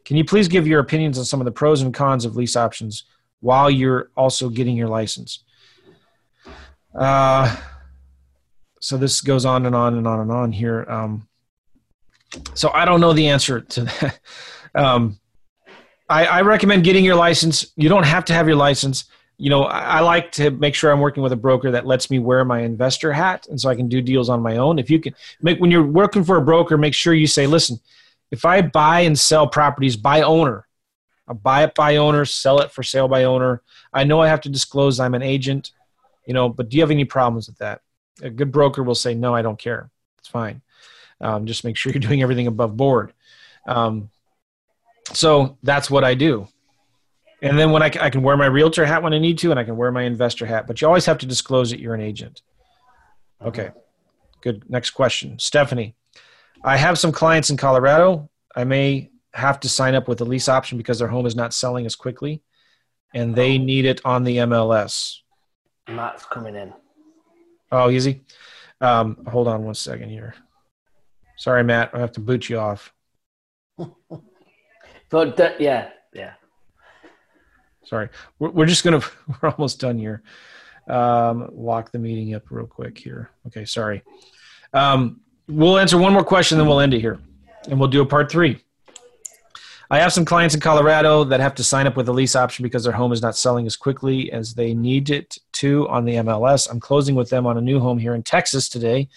Can 0.10 0.18
you 0.18 0.26
please 0.26 0.47
give 0.47 0.66
your 0.66 0.80
opinions 0.80 1.20
on 1.20 1.26
some 1.26 1.39
of 1.39 1.45
the 1.45 1.51
pros 1.51 1.84
and 1.84 1.93
cons 1.93 2.26
of 2.26 2.36
lease 2.36 2.55
options 2.55 3.03
while 3.41 3.70
you're 3.70 4.10
also 4.18 4.49
getting 4.49 4.76
your 4.76 4.88
license? 4.88 5.43
Uh, 6.95 7.55
so 8.82 8.97
this 8.97 9.22
goes 9.22 9.45
on 9.45 9.68
and 9.68 9.76
on 9.76 9.95
and 9.95 10.07
on 10.07 10.20
and 10.22 10.32
on 10.32 10.51
here. 10.51 10.84
Um, 10.89 11.28
so 12.55 12.72
I 12.72 12.86
don't 12.86 13.01
know 13.01 13.14
the 13.14 13.28
answer 13.28 13.62
to 13.62 13.82
that. 13.84 14.20
Um, 14.76 15.20
I, 16.07 16.26
I, 16.26 16.41
recommend 16.41 16.84
getting 16.84 17.03
your 17.03 17.16
license. 17.16 17.72
You 17.76 17.89
don't 17.89 18.05
have 18.05 18.24
to 18.26 18.34
have 18.34 18.47
your 18.47 18.55
license. 18.55 19.05
You 19.39 19.49
know, 19.49 19.64
I, 19.64 19.80
I, 19.80 19.99
like 20.01 20.32
to 20.34 20.51
make 20.51 20.76
sure 20.76 20.91
I'm 20.91 20.99
working 20.99 21.24
with 21.24 21.32
a 21.32 21.36
broker 21.36 21.72
that 21.72 21.88
lets 21.88 22.12
me 22.12 22.20
wear 22.20 22.45
my 22.45 22.60
investor 22.60 23.12
hat, 23.12 23.47
and 23.49 23.60
so 23.60 23.68
I 23.68 23.74
can 23.74 23.88
do 23.88 23.99
deals 23.99 24.30
on 24.30 24.43
my 24.43 24.57
own. 24.57 24.78
If 24.78 24.91
you 24.91 24.99
can 24.99 25.16
make 25.41 25.60
when 25.60 25.72
you're 25.72 25.84
working 25.84 26.24
for 26.24 26.38
a 26.38 26.41
broker, 26.41 26.78
make 26.78 26.93
sure 26.93 27.16
you 27.16 27.26
say, 27.26 27.47
"Listen, 27.47 27.80
if 28.32 28.45
I 28.45 28.61
buy 28.61 29.01
and 29.01 29.17
sell 29.17 29.47
properties 29.47 29.97
by 29.97 30.21
owner, 30.21 30.67
I 31.27 31.34
buy 31.34 31.63
it 31.63 31.75
by 31.75 31.97
owner, 31.97 32.25
sell 32.25 32.59
it 32.59 32.71
for 32.71 32.84
sale 32.84 33.07
by 33.07 33.23
owner. 33.23 33.61
I 33.93 34.03
know 34.03 34.21
I 34.21 34.27
have 34.27 34.41
to 34.41 34.49
disclose 34.49 34.99
I'm 34.99 35.13
an 35.13 35.21
agent, 35.21 35.71
you 36.25 36.34
know, 36.34 36.49
but 36.49 36.69
do 36.69 36.77
you 36.77 36.84
have 36.84 36.91
any 36.91 37.05
problems 37.05 37.47
with 37.47 37.57
that?" 37.59 37.82
A 38.21 38.30
good 38.30 38.51
broker 38.51 38.84
will 38.84 38.95
say, 38.95 39.13
"No, 39.13 39.36
I 39.36 39.41
don't 39.41 39.59
care. 39.59 39.89
It's 40.17 40.27
fine. 40.27 40.61
Um, 41.21 41.45
just 41.45 41.63
make 41.63 41.77
sure 41.77 41.91
you're 41.91 41.99
doing 42.07 42.21
everything 42.21 42.47
above 42.47 42.75
board." 42.75 43.13
Um, 43.67 44.09
so 45.13 45.57
that's 45.63 45.89
what 45.89 46.03
I 46.03 46.13
do. 46.13 46.47
And 47.41 47.57
then 47.57 47.71
when 47.71 47.82
I, 47.82 47.86
I, 47.86 48.09
can 48.09 48.21
wear 48.21 48.36
my 48.36 48.47
realtor 48.47 48.86
hat 48.86 49.01
when 49.01 49.13
I 49.13 49.19
need 49.19 49.38
to, 49.39 49.51
and 49.51 49.59
I 49.59 49.63
can 49.63 49.77
wear 49.77 49.91
my 49.91 50.03
investor 50.03 50.45
hat, 50.45 50.67
but 50.67 50.82
you 50.82 50.88
always 50.88 51.05
have 51.05 51.19
to 51.19 51.25
disclose 51.25 51.69
that 51.69 51.80
you're 51.80 51.95
an 51.95 52.01
agent. 52.01 52.41
Okay, 53.41 53.69
good. 54.41 54.69
Next 54.69 54.91
question. 54.91 55.39
Stephanie, 55.39 55.95
I 56.64 56.78
have 56.78 56.99
some 56.99 57.12
clients 57.12 57.49
in 57.49 57.57
Colorado. 57.57 58.30
I 58.55 58.64
may 58.64 59.12
have 59.34 59.60
to 59.62 59.70
sign 59.70 59.95
up 59.95 60.07
with 60.07 60.22
a 60.22 60.26
lease 60.26 60.49
option 60.49 60.78
because 60.78 60.99
their 60.99 61.07
home 61.07 61.26
is 61.26 61.36
not 61.36 61.53
selling 61.53 61.86
as 61.86 61.95
quickly 61.95 62.41
and 63.14 63.36
they 63.36 63.57
need 63.57 63.86
it 63.86 64.01
on 64.05 64.24
the 64.24 64.38
MLS. 64.38 65.18
Matt's 65.88 66.26
coming 66.26 66.55
in. 66.55 66.74
Oh, 67.72 67.89
easy. 67.89 68.22
Um, 68.82 69.26
hold 69.28 69.47
on 69.47 69.64
one 69.64 69.76
second 69.76 70.10
here. 70.10 70.36
Sorry, 71.38 71.64
Matt. 71.64 71.91
I 71.93 71.99
have 71.99 72.12
to 72.14 72.20
boot 72.20 72.49
you 72.49 72.60
off. 72.60 72.93
But 75.10 75.38
that, 75.38 75.60
yeah, 75.60 75.89
yeah. 76.14 76.34
Sorry, 77.84 78.10
we're, 78.38 78.51
we're 78.51 78.66
just 78.68 78.84
gonna 78.84 79.01
we're 79.41 79.49
almost 79.49 79.80
done 79.80 79.97
here. 79.97 80.22
Um, 80.88 81.49
lock 81.51 81.91
the 81.91 81.99
meeting 81.99 82.34
up 82.36 82.43
real 82.49 82.68
quick 82.68 82.97
here. 82.97 83.32
Okay, 83.47 83.66
sorry. 83.66 84.03
Um, 84.74 85.22
we'll 85.50 85.80
answer 85.80 85.97
one 85.97 86.14
more 86.14 86.24
question, 86.24 86.58
then 86.58 86.68
we'll 86.68 86.80
end 86.80 86.93
it 86.93 87.02
here, 87.02 87.20
and 87.68 87.80
we'll 87.80 87.89
do 87.89 88.02
a 88.02 88.06
part 88.06 88.32
three. 88.32 88.64
I 89.91 89.97
have 89.97 90.14
some 90.14 90.24
clients 90.24 90.54
in 90.54 90.62
Colorado 90.62 91.24
that 91.24 91.39
have 91.39 91.56
to 91.56 91.64
sign 91.64 91.88
up 91.88 91.97
with 91.97 92.08
a 92.10 92.14
lease 92.14 92.36
option 92.36 92.62
because 92.62 92.84
their 92.84 92.93
home 92.93 93.12
is 93.12 93.24
not 93.24 93.36
selling 93.36 93.66
as 93.66 93.76
quickly 93.76 94.32
as 94.32 94.54
they 94.54 94.76
need 94.76 95.10
it 95.10 95.39
to 95.54 95.89
on 95.89 96.06
the 96.06 96.16
MLS. 96.16 96.70
I'm 96.70 96.80
closing 96.80 97.16
with 97.16 97.32
them 97.32 97.47
on 97.47 97.58
a 97.58 97.62
new 97.62 97.80
home 97.80 97.97
here 97.97 98.14
in 98.14 98.22
Texas 98.22 98.70
today. 98.70 99.10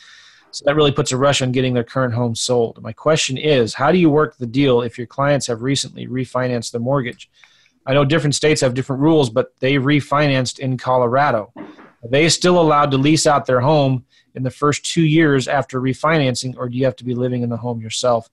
So 0.51 0.65
that 0.65 0.75
really 0.75 0.93
puts 0.93 1.13
a 1.13 1.17
rush 1.19 1.43
on 1.43 1.53
getting 1.53 1.75
their 1.75 1.85
current 1.85 2.15
home 2.15 2.35
sold. 2.35 2.83
My 2.83 2.93
question 2.93 3.37
is 3.37 3.75
how 3.75 3.93
do 3.93 3.99
you 3.99 4.09
work 4.09 4.39
the 4.39 4.47
deal 4.47 4.81
if 4.81 4.97
your 4.97 5.07
clients 5.07 5.47
have 5.47 5.61
recently 5.61 6.07
refinanced 6.07 6.73
their 6.73 6.81
mortgage? 6.81 7.31
I 7.85 7.93
know 7.93 8.05
different 8.05 8.35
states 8.35 8.63
have 8.63 8.75
different 8.75 9.03
rules, 9.03 9.29
but 9.29 9.55
they 9.61 9.75
refinanced 9.75 10.59
in 10.59 10.79
Colorado. 10.79 11.53
They 12.09 12.29
still 12.29 12.61
allowed 12.61 12.91
to 12.91 12.99
lease 12.99 13.27
out 13.27 13.47
their 13.47 13.61
home 13.61 14.05
in 14.35 14.43
the 14.43 14.51
first 14.51 14.85
two 14.85 15.05
years 15.05 15.47
after 15.47 15.81
refinancing, 15.81 16.57
or 16.57 16.69
do 16.69 16.77
you 16.77 16.85
have 16.85 16.97
to 16.97 17.05
be 17.05 17.15
living 17.15 17.43
in 17.43 17.49
the 17.49 17.57
home 17.57 17.81
yourself? 17.81 18.29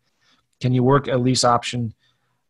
Can 0.60 0.74
you 0.74 0.84
work 0.84 1.08
a 1.08 1.18
lease 1.18 1.44
option 1.44 1.94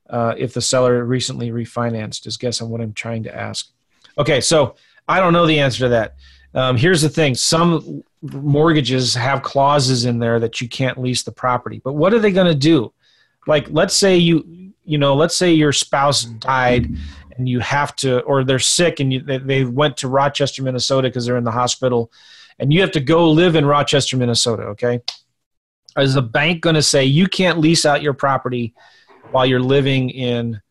uh, 0.09 0.33
if 0.37 0.53
the 0.53 0.61
seller 0.61 1.03
recently 1.03 1.51
refinanced? 1.51 2.25
Is 2.25 2.37
guess 2.37 2.61
on 2.61 2.69
what 2.69 2.81
I'm 2.81 2.93
trying 2.93 3.23
to 3.23 3.35
ask. 3.35 3.69
Okay, 4.17 4.41
so 4.41 4.75
I 5.07 5.19
don't 5.19 5.33
know 5.33 5.45
the 5.45 5.59
answer 5.59 5.85
to 5.85 5.89
that. 5.89 6.15
Um, 6.53 6.77
here's 6.77 7.01
the 7.01 7.09
thing: 7.09 7.35
some 7.35 8.03
mortgages 8.21 9.13
have 9.15 9.43
clauses 9.43 10.05
in 10.05 10.19
there 10.19 10.39
that 10.39 10.61
you 10.61 10.69
can't 10.69 10.99
lease 10.99 11.23
the 11.23 11.31
property. 11.31 11.81
But 11.83 11.93
what 11.93 12.13
are 12.13 12.19
they 12.19 12.31
going 12.31 12.47
to 12.47 12.55
do? 12.55 12.93
Like, 13.47 13.67
let's 13.69 13.93
say 13.93 14.17
you, 14.17 14.73
you 14.83 14.97
know, 14.97 15.15
let's 15.15 15.35
say 15.35 15.53
your 15.53 15.71
spouse 15.71 16.23
died 16.23 16.95
and 17.39 17.49
you 17.49 17.59
have 17.59 17.95
to, 17.97 18.19
or 18.21 18.43
they're 18.43 18.59
sick 18.59 18.99
and 18.99 19.11
you, 19.11 19.21
they, 19.21 19.39
they 19.39 19.63
went 19.63 19.97
to 19.97 20.07
Rochester, 20.07 20.61
Minnesota 20.61 21.07
because 21.07 21.25
they're 21.25 21.37
in 21.37 21.43
the 21.43 21.51
hospital, 21.51 22.11
and 22.59 22.71
you 22.71 22.81
have 22.81 22.91
to 22.91 22.99
go 22.99 23.29
live 23.31 23.55
in 23.55 23.65
Rochester, 23.65 24.17
Minnesota. 24.17 24.63
Okay, 24.63 25.01
is 25.97 26.13
the 26.13 26.21
bank 26.21 26.61
going 26.61 26.75
to 26.75 26.83
say 26.83 27.03
you 27.03 27.27
can't 27.27 27.57
lease 27.57 27.85
out 27.85 28.03
your 28.03 28.13
property? 28.13 28.75
while 29.31 29.45
you're 29.45 29.61
living 29.61 30.09
in 30.09 30.61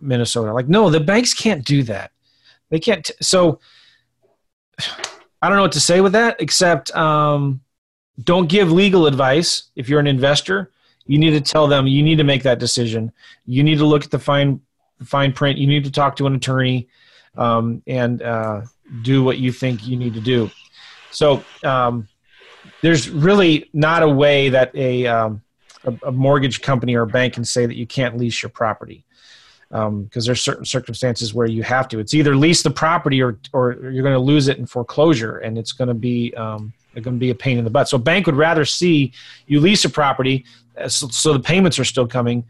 Minnesota. 0.00 0.52
Like, 0.52 0.68
no, 0.68 0.90
the 0.90 1.00
banks 1.00 1.34
can't 1.34 1.64
do 1.64 1.82
that. 1.84 2.12
They 2.70 2.78
can't. 2.78 3.04
T- 3.04 3.14
so 3.20 3.60
I 5.40 5.48
don't 5.48 5.56
know 5.56 5.62
what 5.62 5.72
to 5.72 5.80
say 5.80 6.00
with 6.00 6.12
that, 6.12 6.40
except 6.40 6.94
um, 6.96 7.60
don't 8.22 8.48
give 8.48 8.72
legal 8.72 9.06
advice. 9.06 9.64
If 9.76 9.88
you're 9.88 10.00
an 10.00 10.06
investor, 10.06 10.70
you 11.06 11.18
need 11.18 11.32
to 11.32 11.40
tell 11.40 11.66
them 11.66 11.86
you 11.86 12.02
need 12.02 12.16
to 12.16 12.24
make 12.24 12.42
that 12.44 12.58
decision. 12.58 13.12
You 13.46 13.62
need 13.62 13.78
to 13.78 13.86
look 13.86 14.04
at 14.04 14.10
the 14.10 14.18
fine 14.18 14.60
fine 15.04 15.32
print. 15.32 15.58
You 15.58 15.66
need 15.66 15.84
to 15.84 15.90
talk 15.90 16.16
to 16.16 16.26
an 16.26 16.34
attorney 16.34 16.88
um, 17.36 17.82
and 17.86 18.22
uh, 18.22 18.62
do 19.02 19.22
what 19.22 19.38
you 19.38 19.52
think 19.52 19.86
you 19.86 19.96
need 19.96 20.14
to 20.14 20.20
do. 20.20 20.50
So 21.10 21.44
um, 21.64 22.08
there's 22.80 23.10
really 23.10 23.68
not 23.72 24.02
a 24.02 24.08
way 24.08 24.48
that 24.48 24.74
a 24.74 25.06
um, 25.06 25.42
a, 25.84 25.94
a, 26.04 26.12
mortgage 26.12 26.62
company 26.62 26.94
or 26.94 27.02
a 27.02 27.06
bank 27.06 27.34
can 27.34 27.44
say 27.44 27.66
that 27.66 27.76
you 27.76 27.86
can't 27.86 28.16
lease 28.16 28.42
your 28.42 28.50
property 28.50 29.04
because 29.68 29.86
um, 29.86 30.10
there's 30.12 30.40
certain 30.40 30.64
circumstances 30.64 31.34
where 31.34 31.46
you 31.46 31.62
have 31.62 31.88
to. 31.88 31.98
It's 31.98 32.14
either 32.14 32.36
lease 32.36 32.62
the 32.62 32.70
property 32.70 33.22
or 33.22 33.38
or 33.52 33.72
you're 33.90 34.02
going 34.02 34.14
to 34.14 34.18
lose 34.18 34.48
it 34.48 34.58
in 34.58 34.66
foreclosure, 34.66 35.38
and 35.38 35.58
it's 35.58 35.72
going 35.72 35.88
to 35.88 35.94
be 35.94 36.34
um, 36.34 36.72
going 36.94 37.04
to 37.04 37.20
be 37.20 37.30
a 37.30 37.34
pain 37.34 37.58
in 37.58 37.64
the 37.64 37.70
butt. 37.70 37.88
So 37.88 37.96
a 37.96 38.00
bank 38.00 38.26
would 38.26 38.36
rather 38.36 38.64
see 38.64 39.12
you 39.46 39.60
lease 39.60 39.84
a 39.84 39.90
property 39.90 40.44
uh, 40.76 40.88
so, 40.88 41.08
so 41.08 41.32
the 41.32 41.40
payments 41.40 41.78
are 41.78 41.84
still 41.84 42.06
coming 42.06 42.44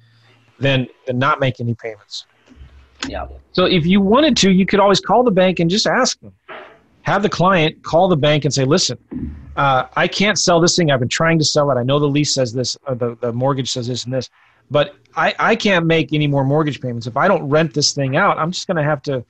than 0.58 0.88
than 1.06 1.18
not 1.18 1.40
make 1.40 1.60
any 1.60 1.74
payments. 1.74 2.26
Yeah. 3.08 3.26
So 3.52 3.64
if 3.64 3.84
you 3.84 4.00
wanted 4.00 4.36
to, 4.38 4.50
you 4.50 4.66
could 4.66 4.80
always 4.80 5.00
call 5.00 5.22
the 5.22 5.30
bank 5.30 5.60
and 5.60 5.68
just 5.70 5.86
ask 5.86 6.18
them. 6.20 6.32
Have 7.02 7.22
the 7.22 7.28
client 7.28 7.82
call 7.82 8.08
the 8.08 8.16
bank 8.16 8.44
and 8.44 8.54
say, 8.54 8.64
"Listen, 8.64 8.96
uh, 9.56 9.86
I 9.96 10.08
can't 10.08 10.38
sell 10.38 10.60
this 10.60 10.76
thing. 10.76 10.90
I've 10.90 11.00
been 11.00 11.08
trying 11.08 11.38
to 11.38 11.44
sell 11.44 11.70
it. 11.70 11.74
I 11.74 11.82
know 11.82 11.98
the 11.98 12.08
lease 12.08 12.32
says 12.32 12.52
this, 12.52 12.76
or 12.86 12.94
the, 12.94 13.16
the 13.16 13.32
mortgage 13.32 13.70
says 13.70 13.86
this 13.88 14.04
and 14.04 14.12
this, 14.12 14.30
but 14.70 14.94
I, 15.16 15.34
I 15.38 15.56
can't 15.56 15.86
make 15.86 16.12
any 16.12 16.26
more 16.26 16.44
mortgage 16.44 16.80
payments. 16.80 17.06
If 17.06 17.16
I 17.16 17.28
don't 17.28 17.48
rent 17.48 17.74
this 17.74 17.92
thing 17.92 18.16
out, 18.16 18.38
I'm 18.38 18.50
just 18.50 18.66
going 18.66 18.78
to 18.78 18.82
have 18.82 19.02
to 19.02 19.24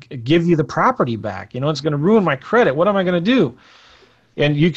g- 0.00 0.16
give 0.18 0.46
you 0.46 0.56
the 0.56 0.64
property 0.64 1.16
back. 1.16 1.54
You 1.54 1.60
know, 1.60 1.70
it's 1.70 1.80
going 1.80 1.92
to 1.92 1.98
ruin 1.98 2.24
my 2.24 2.36
credit. 2.36 2.74
What 2.74 2.88
am 2.88 2.96
I 2.96 3.04
going 3.04 3.14
to 3.14 3.20
do? 3.20 3.56
And 4.36 4.56
you, 4.56 4.72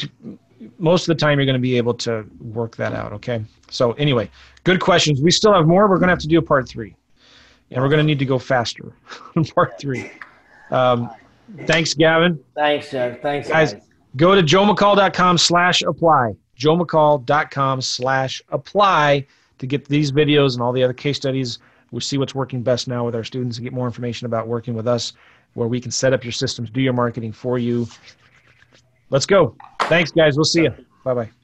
most 0.78 1.08
of 1.08 1.16
the 1.16 1.20
time, 1.20 1.38
you're 1.38 1.46
going 1.46 1.54
to 1.54 1.60
be 1.60 1.76
able 1.76 1.94
to 1.94 2.24
work 2.40 2.76
that 2.76 2.94
out. 2.94 3.12
Okay. 3.12 3.44
So 3.68 3.92
anyway, 3.92 4.30
good 4.64 4.80
questions. 4.80 5.20
We 5.20 5.30
still 5.30 5.52
have 5.52 5.66
more. 5.66 5.88
We're 5.88 5.98
going 5.98 6.08
to 6.08 6.12
have 6.12 6.20
to 6.20 6.28
do 6.28 6.38
a 6.38 6.42
part 6.42 6.68
three, 6.68 6.94
and 7.72 7.82
we're 7.82 7.88
going 7.88 7.98
to 7.98 8.04
need 8.04 8.18
to 8.18 8.24
go 8.24 8.38
faster 8.38 8.92
in 9.36 9.44
part 9.56 9.78
three. 9.78 10.10
Um, 10.70 11.10
thanks, 11.66 11.94
Gavin. 11.94 12.42
Thanks, 12.54 12.90
Joe. 12.90 13.16
Thanks, 13.22 13.48
guys. 13.48 13.74
guys 13.74 13.82
Go 14.16 14.34
to 14.34 14.42
joemccall.com 14.42 15.38
slash 15.38 15.82
apply. 15.82 16.34
joemccall.com 16.58 17.80
slash 17.80 18.42
apply 18.50 19.26
to 19.58 19.66
get 19.66 19.86
these 19.86 20.12
videos 20.12 20.54
and 20.54 20.62
all 20.62 20.72
the 20.72 20.82
other 20.82 20.92
case 20.92 21.16
studies. 21.16 21.58
We 21.90 22.00
see 22.00 22.18
what's 22.18 22.34
working 22.34 22.62
best 22.62 22.88
now 22.88 23.04
with 23.04 23.14
our 23.14 23.24
students 23.24 23.58
and 23.58 23.64
get 23.64 23.72
more 23.72 23.86
information 23.86 24.26
about 24.26 24.48
working 24.48 24.74
with 24.74 24.86
us 24.86 25.12
where 25.54 25.68
we 25.68 25.80
can 25.80 25.90
set 25.90 26.12
up 26.12 26.24
your 26.24 26.32
systems, 26.32 26.70
do 26.70 26.80
your 26.80 26.94
marketing 26.94 27.32
for 27.32 27.58
you. 27.58 27.86
Let's 29.10 29.26
go. 29.26 29.54
Thanks, 29.82 30.10
guys. 30.10 30.36
We'll 30.36 30.44
see 30.44 30.62
you. 30.62 30.74
Bye 31.04 31.14
bye. 31.14 31.41